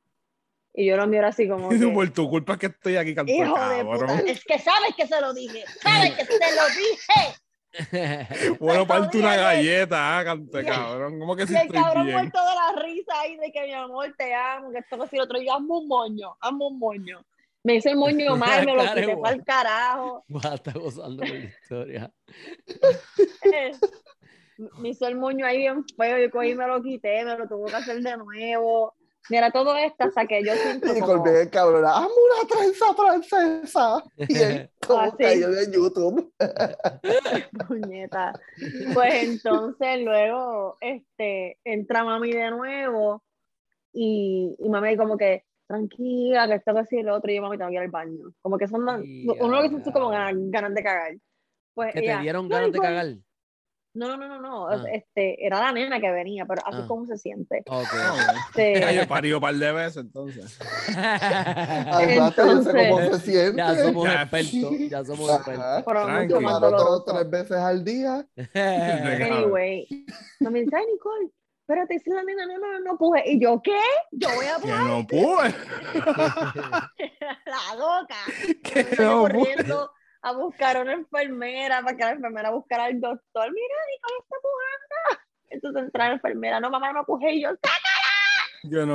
[0.73, 3.15] Y yo lo miro así como Y que, por tu culpa es que estoy aquí
[3.15, 3.99] canto hijo de cabrón.
[3.99, 7.35] puta, es que sabes que se lo dije, sabes que se lo dije.
[8.59, 11.19] Bueno, parte una galleta, ah, cante cabrón.
[11.19, 12.17] ¿Cómo que si el cabrón bien?
[12.17, 15.17] muerto de la risa ahí de que mi amor te amo, que esto que si
[15.17, 17.25] lo otro, yo hazme un moño, hazme un moño.
[17.63, 20.25] Me hizo el moño mal, me lo quité para el carajo.
[20.33, 22.11] Va a estar gozando la historia.
[23.51, 23.71] Eh,
[24.77, 27.47] me hizo el moño ahí bien feo, yo cogí y me lo quité, me lo
[27.47, 28.95] tuvo que hacer de nuevo.
[29.29, 31.85] Mira, todo esto hasta que yo siento Nicole como, el cabrón.
[31.85, 34.03] Hazme una trenza francesa.
[34.17, 35.23] Y él como Ah, sí.
[35.23, 36.33] cayó en YouTube.
[37.67, 38.33] puñeta.
[38.93, 43.23] Pues entonces luego este, entra mami de nuevo
[43.93, 47.57] y, y mami como que, tranquila, que esto que y lo otro, y yo mami
[47.57, 48.33] tengo que ir al baño.
[48.41, 51.11] Como que son, uno lo que siente como ganas, ganas de cagar.
[51.75, 52.87] Pues Que te dieron "No, ganas de Nicole".
[52.89, 53.15] cagar.
[53.99, 54.67] No, no, no, no, no.
[54.69, 54.83] Ah.
[54.93, 56.85] Este, era la nena que venía, pero así Ah.
[56.87, 57.63] como se siente.
[57.67, 57.87] Ok.
[58.47, 60.57] Este, Ya yo he parido un par de veces, entonces.
[60.87, 63.57] Yo sé cómo se siente.
[63.57, 64.21] ya somos Ya.
[64.21, 64.79] expertos.
[64.89, 65.83] Ya somos expertos.
[65.85, 66.33] pero Tranqui.
[66.33, 67.05] mucho más Tomaron dos o doloroso.
[67.13, 68.25] tres veces al día.
[68.55, 69.87] Anyway,
[70.39, 71.29] no me dice, Nicole,
[71.61, 73.23] espérate, si la nena, no, no, no puje.
[73.25, 73.77] Y yo, ¿qué?
[74.11, 75.53] Yo voy a Que pujar no pude.
[77.45, 78.15] la loca.
[78.63, 79.65] Que no pude
[80.21, 83.51] a buscar a una enfermera para que la enfermera buscara al doctor.
[83.51, 85.23] Mira, Nicole está pujando.
[85.49, 87.99] Entonces entra la enfermera, no, mamá, no puje y yo, ¡sácala!
[88.63, 88.93] Yo no.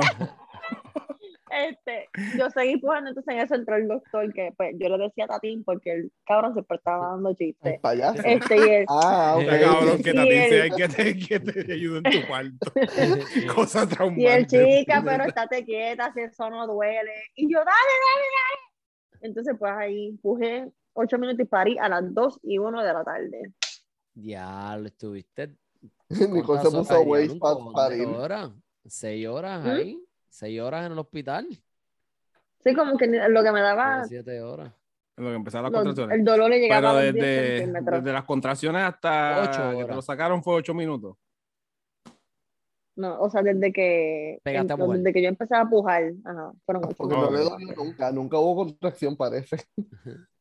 [1.51, 5.25] Este, yo seguí pujando, entonces en eso entró el doctor, que pues yo le decía
[5.25, 7.79] a Tatín porque el cabrón se estaba dando chistes.
[7.79, 8.21] payaso.
[8.25, 8.85] Este y él.
[8.89, 9.43] Ah, ok.
[9.43, 12.73] El cabrón que Tatín sea que te, que te ayude en tu cuarto.
[13.55, 14.21] Cosa traumática.
[14.21, 17.13] Y el chica, pero estate quieta, si eso no duele.
[17.35, 19.21] Y yo, dale, dale, dale.
[19.21, 23.03] Entonces, pues ahí pujé 8 minutos y París a las 2 y 1 de la
[23.03, 23.53] tarde.
[24.13, 25.55] Ya, lo estuviste.
[26.09, 28.07] Nicole se puso Waze para París.
[28.07, 28.51] horas?
[28.85, 29.95] ¿Seis horas ahí?
[29.95, 29.99] ¿Mm?
[30.29, 31.47] ¿Seis horas en el hospital?
[32.63, 34.05] Sí, como que lo que me daba.
[34.05, 34.71] Siete horas.
[35.17, 36.17] Lo que empezaron las contracciones.
[36.17, 40.43] El dolor le llegaba Pero desde, desde las contracciones hasta ocho que te lo sacaron
[40.43, 41.15] fue ocho minutos.
[42.97, 46.95] No, o sea, desde que, el, desde que yo empecé a pujar, ajá, fueron ocho.
[46.97, 49.57] Porque no, le dolía nunca, nunca hubo contracción, parece.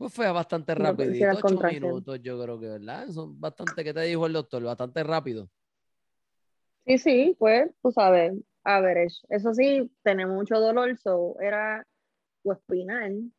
[0.00, 1.26] Pues fue bastante rapidito.
[1.26, 3.06] las Ocho minutos, yo creo que, ¿verdad?
[3.08, 4.62] Son bastante, ¿qué te dijo el doctor?
[4.62, 5.50] Bastante rápido.
[6.86, 8.32] Sí, sí, pues, tú sabes,
[8.64, 9.16] average.
[9.28, 11.86] Eso sí, tenía mucho dolor, so era
[12.42, 13.30] o espinal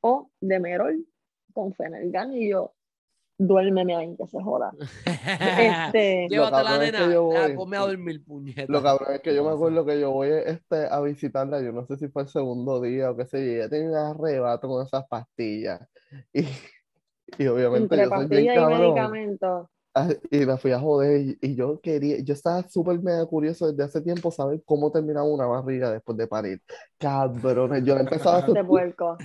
[0.00, 1.04] o demerol
[1.52, 2.72] con Fenergan y yo,
[3.38, 4.72] duérmeme ahí, que se joda.
[5.94, 8.72] Este, Llévate la cabrón es que nena, yo ya, voy- ponme a dormir, puñeta.
[8.72, 11.84] Lo cabrón es que yo me acuerdo que yo voy este, a visitarla, yo no
[11.86, 14.68] sé si fue el segundo día o qué sé yo, y ella tenía un arrebato
[14.68, 15.80] con esas pastillas.
[16.32, 16.44] Y,
[17.38, 18.80] y obviamente entre yo soy bien pastillas y cabrón.
[18.80, 19.66] medicamentos.
[19.96, 23.68] Ah, Y la fui a joder y, y yo quería, yo estaba súper mega curioso
[23.70, 26.60] desde hace tiempo saber cómo terminaba una barriga después de parir.
[26.98, 29.16] Cabrones, yo le empezaba a hacer De puerco.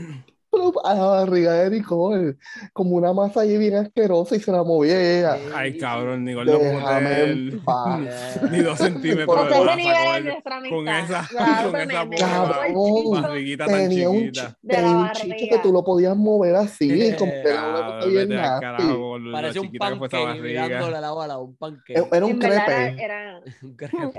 [0.83, 2.35] A la barriga de Nicole,
[2.73, 7.63] como una masa ahí bien asquerosa y se la movía ella, Ay, cabrón, Nicole no
[7.63, 7.99] paz.
[8.51, 13.11] ni dos centímetros Por de Ese nivel con es esa, Claro, con esa Cabrón.
[13.21, 14.41] barriguita tan Tenía un, chiquita.
[14.49, 17.85] ch- De tenía un chiche que tú lo podías mover así, como que era una
[17.99, 20.63] cosa bien carajo Parece un chiquita que fue esa pancake barriga.
[20.65, 21.97] mirándole la bala, un pancake.
[21.99, 23.03] E- Era un crepe.
[23.03, 24.11] era, Un crepe.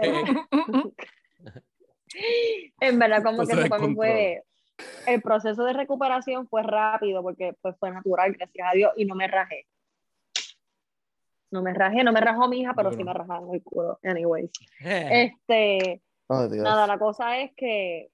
[2.81, 4.43] en verdad como que se fue
[5.07, 9.15] el proceso de recuperación fue rápido porque pues fue natural, gracias a Dios, y no
[9.15, 9.66] me rajé.
[11.51, 13.07] No me rajé, no me rajó mi hija, pero sí Duro.
[13.07, 13.98] me rajaron el culo.
[14.05, 14.51] Anyways.
[14.85, 16.62] Eh, Este, Dios.
[16.62, 18.11] nada, la cosa es que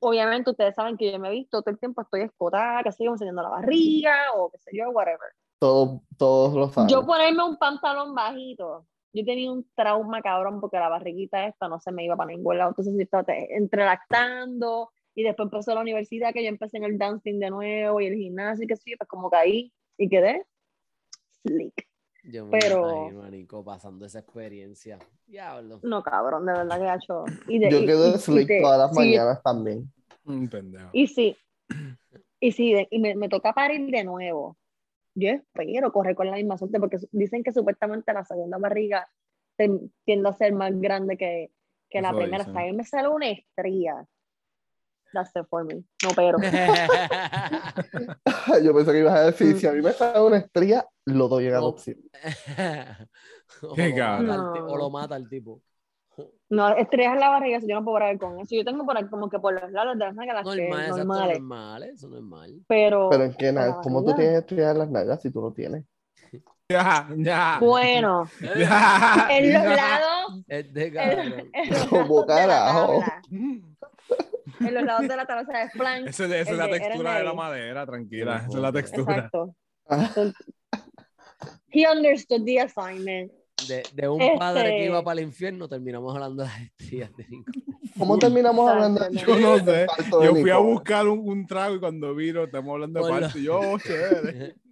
[0.00, 3.12] obviamente ustedes saben que yo me he visto todo el tiempo estoy escotada, que sigo
[3.14, 5.32] enseñando la barriga o qué sé yo, whatever.
[5.58, 6.90] Todos, todos lo saben.
[6.90, 11.80] Yo ponerme un pantalón bajito, yo tenía un trauma cabrón porque la barriguita esta no
[11.80, 12.70] se me iba para ningún lado.
[12.70, 16.84] Entonces yo estaba te- entre lactando y después empezó la universidad que yo empecé en
[16.84, 20.46] el dancing de nuevo y el gimnasio y que sí, pues como caí y quedé
[21.42, 21.88] slick.
[22.22, 24.98] Yo me Pero- imagino a Nico pasando esa experiencia.
[25.26, 25.80] Diablo.
[25.82, 27.24] No, cabrón, de verdad que ha hecho.
[27.48, 29.92] Y de, Yo y- quedo y- y slick te- todas las sí, mañanas también.
[30.24, 30.90] Un pendejo.
[30.92, 31.36] Y sí,
[32.40, 34.56] y sí, de- y me, me toca parir de nuevo.
[35.16, 39.08] Yo espero correr con la misma suerte porque dicen que supuestamente la segunda barriga
[40.04, 41.50] tiende a ser más grande que,
[41.90, 42.44] que la Eso primera.
[42.44, 44.06] Hasta ahí me sale una estría.
[45.12, 45.84] That's it for me.
[46.04, 46.38] No, pero.
[48.62, 49.58] Yo pensé que ibas a decir, Mm.
[49.58, 51.58] si a mí me sale una estría, lo doy en No.
[51.58, 51.96] adopción.
[53.62, 55.60] o, Qué lo o lo mata el tipo.
[56.50, 58.54] No, estrías en la barriga, yo no puedo parar con eso.
[58.56, 60.80] Yo tengo por ahí como que por los lados de las nalgas las que Normal,
[60.80, 61.38] exacto, normales.
[61.38, 62.54] normal, eso no es mal.
[62.66, 63.08] Pero.
[63.10, 65.84] Pero en qué nada, ¿cómo tú tienes estrías en las nalgas si tú no tienes?
[66.70, 67.56] Ya, ya.
[67.62, 70.42] Bueno, ya, en los lados.
[70.48, 73.00] Este carajo.
[74.60, 76.06] En los lados de la tabla, o sea, es flank.
[76.08, 78.40] Esa, esa es la textura de la madera, tranquila.
[78.40, 79.14] Sí, Esa es la textura.
[79.16, 79.54] Exacto.
[79.88, 80.10] Ah,
[81.70, 83.30] He understood the assignment.
[83.66, 86.48] De, de un Este- padre que iba para el infierno, terminamos hablando de
[86.98, 87.52] las de Nico.
[87.98, 89.86] ¿Cómo terminamos hablando de Yo no sé.
[90.22, 93.38] Yo fui a buscar un, un trago y cuando vino, estamos hablando de parto.
[93.38, 94.54] Yo, oh, chévere.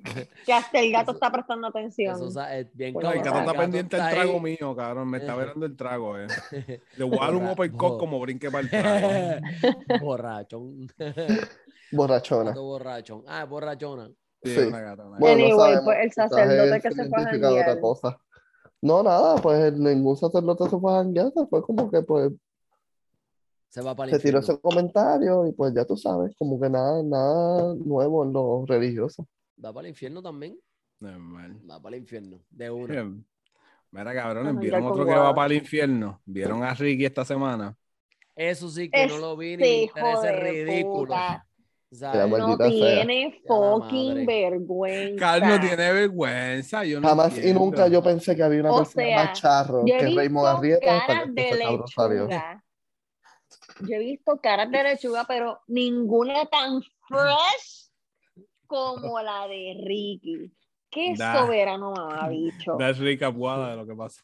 [0.46, 2.14] Que hasta el gato Eso- está prestando atención.
[2.14, 4.40] Eso o sea, es bien Bueno, El gato está el gato pendiente del trago ahí.
[4.40, 5.10] mío, cabrón.
[5.10, 5.40] Me está Ajá.
[5.40, 6.26] verando el trago, eh.
[6.96, 9.40] Le voy a dar un uppercut como brinque para el trago.
[10.00, 10.86] Borrachón.
[11.90, 12.52] Borrachona.
[12.52, 13.24] Borrachón.
[13.26, 14.08] Ah, borrachona.
[14.44, 14.60] Sí, Sí.
[14.60, 15.18] una gata, una gata.
[15.18, 18.20] Bueno, no Anyway, sabemos, pues, el sacerdote que se fue a otra cosa.
[18.86, 22.30] No, nada, pues ningún sacerdote se fue a janguear, se fue como que pues
[23.68, 24.54] Se va para se el tiró infierno.
[24.54, 29.26] ese comentario y pues ya tú sabes, como que nada, nada nuevo en lo religioso.
[29.62, 30.56] Va para el infierno también.
[31.00, 31.60] Normal.
[31.68, 32.40] Va para el infierno.
[32.48, 32.86] De una.
[32.94, 33.26] Bien.
[33.90, 36.20] Mira, cabrones, Ajá, ¿vieron otro que va para el infierno?
[36.24, 37.76] ¿Vieron a Ricky esta semana?
[38.36, 41.06] Eso sí que no lo vi ni me de ridículo.
[41.06, 41.45] puta.
[41.90, 45.18] No tiene fucking vergüenza.
[45.18, 46.84] Carl no tiene vergüenza.
[46.84, 49.84] Yo no Jamás y nunca yo pensé que había una O persona sea, más charro
[49.84, 52.60] que Raymond Arrieta de.
[53.80, 57.90] Yo he visto caras de lechuga, pero ninguna tan fresh
[58.66, 60.52] como la de Ricky.
[60.90, 62.76] Qué soberano mamabicho.
[62.78, 64.22] Das rica puada de lo que pasó.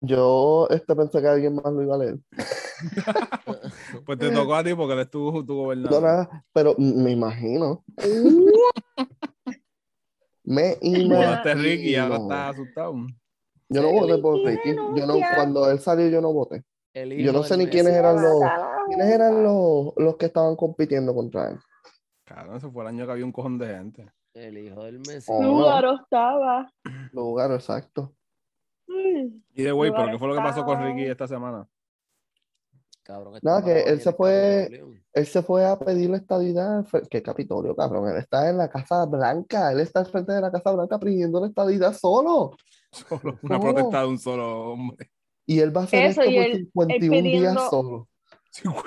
[0.00, 2.18] Yo este, pensé que alguien más lo iba a leer.
[4.06, 6.02] Pues te tocó a ti porque eres tu, tu No, gobernador.
[6.02, 7.84] nada, pero me imagino.
[10.44, 11.54] Me Votaste imagino.
[11.62, 12.94] Ricky y ahora estás asustado.
[13.68, 15.00] Yo no voté por Ricky Ricky.
[15.00, 16.64] Yo no, cuando él salió, yo no voté.
[16.94, 18.40] El Yo no sé ni quiénes eran los,
[18.88, 21.58] quiénes eran los, los que estaban compitiendo contra él.
[22.24, 24.10] Cabrón, ese fue el año que había un cojón de gente.
[24.34, 25.02] El hijo del.
[25.28, 25.42] Oh.
[25.42, 26.70] Lugaro estaba.
[26.84, 28.14] Los lugares exacto.
[28.86, 29.40] Mm.
[29.54, 30.82] Y de güey, ¿pero qué fue lo que pasó con.
[30.82, 31.66] Ricky esta semana?
[33.06, 34.84] Cabrón, Nada, estaba que él se fue-.
[35.12, 36.84] Él se fue a pedir la estadidad.
[37.08, 38.08] ¿Qué Capitolio, cabrón?
[38.10, 39.70] Él está en la Casa Blanca.
[39.70, 42.56] Él está al frente de la Casa Blanca pidiendo la estadidad solo.
[42.90, 45.10] Solo una protesta de un solo hombre.
[45.46, 46.32] Y él va a hacer Eso, esto
[46.74, 48.08] por él- él 51 días solo.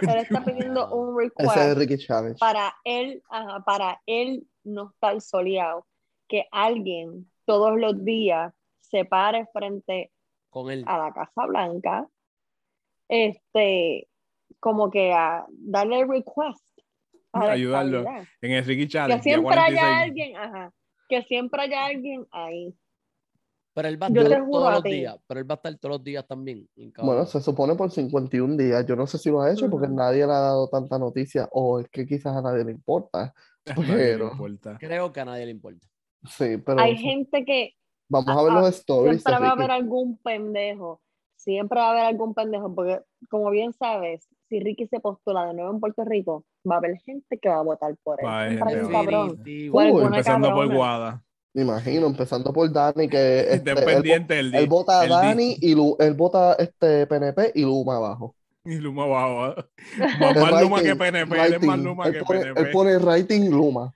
[0.02, 2.08] Él está pidiendo un es request Ricky
[2.40, 5.86] para él, ajá, para él no estar soleado.
[6.28, 10.12] Que alguien todos los días se pare frente
[10.50, 10.84] Con él.
[10.88, 12.08] a la Casa Blanca,
[13.10, 14.08] este,
[14.60, 16.64] como que a darle request.
[17.34, 18.06] a Ayudarlo.
[18.42, 19.24] En el Ricky Que Challenge.
[19.24, 20.04] día siempre haya 46.
[20.04, 20.74] alguien, ajá,
[21.10, 22.74] que siempre haya alguien ahí.
[23.74, 24.90] Pero él va a Yo estar todos a los ti.
[24.90, 25.18] días.
[25.28, 26.68] Pero él va a estar todos los días también.
[26.98, 28.86] Bueno, se supone por 51 días.
[28.86, 29.96] Yo no sé si lo ha hecho porque Ujú.
[29.96, 33.34] nadie le ha dado tanta noticia o es que quizás a nadie le importa.
[33.68, 34.78] A nadie le Pero, importa.
[34.80, 35.86] Creo que a nadie le importa.
[36.28, 37.76] sí, pero Hay gente que
[38.10, 41.02] vamos a ver los stories siempre va a haber algún pendejo.
[41.50, 45.56] Siempre va a haber algún pendejo, porque como bien sabes, si Ricky se postula de
[45.56, 48.28] nuevo en Puerto Rico, va a haber gente que va a votar por él.
[48.28, 49.40] Va a haber Siempre hay gente un cabrón.
[49.96, 50.76] Uy, Empezando por cabrona.
[50.76, 51.24] Guada.
[51.56, 55.74] Me imagino, empezando por Dani, que este, Estén él, el él vota a Dani y
[55.74, 58.36] Lu- él vota este PNP y Luma abajo.
[58.64, 59.56] Y Luma abajo.
[60.20, 61.36] Más, más Luma que writing, PNP.
[61.48, 61.84] Él es más writing.
[61.84, 62.62] Luma Él que pone, PNP.
[62.62, 63.96] él pone writing Luma.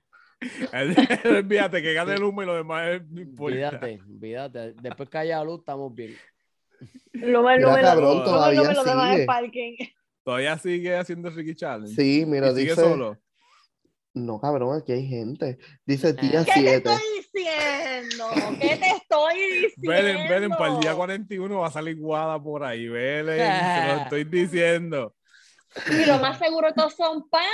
[1.48, 3.44] Fíjate que gane Luma y lo demás es- no.
[3.44, 4.74] Olvídate, olvídate.
[4.82, 6.14] Después que haya luz, estamos bien.
[7.12, 9.24] Luma, Mira, Luma, cabrón, Luma, todavía lo sigue.
[9.26, 9.76] parking.
[10.24, 11.94] Todavía sigue haciendo Ricky Challenge.
[11.94, 12.80] Sí, mira, y sigue dice.
[12.80, 13.18] solo.
[14.14, 15.58] No, cabrón, aquí hay gente.
[15.84, 16.76] Dice día ¿Qué te 7.
[16.76, 18.26] estoy diciendo?
[18.60, 19.72] ¿Qué te estoy diciendo?
[19.90, 22.88] Velen, velen, para el día 41 va a salir Guada por ahí.
[22.88, 25.14] Velen, te lo estoy diciendo.
[25.90, 27.50] Y lo más seguro todos son panas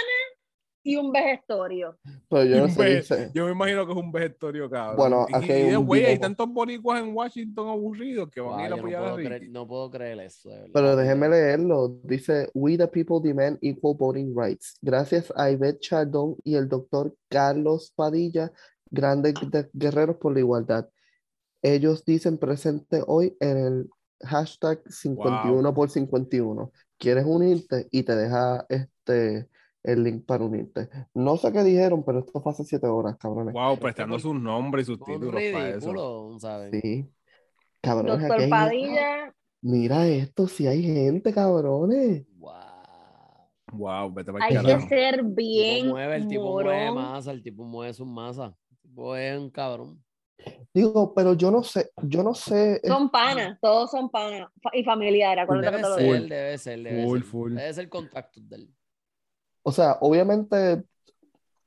[0.82, 1.98] y un vejestorio.
[2.28, 3.31] Pero yo no sé, dice.
[3.35, 4.97] Yo me imagino que es un vegestorio, cabrón.
[4.97, 8.55] Bueno, Y- aquí y, hay güey, hay tantos boricuas en Washington aburridos que van a
[8.55, 10.51] Guau, ir a yo no, apoyar a creer, no puedo creer eso.
[10.73, 11.98] Pero déjenme leerlo.
[12.05, 14.77] Dice, We the people demand equal voting rights.
[14.81, 18.51] Gracias a Ivette Chardon y el doctor Carlos Padilla,
[18.90, 20.89] grandes gue- guerreros por la igualdad.
[21.62, 23.90] Ellos dicen presente hoy en el
[24.23, 26.73] hashtag 51 por 51.
[26.98, 27.86] ¿Quieres unirte?
[27.90, 29.47] Y te deja este
[29.82, 30.89] el link para unirte.
[31.15, 33.55] No sé qué dijeron, pero esto fue hace siete horas, cabrones.
[33.55, 36.39] Wow, prestando sus nombres y sus títulos para eso.
[36.73, 37.09] Sí.
[37.81, 42.24] Cabrones, aquí Doctor hay- Padilla, Mira esto, si hay gente, cabrones.
[42.39, 42.51] Wow.
[43.73, 44.89] Wow, vete para hay el que carajo.
[44.89, 46.94] ser El tipo bien mueve, el tipo mueve morón.
[46.94, 48.52] masa, el tipo mueve sus masas.
[48.70, 50.02] El tipo es un cabrón.
[50.73, 52.81] Digo, pero yo no sé, yo no sé.
[52.85, 55.44] Son panas, todos son panas y familiares.
[55.44, 56.35] Acuérdate que Debe te lo ser, digo.
[56.35, 57.28] debe ser, debe Full, ser.
[57.28, 57.55] full.
[57.55, 58.70] Debe ser contacto de él.
[59.62, 60.85] O sea, obviamente,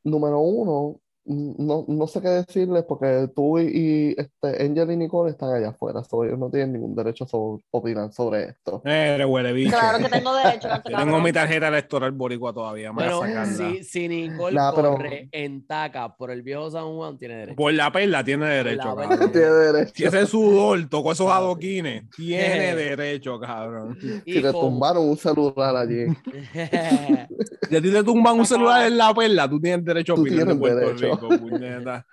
[0.03, 5.31] número uno, no, no sé qué decirles porque tú y, y, este, Angel y Nicole
[5.31, 8.81] están allá afuera, so ellos no tienen ningún derecho a sobre- opinar sobre esto.
[8.85, 9.71] Eh, eres huele bicho.
[9.71, 10.67] Claro que tengo derecho.
[10.89, 15.65] Yo tengo mi tarjeta electoral boricua todavía, Pero si, si Nicole Nah, pero- corre en
[15.65, 17.55] taca por el viejo San Juan, tiene derecho.
[17.55, 19.09] Por la perla tiene derecho, perla.
[19.09, 19.31] cabrón.
[19.31, 19.93] Tiene derecho.
[19.95, 23.97] Si ese sudor tocó esos adoquines, tiene derecho, cabrón.
[24.25, 26.05] Y Si le con- tumbaron un celular allí,
[27.69, 30.21] Si a ti te tumban un celular en la perla, tú tienes derecho a Tú
[30.21, 31.12] opinar de tienes derecho.
[31.19, 32.05] Puñeta.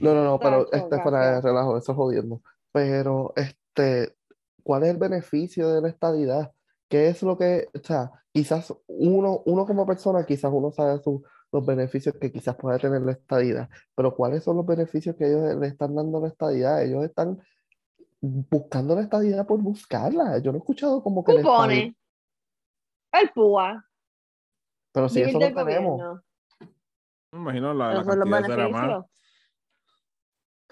[0.00, 1.44] No, no, no, pero este fuera de gracias.
[1.44, 2.42] relajo, eso es jodiendo.
[2.72, 4.14] Pero, este,
[4.62, 6.52] ¿cuál es el beneficio de la estadidad?
[6.88, 11.22] ¿Qué es lo que, o sea, quizás uno, uno como persona, quizás uno sabe su-
[11.52, 15.54] los beneficios que quizás puede tener la estadidad, pero ¿cuáles son los beneficios que ellos
[15.56, 16.82] le están dando a la estadidad?
[16.82, 17.38] Ellos están
[18.20, 20.38] buscando la estadidad por buscarla.
[20.38, 21.94] Yo no he escuchado como que Cupones.
[23.12, 23.84] El PUA.
[24.92, 26.20] pero si vivir eso lo tenemos.
[27.32, 29.04] Me imagino la, la cantidad será más.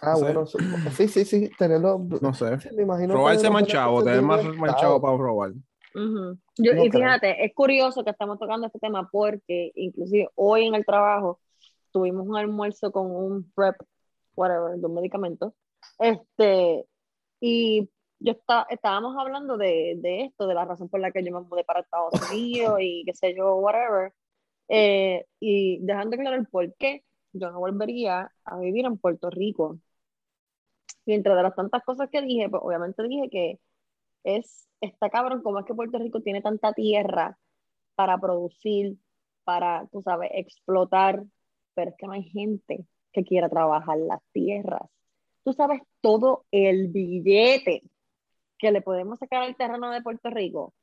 [0.02, 0.58] Ah, No bueno, so-
[0.92, 1.98] sí, sí, sí, tenerlo.
[2.20, 2.58] No sé.
[2.74, 4.42] me imagino Robarse chavo, tener más,
[4.78, 5.52] chavo para robar.
[5.94, 7.02] Yo- No y creo.
[7.02, 11.40] fíjate, es curioso que estamos tocando este tema porque inclusive hoy en el trabajo
[11.92, 13.76] tuvimos un almuerzo con un prep,
[14.34, 15.54] whatever, de un medicamento.
[15.98, 16.84] Este,
[17.40, 17.88] y
[18.18, 21.40] yo está, estábamos hablando de, de esto, de la razón por la que yo me
[21.40, 24.12] mudé para Estados Unidos y qué sé yo, whatever.
[24.68, 29.78] Eh, y dejando claro el por qué yo no volvería a vivir en Puerto Rico.
[31.04, 33.60] Y entre las tantas cosas que dije, pues obviamente dije que
[34.24, 37.38] es, está cabrón, cómo es que Puerto Rico tiene tanta tierra
[37.94, 38.98] para producir,
[39.44, 41.24] para, tú sabes, explotar,
[41.74, 44.82] pero es que no hay gente que quiera trabajar las tierras.
[45.44, 47.82] Tú sabes todo el billete
[48.58, 50.74] que le podemos sacar al terreno de Puerto Rico.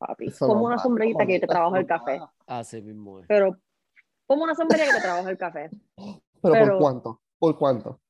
[0.00, 2.32] Papi, Eso como no una va, sombrerita que te no el café, va.
[2.46, 3.26] Así mismo es.
[3.28, 3.54] pero
[4.26, 5.68] como una sombrilla que te trabajo el café.
[5.94, 6.20] Pero,
[6.54, 7.20] Pero- ¿por cuánto?
[7.38, 8.00] ¿Por cuánto?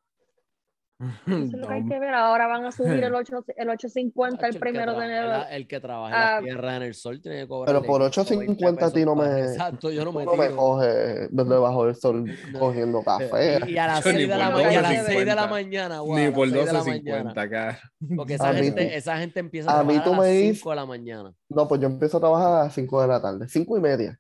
[1.00, 2.14] Eso es lo que hay que ver.
[2.14, 5.28] Ahora van a subir el, 8, el 850 Tacho, el primero de enero.
[5.28, 7.74] la- el que trabaje Ah, las tierras en el sol tiene que cobrar.
[7.74, 11.94] Pero por 8.50 a ti no me- Exacto, yo no me no me debajo del
[11.96, 12.24] sol
[12.58, 13.58] cogiendo café.
[13.66, 14.62] Y, y a las Yo ni 6 de la, a las
[14.92, 15.04] 12.50.
[15.06, 17.34] 6 de la mañana, guau, a Ni las por 6 de la mañana.
[17.34, 17.80] 12.50 acá.
[18.16, 20.16] Porque A esa mí gente, tú- esa gente empieza a a mí trabajar tú a
[20.16, 21.34] las me dices- 5 de la mañana.
[21.48, 24.18] No, pues yo empiezo a trabajar a las 5 de la tarde, 5 y media.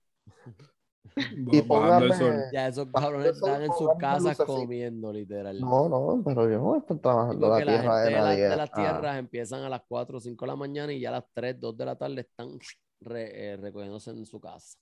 [1.16, 2.50] Y póngame-.
[2.52, 5.60] Ya esos cabrones están en sus casas comiendo, literal.
[5.60, 8.42] No, no, pero yo no estoy trabajando Porque la la tierra gente de la- nadie.
[8.48, 11.08] de las Ah, tierras empiezan a las 4 o 5 de la mañana y ya
[11.10, 12.58] a las 3, 2 de la tarde están
[13.00, 14.78] re- eh, recogiéndose en su casa.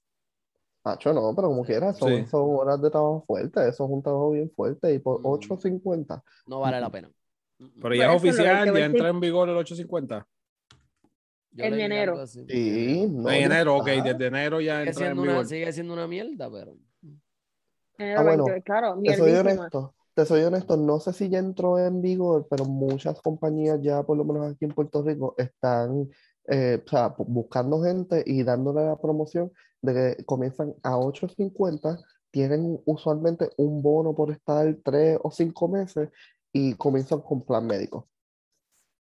[0.84, 2.26] Hacho, no, pero como quiera, son, Sí.
[2.26, 5.26] son horas de trabajo fuerte, eso es un trabajo bien fuerte y por Mm.
[5.26, 6.22] 8.50.
[6.46, 7.10] No vale la pena.
[7.82, 10.26] Pero ya es Pues oficial, ya entra en vigor el 850.
[11.58, 12.26] En enero.
[12.26, 15.92] Sí, no, en enero, ok, desde enero ya Sigue entra en siendo, una, sigue siendo
[15.94, 16.76] una mierda, pero.
[17.98, 21.38] Enero Ah, bueno, 20, claro, Te soy honesto, te soy honesto, no sé si ya
[21.38, 26.08] entró en vigor, pero muchas compañías ya, por lo menos aquí en Puerto Rico, están
[26.48, 29.52] eh, o sea, bu- buscando gente y dándole la promoción
[29.82, 31.98] de que comienzan a 8.50,
[32.30, 36.08] tienen usualmente un bono por estar tres o cinco meses
[36.52, 38.08] y comienzan con plan médico,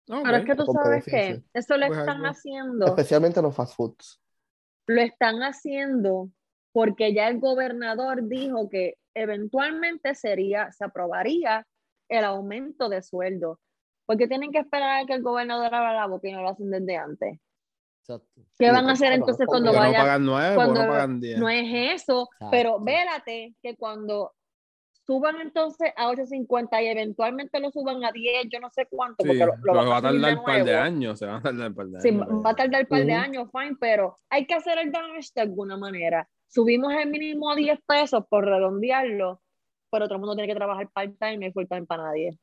[0.08, 0.16] Ok.
[0.26, 3.74] Ahora es que tú sabes que eso lo Pues están algo- haciendo, especialmente los fast
[3.74, 4.20] foods.
[4.86, 6.30] lo están haciendo
[6.72, 11.66] porque ya el gobernador dijo que eventualmente sería, se aprobaría
[12.08, 13.60] el aumento de sueldo.
[14.06, 16.70] Porque tienen que esperar a que el gobernador abra la boca y no lo hacen
[16.70, 17.38] desde antes.
[18.02, 18.42] Exacto.
[18.58, 20.02] ¿Qué van a pues, hacer entonces cuando no vayan?
[20.02, 21.38] pagan nueve, porque no cuando pagan diez.
[21.38, 24.32] No es eso, pero vélate que cuando
[25.06, 29.28] suban entonces a 8.50 y eventualmente lo suban a 10, yo no sé cuánto, Sí,
[29.28, 31.42] porque lo, lo pero van va a tardar un par de años, se va a
[31.42, 32.28] tardar un par de Sí, años.
[32.28, 33.20] va a tardar un par de Ujú.
[33.22, 36.28] años, fine, pero hay que hacer el damage de alguna manera.
[36.48, 39.42] Subimos el mínimo a 10 pesos por redondearlo,
[39.90, 42.38] pero todo el mundo tiene que trabajar part-time, no hay full-time para nadie.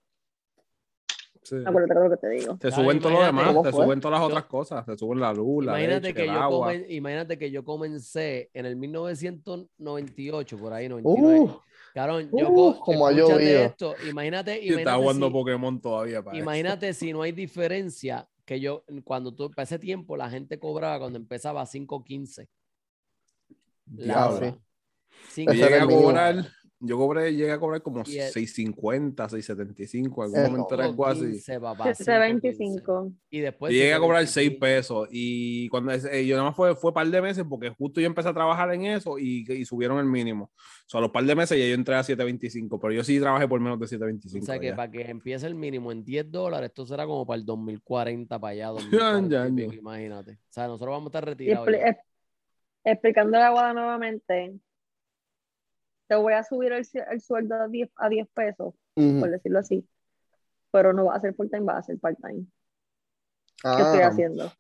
[1.44, 1.56] Sí.
[1.66, 2.58] Acuérdate de lo que te digo.
[2.58, 5.34] Te suben todo lo demás, ¿Cómo te suben todas las otras cosas, te suben la
[5.34, 6.68] luz, la Imagínate leche, que, el yo agua.
[6.72, 11.40] comen- imagínate que yo comencé en el 1998, por ahí, 99.
[11.40, 11.60] Uh,
[11.94, 13.66] Cabrón, yo uh, co- como ha llovido.
[13.66, 18.28] esto, imagínate, Y está imagínate jugando si, Pokémon todavía para imagínate si no hay diferencia
[18.46, 22.48] que yo, cuando tú, para ese tiempo la gente cobraba cuando empezaba a 5.15
[23.98, 24.58] la hora.
[25.48, 26.48] A cobrar,
[26.84, 31.22] yo cobré, llegué a cobrar como Y el- 6.50, 6.75, algún momento era algo así.
[31.40, 33.12] 5.15, papá, 725.
[33.30, 34.60] Y después llegué a cobrar 6 7.25.
[34.60, 38.08] pesos y cuando eh, yo nada más fue, fue par de meses porque justo yo
[38.08, 40.46] empecé a trabajar en eso y, y subieron el mínimo.
[40.56, 43.20] O sea, a los par de meses ya yo entré a 7.25, pero yo sí
[43.20, 44.42] trabajé por menos de 7.25.
[44.42, 44.76] O sea que allá.
[44.76, 48.52] para que empiece el mínimo en 10 dólares, esto será como para el 2040 para
[48.52, 49.28] allá, Ya, 2040
[49.62, 49.80] y ya, ya.
[49.80, 50.32] imagínate.
[50.34, 51.68] O sea, nosotros vamos a estar retirados.
[51.68, 51.98] expli- ya.
[52.92, 54.56] explicando la guada nuevamente,
[56.12, 59.20] te voy a subir el, el sueldo a 10, a 10 pesos, ujú.
[59.22, 59.88] por decirlo así,
[60.70, 62.48] pero no va a ser full-time, va a ser part-time.
[63.64, 64.52] ¿Qué estoy Ah, haciendo?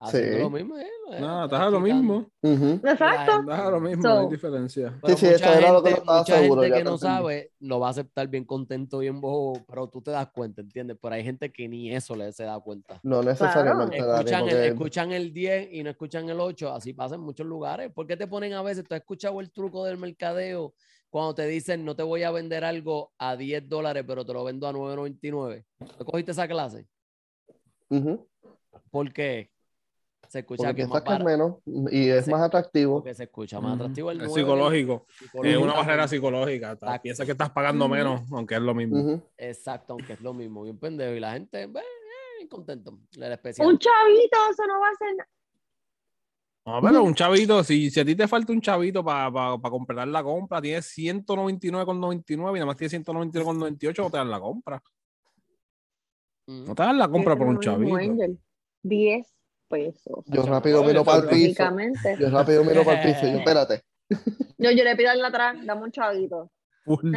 [0.00, 0.42] Haciendo sí.
[0.42, 2.26] lo mismo, eh, eh, No, estás a lo mismo.
[2.42, 2.80] ujú.
[2.84, 3.40] Exacto.
[3.40, 4.98] Estás a lo mismo, So- no hay diferencia.
[5.00, 7.86] Pero sí, mucha era lo que gente, mucha seguro, gente que no sabe lo va
[7.86, 10.98] a aceptar bien contento, bien bobo, pero tú te das cuenta, ¿entiendes?
[11.00, 13.00] Pero hay gente que ni eso le se da cuenta.
[13.04, 16.92] No necesariamente, Dani, Escuchan el, porque escuchan el 10 y no escuchan el 8, así
[16.92, 17.90] pasa en muchos lugares.
[17.92, 18.84] ¿Por qué te ponen a veces?
[18.84, 20.74] ¿Tú has escuchado el truco del mercadeo
[21.16, 24.44] cuando te dicen no te voy a vender algo a 10 dólares, pero te lo
[24.44, 25.64] vendo a 9.99?
[25.96, 26.86] ¿Tú cogiste esa clase?
[27.88, 28.28] ujú,
[28.90, 29.50] ¿Por qué?
[30.28, 31.54] Se escucha porque que más barato, menos
[31.90, 32.96] y es más atractivo.
[32.96, 35.06] porque se escucha más atractivo el Es 9, psicológico.
[35.42, 36.76] Es una barrera psicológica.
[37.00, 39.22] Piensa que estás pagando menos, aunque es lo mismo.
[39.38, 41.14] Exacto, aunque es lo mismo, bien pendejo.
[41.14, 41.72] Y la gente, eh,
[42.42, 42.98] eh, contento.
[43.16, 43.66] El especial.
[43.66, 45.30] Un chavito, eso no va a ser nada.
[46.66, 49.30] No, pero un chavito, si, si a ti te falta un chavito para
[49.70, 54.82] completar la compra, tienes 199,99 y nada más tienes 199,98, no te dan la compra.
[56.48, 57.94] No te dan la compra por un chavito.
[57.94, 58.38] Angel.
[58.82, 59.26] 10
[59.68, 60.24] pesos.
[60.26, 61.64] Yo rápido miro para el piso.
[62.18, 63.26] Yo rápido miro para el piso.
[63.26, 63.82] Yo, espérate.
[64.58, 66.50] Yo, yo le pido al atrás, dame un chavito.
[66.84, 67.14] Full.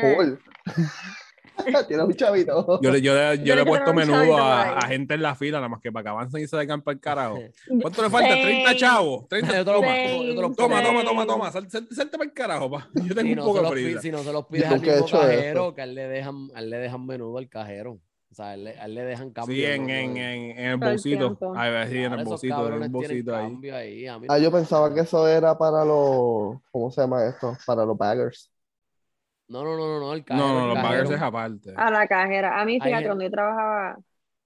[1.88, 2.80] Tienes un chavito.
[2.81, 4.76] Yo le, yo le, yo Yo le le he puesto menudo a, ahí.
[4.84, 6.94] a gente en la fila, nada más que para que avancen y se dejan para
[6.95, 7.40] el carajo.
[7.81, 8.30] ¿Cuánto le falta?
[8.30, 8.80] 30 Same.
[8.80, 9.27] chavos.
[9.27, 11.52] 30, Yo te lo yo te lo toma, toma, toma, toma.
[11.52, 12.88] Sal- sal- Salte para el carajo, pa.
[12.95, 14.91] Yo tengo Si un no, poco se de si no se los pides al he
[14.91, 17.99] mismo cajero, que a él le dejan, a él le dejan menudo al cajero.
[18.31, 19.56] O sea, a él, le- a él le dejan cambio.
[19.56, 21.38] Sí, en, en, en, en el el bolsito.
[21.56, 23.44] Ay, sí, en el bolsito, en tienen bolsito ahí.
[23.44, 24.07] cambio ahí.
[24.07, 27.57] A mí Ah, no yo pensaba que eso era para los, ¿cómo se llama esto?
[27.65, 28.52] Para los baggers.
[29.49, 30.47] No, no, no, no, no, el cajero.
[30.47, 31.73] No, no, el los baggers es aparte.
[31.76, 32.61] A la cajera.
[32.61, 33.97] A mí, fíjate, gente- cuando yo trabajaba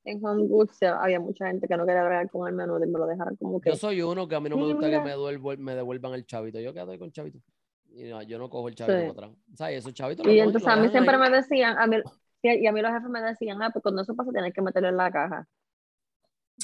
[0.06, 3.00] en Home Goods, había mucha gente que no quería bregar con el menú y me
[3.00, 3.70] lo dejaron como que.
[3.70, 5.04] Yo soy uno que a mí no me gusta que mira.
[5.04, 6.60] me, duelvo- me devuelvan el chavito.
[6.60, 7.40] Yo quedo ahí con el chavito.
[7.96, 9.06] Y no, yo no cojo el chavito Sí.
[9.08, 9.30] atrás.
[9.54, 11.22] O sea, y esos chavitos Y entonces a mí siempre ahí.
[11.22, 11.98] me decían, a mí,
[12.42, 14.90] y a mí los jefes me decían, ah, pues cuando eso pasa tienes que meterlo
[14.90, 15.48] en la caja.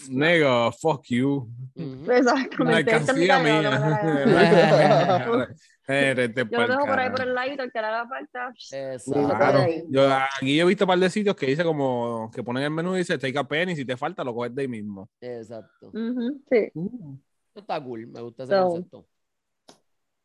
[0.09, 1.49] Nigga, fuck you.
[1.75, 2.99] Exactamente.
[3.23, 5.55] mía.
[5.89, 8.53] Yo lo dejo por ahí por el ladito, el que le haga falta.
[8.71, 9.27] Exacto.
[9.27, 9.65] Claro.
[9.89, 10.07] Yo,
[10.37, 12.93] aquí yo he visto un par de sitios que dice como que ponen el menú
[12.93, 15.09] y dice take a penny, si te falta lo coges de ahí mismo.
[15.19, 15.87] Exacto.
[15.87, 16.57] Ujú, sí.
[16.57, 18.05] Esto está cool.
[18.05, 18.69] Me gusta ese So.
[18.69, 19.07] concepto.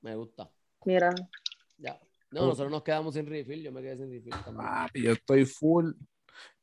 [0.03, 0.51] Me gusta.
[0.85, 1.15] mira.
[1.79, 1.99] Ya.
[2.31, 3.63] No, nosotros nos quedamos sin refill.
[3.63, 4.67] Yo me quedé sin refill también.
[4.69, 5.93] Papi, yo estoy full.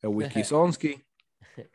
[0.01, 1.03] El whisky Sonsky.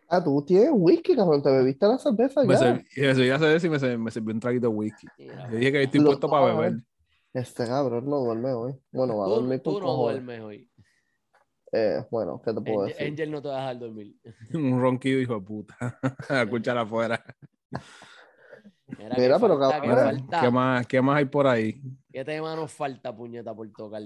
[0.09, 1.43] Ah, tú tienes whisky, cabrón.
[1.43, 2.59] Te bebiste la cerveza Me ya.
[2.59, 5.07] serví, me serví a hacer eso y me, ser- me sirvió un traguito de whisky.
[5.19, 6.81] Yo dije que estoy Lo- puesto para beber.
[7.33, 8.75] Este cabrón no duerme hoy.
[8.93, 10.71] Bueno, va a Tú, dormir tú con no duermes hoy.
[11.73, 13.07] Eh, bueno, ¿qué te puedo Angel, decir?
[13.09, 14.17] Angel no te va a dejar dormir.
[14.55, 15.77] Un ronquido, hijo de puta.
[16.31, 17.23] A escuchar afuera.
[18.87, 20.41] Mira, Mira, que pero falta, que cabrón, falta.
[20.41, 21.83] ¿Qué más, ¿Qué más hay por ahí?
[22.13, 24.03] ¿Qué tema nos falta, puñeta, por tocar?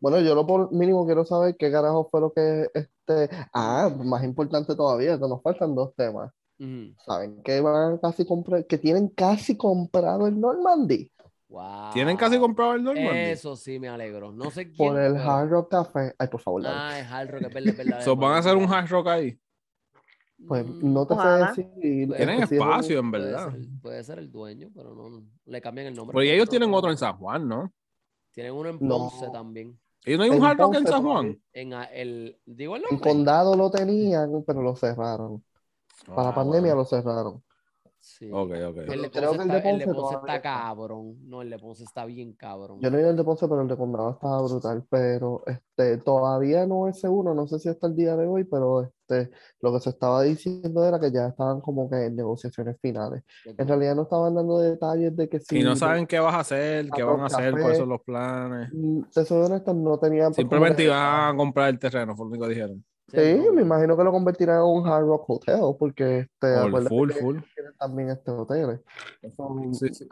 [0.00, 3.28] Bueno, yo lo por mínimo quiero saber qué carajo fue lo que este.
[3.52, 6.32] Ah, más importante todavía, que nos faltan dos temas.
[7.04, 11.10] ¿Saben que van a casi comprar, que tienen casi comprado el Normandy
[11.48, 11.92] Wow.
[11.92, 13.10] ¿Tienen casi comprado el Normandy?
[13.30, 14.32] Eso sí me alegro.
[14.32, 14.76] No sé quién.
[14.76, 16.14] por el Hard Rock Café?
[16.18, 16.76] Ay, por favor, dale.
[16.76, 18.00] Ah, es Hard Rock, es verdad, es verdad.
[18.04, 19.38] So, ¿Van a hacer un hash rock ahí?
[20.48, 21.46] Pues no te sé Ojalá.
[21.48, 21.66] decir.
[22.16, 23.50] Tienen este, si es un- espacio, en puede verdad.
[23.52, 26.12] ser, puede ser el dueño, pero no, no, le cambian el nombre.
[26.14, 27.72] Porque pero ellos tienen otro en San Juan, ¿no?
[28.34, 28.98] Tienen uno en No.
[29.10, 29.78] Ponce también.
[30.04, 31.02] ¿Y no hay un En hard rock en San.
[31.02, 31.40] Juan?
[31.52, 32.98] En a- el, digo el En.
[32.98, 35.44] Condado lo tenían, pero lo cerraron.
[36.06, 36.76] Para la Ah, pandemia bueno.
[36.76, 37.43] lo cerraron.
[38.06, 38.28] Sí.
[38.30, 38.76] Ok, ok.
[38.86, 40.42] El de Creo Ponce, que el está, el de Ponce está está.
[40.42, 41.16] cabrón.
[41.26, 42.78] No, el de Ponce está bien cabrón.
[42.82, 44.84] Yo no iba al de Ponce, pero el de Condado estaba brutal.
[44.90, 48.82] Pero este, todavía no es seguro, no sé si hasta el día de hoy, pero
[48.82, 53.22] este, lo que se estaba diciendo era que ya estaban como que en negociaciones finales.
[53.46, 55.60] En realidad no estaban dando detalles de que si.
[55.60, 58.68] Y no saben qué vas a hacer, qué van a hacer, cuáles son los planes.
[58.74, 60.34] Mm, Te soy honesto, no tenían.
[60.34, 62.84] Simplemente iban a comprar el terreno, fue lo único que dijeron.
[63.08, 67.12] Sí, me imagino que lo convertirán en un Hard Rock Hotel, porque este, Full, full,
[67.12, 67.38] que full.
[67.54, 68.82] tienen también este hotel.
[69.72, 70.08] Sí, sí.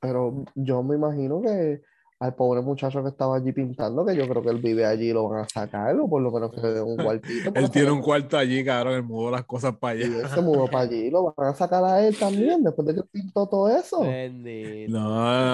[0.00, 1.80] Pero yo me imagino que
[2.20, 5.28] al pobre muchacho que estaba allí pintando, que yo creo que él vive allí, lo
[5.28, 7.50] van a sacar, o por lo menos que le den un cuartito.
[7.54, 10.20] Él tiene un cuarto allí, cabrón, él mudó las cosas para Y allá.
[10.22, 13.02] él se mudó para allí, lo van a sacar a él también, después de que
[13.10, 14.00] pintó todo eso.
[14.00, 14.92] Bendito.
[14.92, 15.08] No,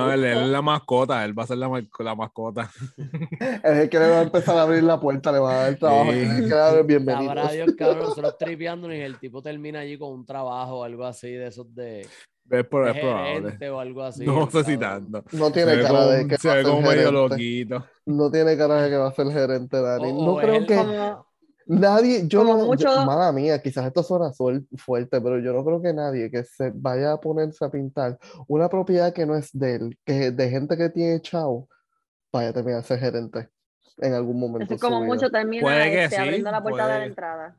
[0.06, 2.70] no, él, él es la mascota, él va a ser la, la mascota.
[3.64, 5.76] Es el que le va a empezar a abrir la puerta, le va a dar
[5.76, 6.18] trabajo, Sí.
[6.18, 7.34] es el que le va a dar bienvenido.
[7.52, 11.30] Dios, cabrón, nosotros tripeándonos y el tipo termina allí con un trabajo o algo así
[11.32, 12.06] de esos de,
[12.50, 13.70] Es, por- de es probable.
[13.70, 14.26] o algo así.
[14.26, 15.24] No sé si tanto.
[15.32, 17.12] No Se tiene ve cara de que se va a ve ser como medio gerente.
[17.12, 17.86] loquito.
[18.06, 20.10] No tiene cara de que va a ser gerente, Dani.
[20.10, 21.26] O- No o creo que Como,
[21.66, 25.52] nadie, yo como no, yo- mucho- mala mía, quizás esto suena suel- fuerte, pero yo
[25.52, 28.18] no creo que nadie que se vaya a ponerse a pintar
[28.48, 31.68] una propiedad que no es de él, que de gente que tiene chavo,
[32.32, 33.48] vaya a terminar ser gerente
[33.98, 36.82] en algún momento eso de como mucho termina Puede que este, sí, abriendo la puerta
[36.84, 37.06] de la puede.
[37.08, 37.56] entrada.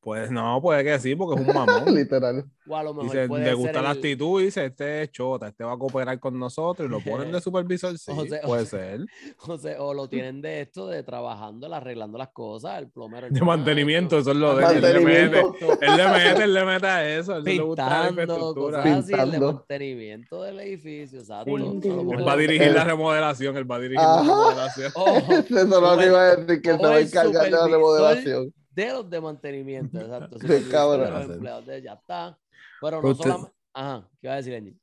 [0.00, 1.94] Pues no, puede que sí, porque es un mamón.
[1.94, 2.44] Literal.
[2.70, 5.02] O a lo mejor Dice, puede le ser gusta la el- actitud y dice, este
[5.02, 8.24] es chota, este va a cooperar con nosotros y lo ponen de supervisor, sí, O
[8.26, 9.00] sea, o puede sea, ser.
[9.48, 13.26] O, sea, o lo tienen de esto, de trabajando, arreglando las cosas, el plomero.
[13.26, 16.44] el De macho, mantenimiento, eso es lo de él, él le mete, él le mete,
[16.44, 18.82] él le mete a eso, él le gusta la Pintando, infraestructura.
[18.82, 19.52] cosas así, el de Pintando.
[19.54, 21.56] mantenimiento del edificio, exacto.
[21.56, 24.22] Él va a dirigir la remodelación, él va a dirigir Ajá.
[24.22, 24.92] la remodelación.
[24.94, 27.00] o- Eso es lo o que el- iba a decir, que él se va a
[27.00, 28.54] encargar de la remodelación.
[28.86, 30.38] De los de mantenimiento, exacto.
[30.46, 31.12] De cabrón.
[31.12, 32.38] los empleados de- ya está.
[32.80, 33.52] Pero no usted- solamente.
[33.74, 34.76] Ajá, ¿qué iba a decir, Angie?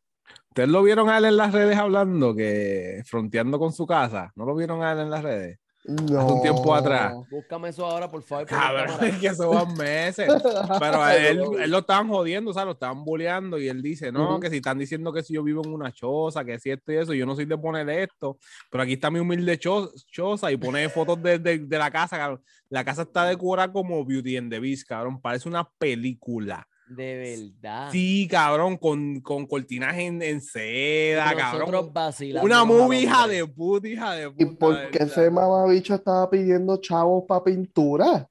[0.49, 4.31] ¿Ustedes lo vieron a él en las redes hablando, que fronteando con su casa?
[4.35, 5.59] ¿No lo vieron a él en las redes?
[5.87, 6.35] No.
[6.35, 7.13] un tiempo atrás.
[7.29, 8.45] Búscame eso ahora, por favor.
[8.47, 10.27] Cabrón, es que eso van meses.
[10.79, 14.11] Pero a él, él lo estaban jodiendo, o sea, lo estaban bulleando y él dice,
[14.11, 14.39] no, Ujú.
[14.39, 16.95] que si están diciendo que si yo vivo en una choza, que si esto y
[16.97, 18.37] eso, yo no soy de poner esto,
[18.71, 22.17] pero aquí está mi humilde cho- choza y pone fotos de, de- de la casa,
[22.17, 22.41] cabrón.
[22.69, 26.67] La casa está decorada como Beauty and the Beast, cabrón, parece una película.
[26.87, 27.89] De verdad.
[27.91, 31.93] Sí, cabrón, con, con cortinas en, en seda, nosotros cabrón.
[31.93, 34.43] vacilando Una movie hija de puta, hija de puta.
[34.43, 38.29] ¿Y por qué ese mamabicho estaba pidiendo chavos para pintura?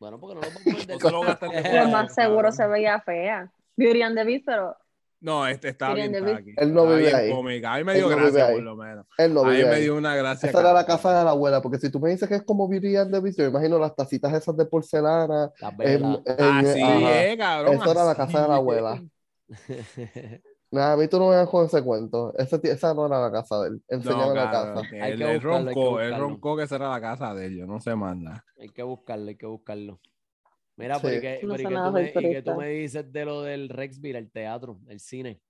[0.00, 2.52] Bueno, porque no lo podemos No se lo más seguro cabrón.
[2.52, 3.52] se veía fea.
[3.76, 4.76] Beauty and the Beast, pero
[5.20, 7.32] No, este estaba bien él no vive ahí.
[7.32, 7.74] cómica.
[7.74, 9.04] A mí me Él dio no gracia, por lo menos.
[9.18, 9.82] Él no a mí vive me ahí.
[9.82, 10.48] dio una gracia.
[10.48, 12.68] Esa era la casa de la abuela, porque si tú me dices que es como
[12.68, 15.50] Beauty and the Beast, yo me imagino las tacitas esas de porcelana.
[15.60, 16.20] Las en- velas.
[16.24, 17.24] en- Así ajá.
[17.24, 17.74] es, cabrón.
[17.74, 19.02] Eso era la casa de la abuela.
[20.70, 22.34] Nada, a mí tú no me das con ese cuento.
[22.36, 23.82] Ese esa no era la casa de él.
[23.88, 24.80] Enséñame No, la casa.
[24.92, 27.94] él, que él roncó, él roncó que esa era la casa de ellos, no se
[27.94, 28.44] manda.
[28.60, 29.98] hay que buscarlo, hay que buscarlo.
[30.78, 31.00] Mira, Sí.
[31.02, 32.52] pero y que, No pero y sé que nada tú me, y que futurista.
[32.54, 35.40] tú me dices de lo del Rexville, el teatro, el cine.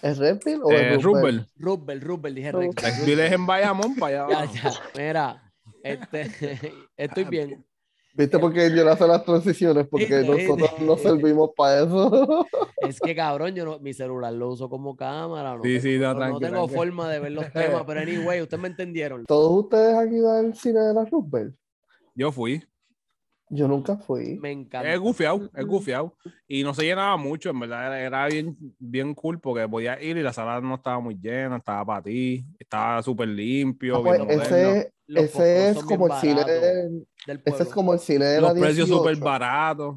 [0.00, 1.46] ¿Es Redfield o Eh, es Rubel.
[1.56, 2.52] Rubel, Rubel, dije.
[2.52, 2.80] Rexville.
[2.80, 4.54] Rexville es en Bayamón, para allá Ya, abajo.
[4.94, 5.02] ya.
[5.02, 5.52] Mira,
[5.82, 6.30] este,
[6.96, 7.66] estoy bien.
[8.12, 9.86] ¿Viste por qué yo le hace las transiciones?
[9.88, 12.46] Porque nosotros no servimos para eso.
[12.82, 15.56] Es que cabrón, yo no, mi celular lo uso como cámara.
[15.56, 18.60] No Sí, tengo, sí, no, no tengo forma de ver los temas, pero anyway, ustedes
[18.60, 19.24] me entendieron.
[19.26, 21.54] ¿Todos ustedes han ido al cine de la Roosevelt?
[22.14, 22.62] Yo fui.
[23.52, 24.38] Yo nunca fui.
[24.40, 24.88] Me encanta.
[24.92, 26.16] Es gufiado, es gufiado.
[26.46, 27.86] Y no se llenaba mucho, en verdad.
[27.86, 31.56] Era, era bien, bien cool porque podía ir y la sala no estaba muy llena,
[31.56, 33.96] estaba para ti, estaba súper limpio.
[33.96, 36.88] Ah, pues ese, ese es como el cine baratos de,
[37.26, 39.24] del ese es como el cine de Los la precios súper 18.
[39.24, 39.96] baratos.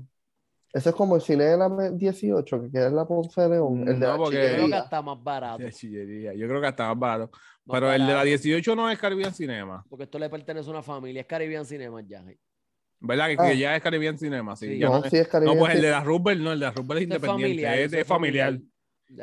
[0.74, 3.82] Ese es como el cine de la 18, que queda en la Ponce de León,
[3.88, 5.70] el de No, la porque- Yo creo que está más barato.
[5.70, 6.34] Chillería.
[6.34, 7.32] Yo creo que hasta más barato.
[7.66, 9.86] más Pero el de la barato, 18 no es Caribbean Cinema.
[9.88, 11.22] Porque esto le pertenece a una familia.
[11.22, 12.26] Es Caribbean Cinema ya.
[13.06, 13.28] ¿Verdad?
[13.28, 13.50] Que, Ah.
[13.50, 14.56] que ya es Caribbean Cinema.
[14.56, 14.80] Sí, Sí.
[14.80, 16.66] ya No, no, sí es no, Caribbean pues el de la Rubber no, el de
[16.66, 17.80] la Rubber es independiente, familiar.
[17.80, 18.60] es, es familiar.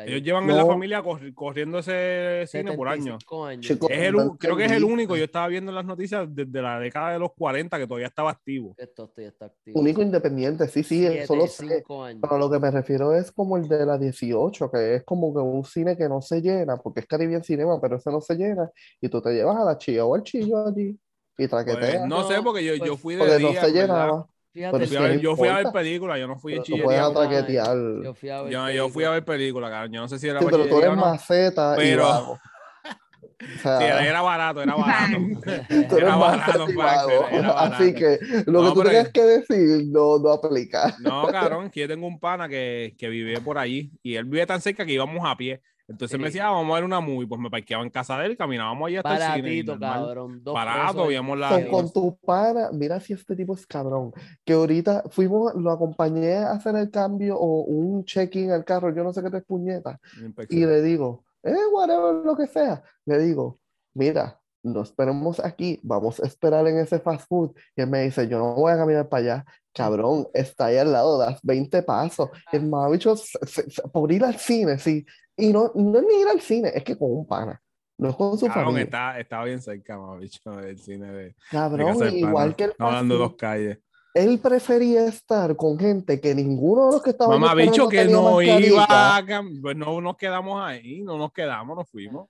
[0.07, 0.69] Ellos llevan en la No.
[0.69, 3.19] familia corri- corriendo ese cine por años.
[3.25, 3.67] 75 años.
[3.67, 6.29] Chico, Es el, no creo que es el único, yo estaba viendo en las noticias
[6.33, 8.73] desde la década de los 40 que todavía estaba activo.
[8.79, 9.81] Esto está activo.
[9.81, 11.67] Único independiente, sí, sí, Siete, eso lo sé.
[11.79, 12.21] cinco años.
[12.23, 15.35] Pero a lo que me refiero es como el de la 18, que es como
[15.35, 18.37] que un cine que no se llena, porque es Caribbean Cinema, pero ese no se
[18.37, 18.71] llena,
[19.01, 20.97] y tú te llevas a la chilla o al chillo allí
[21.45, 23.73] y Pues, traqueteas, no sé, porque yo, yo pues, fui de porque no día, se
[23.73, 27.09] llenaba, Fíjate, pero Fui ver- yo fui a ver películas, yo no fui puedes chillería.
[28.03, 29.93] yo fui a ver Yo, yo fui a ver películas, cabrón.
[29.93, 32.39] Yo no sé si era Sí, para pero tú eres maceta y Pero- vago.
[33.43, 35.17] O Sí, sea, era, era barato, era barato.
[35.89, 37.11] tú era barato, vago.
[37.31, 37.75] era- barato.
[37.77, 40.95] Así que lo No, que tú tengas que decir no, no aplica.
[40.99, 44.45] No, cabrón, que yo tengo un pana que, que vive por allí y él vive
[44.47, 45.63] tan cerca que íbamos a pie.
[45.91, 46.35] Entonces me Sí.
[46.35, 47.27] decía, "Ah, vamos a ver una movie.
[47.27, 49.79] Pues me parqueaba en casa de él, caminábamos allí hasta el cine.
[49.79, 50.41] cabrón.
[50.43, 51.09] Dos Barato, pesos.
[51.09, 54.13] veíamos la- Con, con tu pana, mira si este tipo es cabrón.
[54.45, 59.03] Que ahorita fuimos, lo acompañé a hacer el cambio o un check-in al carro, yo
[59.03, 59.99] no sé qué te puñeta.
[60.49, 62.83] Y le digo, eh, whatever, lo que sea.
[63.07, 63.59] Le digo,
[63.95, 67.53] mira, no esperemos aquí, vamos a esperar en ese fast food.
[67.75, 69.45] Y él me dice, yo no voy a caminar para allá.
[69.73, 72.29] Cabrón, está ahí al lado, das 20 pasos.
[72.53, 75.05] Y el mamabicho, se- se- se- por ir al cine, sí.
[75.41, 77.61] Y no, no es ni ir al cine, es que con un pana.
[77.99, 78.85] No es con su Cabrón, familia.
[78.85, 83.35] está, está bien cerca, bicho, del cine de, Cabrón, igual que el No hablando dos
[83.37, 83.79] calles.
[84.15, 88.23] él prefería estar con gente que ninguno de los que estaban Mamá, bicho, que no
[88.37, 88.67] mascarilla.
[88.67, 89.25] iba
[89.63, 92.29] Pues no nos quedamos ahí, no nos quedamos, nos fuimos.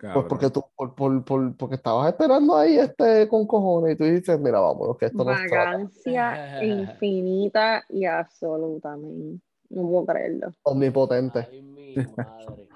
[0.00, 4.04] Pues porque tú, por, por- por- porque estabas esperando ahí este con cojones y tú
[4.04, 5.56] dices, mira, vámonos, que esto no está.
[5.56, 9.44] Vagancia infinita y absolutamente.
[9.70, 10.52] No puedo creerlo.
[10.62, 11.48] Omnipotente.
[11.50, 12.68] Ay, mi madre.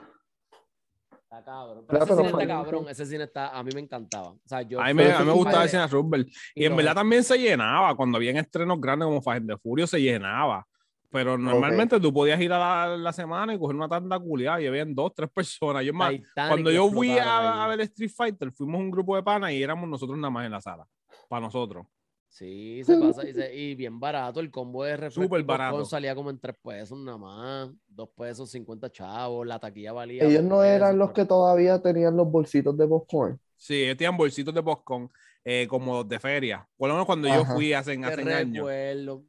[1.11, 1.85] Está cabrón.
[1.89, 2.89] Pero ese cine está cabrón.
[2.89, 3.49] Ese cine está.
[3.59, 4.29] A mí me encantaba.
[4.29, 4.81] O sea, yo.
[4.81, 6.27] A mí me, a mí me gustaba el cine Rubber.
[6.55, 7.95] Y y en verdad también se llenaba.
[7.97, 10.67] Cuando habían estrenos grandes como Fast and the Furious, se llenaba.
[11.11, 14.67] Pero normalmente tú podías ir a la, la semana y coger una tanda culiada y
[14.67, 15.85] habían dos, tres personas.
[15.85, 19.53] Yo más, cuando yo fui a, a ver Street Fighter, fuimos un grupo de panas
[19.53, 20.87] y éramos nosotros nada más en la sala.
[21.29, 21.87] Para nosotros.
[22.35, 23.29] Sí, se pasa.
[23.29, 24.41] Y, se- y bien barato.
[24.41, 25.85] El combo de refresco Súper barato.
[25.85, 27.71] salía como en 3 pesos nada más.
[27.89, 29.47] 2 pesos, 50 chavos.
[29.47, 30.25] La taquilla valía.
[30.25, 33.39] Ellos dos no eran los pero- que todavía tenían los bolsitos de popcorn.
[33.59, 35.11] Sí, ellos tenían bolsitos de popcorn
[35.45, 36.67] eh, como de feria.
[36.77, 38.67] Por lo menos cuando yo fui hace, Qué hace años.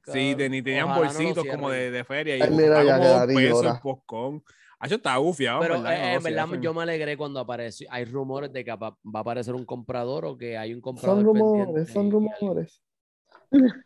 [0.05, 2.37] Sí, ten- y tenían Ojalá no lo bolsitos como de, de feria.
[2.37, 3.81] Y Ay, mira, ya como dos quedaría pesos el llora.
[3.81, 4.43] popcorn.
[4.79, 7.39] Ah, yo estaba bufiado, Pero en verdad, eh, no en verdad yo me alegré cuando
[7.39, 7.87] apareció.
[7.89, 11.17] Hay rumores de que va va a aparecer un comprador o que hay un comprador
[11.17, 12.82] Son rumores, pendiente son rumores.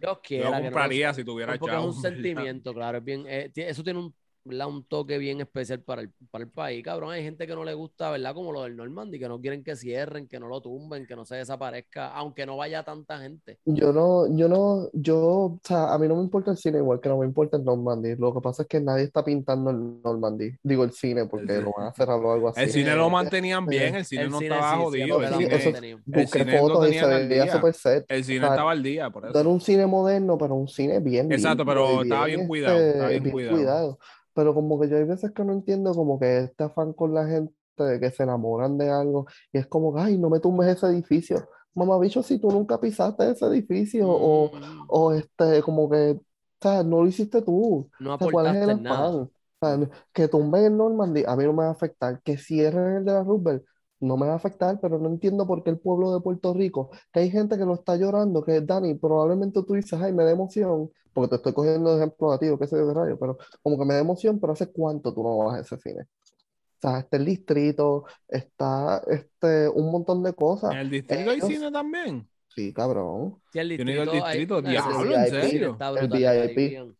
[0.01, 1.13] Yo no compraría sea.
[1.13, 2.99] si tuviera porque es chavo, un sentimiento, claro.
[2.99, 4.15] Es bien, eh, eso tiene un,
[4.47, 4.67] ¿verdad?
[4.67, 7.11] un toque bien especial para el, para el país, cabrón.
[7.11, 8.33] Hay gente que no le gusta, ¿verdad?
[8.33, 11.25] Como lo del Normandy, que no quieren que cierren, que no lo tumben, que no
[11.25, 13.59] se desaparezca, aunque no vaya tanta gente.
[13.65, 16.99] Yo no, yo no, yo, o sea, a mí no me importa el cine igual
[17.01, 18.15] que no me importa el Normandy.
[18.15, 20.51] Lo que pasa es que nadie está pintando el Normandy.
[20.63, 22.71] Digo el cine, porque El lo van a cerrar o algo El así.
[22.71, 25.21] cine lo mantenían bien, el cine El no cine estaba sí, jodido.
[25.21, 27.53] el sí, cine, el Busqué cine lo fotos y se tenían al veía día.
[27.53, 28.05] super set.
[28.09, 29.39] el cine O sea, estaba al día, por No eso.
[29.39, 33.09] era un cine moderno, pero un cine bien Exacto, pero estaba bien cuidado, este, estaba
[33.09, 33.99] bien cuidado.
[34.37, 37.25] Pero como que yo hay veces que no entiendo como que este afán con la
[37.25, 40.85] gente de que se enamoran de algo y es como, ay, no me tumbes ese
[40.85, 41.49] edificio.
[41.73, 46.21] Mamá, bicho, si tú nunca pisaste ese edificio o, Mm, o este, como que, o
[46.61, 47.89] sea, no lo hiciste tú.
[47.99, 49.15] no O sea, ¿cuál es el afán?
[49.15, 52.21] O sea, que tumben el Normandy, a mí no me va a afectar.
[52.21, 53.63] Que cierren el de la Roosevelt,
[53.99, 56.91] no me va a afectar, pero no entiendo por qué el pueblo de Puerto Rico,
[57.11, 60.31] que hay gente que lo está llorando, que Dani, probablemente tú dices, ay, me da
[60.31, 63.17] emoción, porque te estoy cogiendo de ejemplo a ti, o qué sé yo de rayo,
[63.19, 66.01] pero como que me da emoción, pero ¿hace cuánto tú no vas a ese cine?
[66.03, 70.73] O sea, está el distrito, está este, un montón de cosas.
[70.73, 72.27] En el distrito hay ellos- cine también.
[72.49, 73.41] Sí, cabrón.
[73.51, 75.77] Sí, el Yo no ido al distrito, hay- distrito, diablo, ¿en serio?
[75.99, 76.81] El VIP.
[76.81, 76.93] O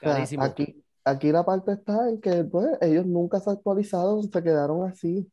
[0.00, 4.88] sea, aquí, aquí la parte está en que pues, ellos nunca se actualizaron, se quedaron
[4.88, 5.30] así.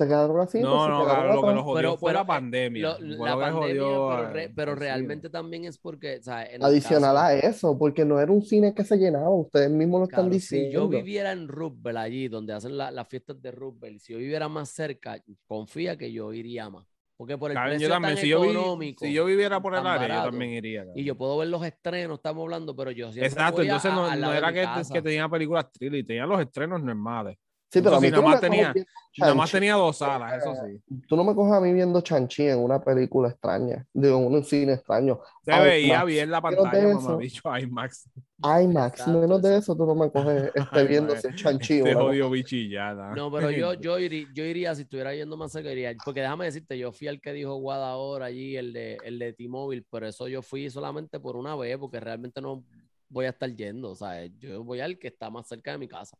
[0.00, 2.18] Se quedaron así, pues, No, se no, cabrón, lo que los jodió Pero- fue pero,
[2.20, 2.82] la eh, pandemia.
[2.82, 6.22] Lo- Fue la lo que pandemia, jodió pero, a- re- realmente también es porque, o
[6.22, 9.28] sea, en el Adicional caso- a eso, porque no era un cine que se llenaba,
[9.28, 10.88] ustedes mismos lo están Claro, si yo diciendo.
[10.88, 14.70] viviera en Roosevelt, allí donde hacen la- las fiestas de Roosevelt, si yo viviera más
[14.70, 16.86] cerca, confía que yo iría más.
[17.18, 19.60] Porque por el Cabrón, precio yo también, tan si yo, vi- económico si yo viviera
[19.60, 20.86] por el área, yo también iría.
[20.94, 23.94] y yo puedo ver los estrenos, estamos hablando, pero yo siempre Exacto, a- entonces a-
[23.94, 27.36] no, al no era que, que tenía películas thriller, tenía los estrenos normales.
[27.72, 29.34] Sí, pero Eso a mí sí, tú no, nada más me tenía- coges viendo Nada
[29.34, 29.56] más Shang-Chi.
[29.60, 30.82] tenía dos salas, eso sí.
[31.08, 34.44] Tú no me coges a mí viendo Chanchi en una película extraña, digo, en un
[34.44, 35.20] cine extraño.
[35.44, 35.64] Se IMAX.
[35.64, 37.00] veía bien la Menos de pantalla, eso.
[37.00, 38.10] mamá, bicho IMAX.
[38.42, 41.78] IMAX, Exacto, menos de eso tú no me coges este, sin Chanchi.
[41.78, 43.14] Este jodido bichillada.
[43.14, 45.94] No, pero yo, yo, iría, yo iría, si estuviera yendo más cerca, iría.
[46.04, 49.32] Porque déjame decirte, yo fui al que dijo Guada ahora allí, el de, el de
[49.32, 52.64] T-Mobile, pero eso yo fui solamente por una vez, porque realmente no
[53.08, 53.90] voy a estar yendo.
[53.90, 56.16] O sea, yo voy al que está más cerca de mi casa.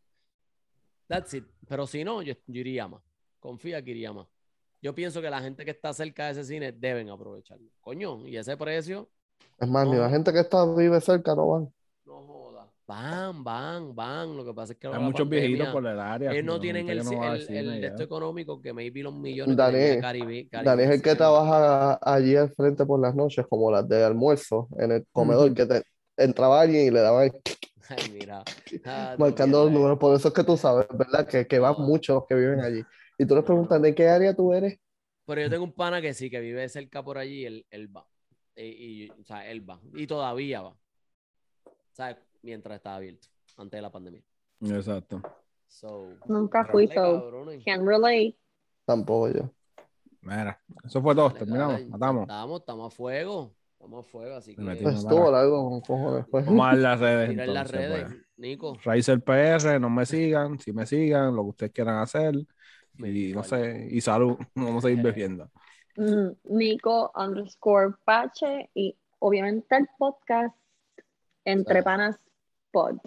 [1.11, 1.45] That's it.
[1.69, 3.03] Pero si no, yo, yo iría más.
[3.41, 4.27] Confía que iría más.
[4.81, 7.69] Yo pienso que la gente que está cerca de ese cine deben aprovecharlo.
[7.81, 9.09] Coño, y ese precio,
[9.59, 10.03] Es más, ni No.
[10.03, 11.73] la gente que está vive cerca no van.
[12.07, 12.66] no joda.
[12.87, 14.37] Van, van, van.
[14.37, 16.32] Lo que pasa es que Hay muchos pandemia- viejitos por el área.
[16.32, 17.89] ellos no tienen el, no el, el de ya.
[17.89, 21.99] esto económico que maybe los millones Dani, tiene Caribe, Dani es el que Caribe- trabaja
[22.03, 25.55] allí al frente por las noches, como las de almuerzo, en el comedor, Ujú.
[25.57, 25.82] que te,
[26.16, 27.32] entraba alguien y le daban el
[27.91, 28.43] Ay, mira.
[28.85, 29.99] Ah, marcando los mira, números.
[29.99, 31.27] Por eso es que tú sabes, ¿verdad?
[31.27, 32.83] Que, que van muchos los que viven allí.
[33.19, 34.79] Y tú les preguntas, ¿de qué área tú eres?
[35.27, 38.07] Pero yo tengo un pana que sí, que vive cerca por allí, él, él va.
[38.57, 39.81] Y, y, o sea, él va.
[39.95, 40.77] Y todavía va.
[41.93, 42.17] ¿Sabes?
[42.43, 44.23] Mientras estaba abierto, antes de la pandemia.
[44.62, 45.21] Exacto.
[45.69, 47.65] So, Nunca fui, so cabrones.
[47.65, 48.37] can't relate.
[48.85, 49.51] Tampoco yo.
[50.23, 51.33] Mira, eso fue todo.
[51.33, 51.87] Terminamos.
[51.87, 52.23] Matamos.
[52.23, 53.55] Estamos, estamos a fuego.
[53.81, 56.27] Estamos a fuego, así que estuvo largo con cojones.
[56.31, 56.44] Pues.
[56.44, 57.31] Vamos a las redes.
[57.31, 58.27] tira en las entonces, redes, pues.
[58.36, 58.77] Nico.
[58.85, 62.35] Razer PR, no me sigan, si me sigan, lo que ustedes quieran hacer.
[62.98, 65.51] Y no sé, y salud, vamos a seguir bebiendo.
[65.97, 66.28] Mm,
[66.59, 70.55] Nico underscore Pache y obviamente el podcast
[71.47, 71.82] Entre.
[71.82, 72.20] Panas
[72.70, 72.97] Pod.
[72.97, 73.01] O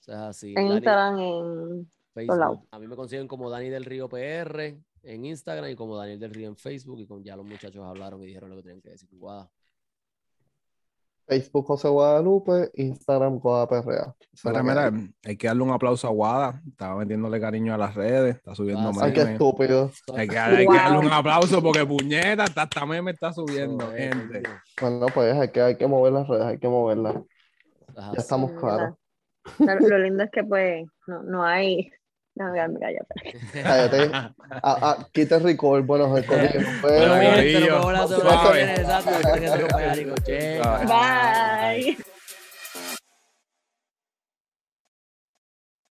[0.00, 0.54] sea, así.
[0.56, 2.66] En Dani- Instagram, en Facebook.
[2.70, 6.32] A mí me consiguen como Dani del Río PR en Instagram y como Daniel del
[6.32, 7.00] Río en Facebook.
[7.00, 9.10] Y con, ya los muchachos hablaron y dijeron lo que tenían que decir.
[9.12, 9.50] Guada.
[11.26, 13.84] Facebook José Guadalupe, Instagram es
[14.44, 15.36] la Mira, mira, hay.
[15.36, 16.62] que darle un aplauso a Guada.
[16.68, 19.32] Estaba metiéndole cariño a las redes, está subiendo Ah, Ay, qué memes.
[19.34, 19.90] estúpido.
[20.14, 20.74] Hay que, hay que Wow.
[20.76, 24.42] darle un aplauso porque puñeta, hasta, hasta meme está subiendo, gente.
[24.80, 27.16] Bueno, pues hay que, hay que mover las redes, hay que moverlas.
[27.96, 28.94] Ajá, Ya estamos claros.
[29.58, 31.90] Lo, lo lindo es que pues no, no hay.
[32.36, 33.06] No, quedarme callada.
[33.52, 34.10] Cállate.
[34.12, 34.30] Ah,
[34.62, 35.84] ah, quita el record.
[35.84, 36.38] Bueno, el record.
[36.42, 38.56] Bueno, Bueno, mi gente, Corillo, nos vemos la semana que suave.
[38.64, 40.62] viene, exacto, después que se rompa el ricochet.
[40.62, 40.86] Suave.
[40.86, 41.96] Bye.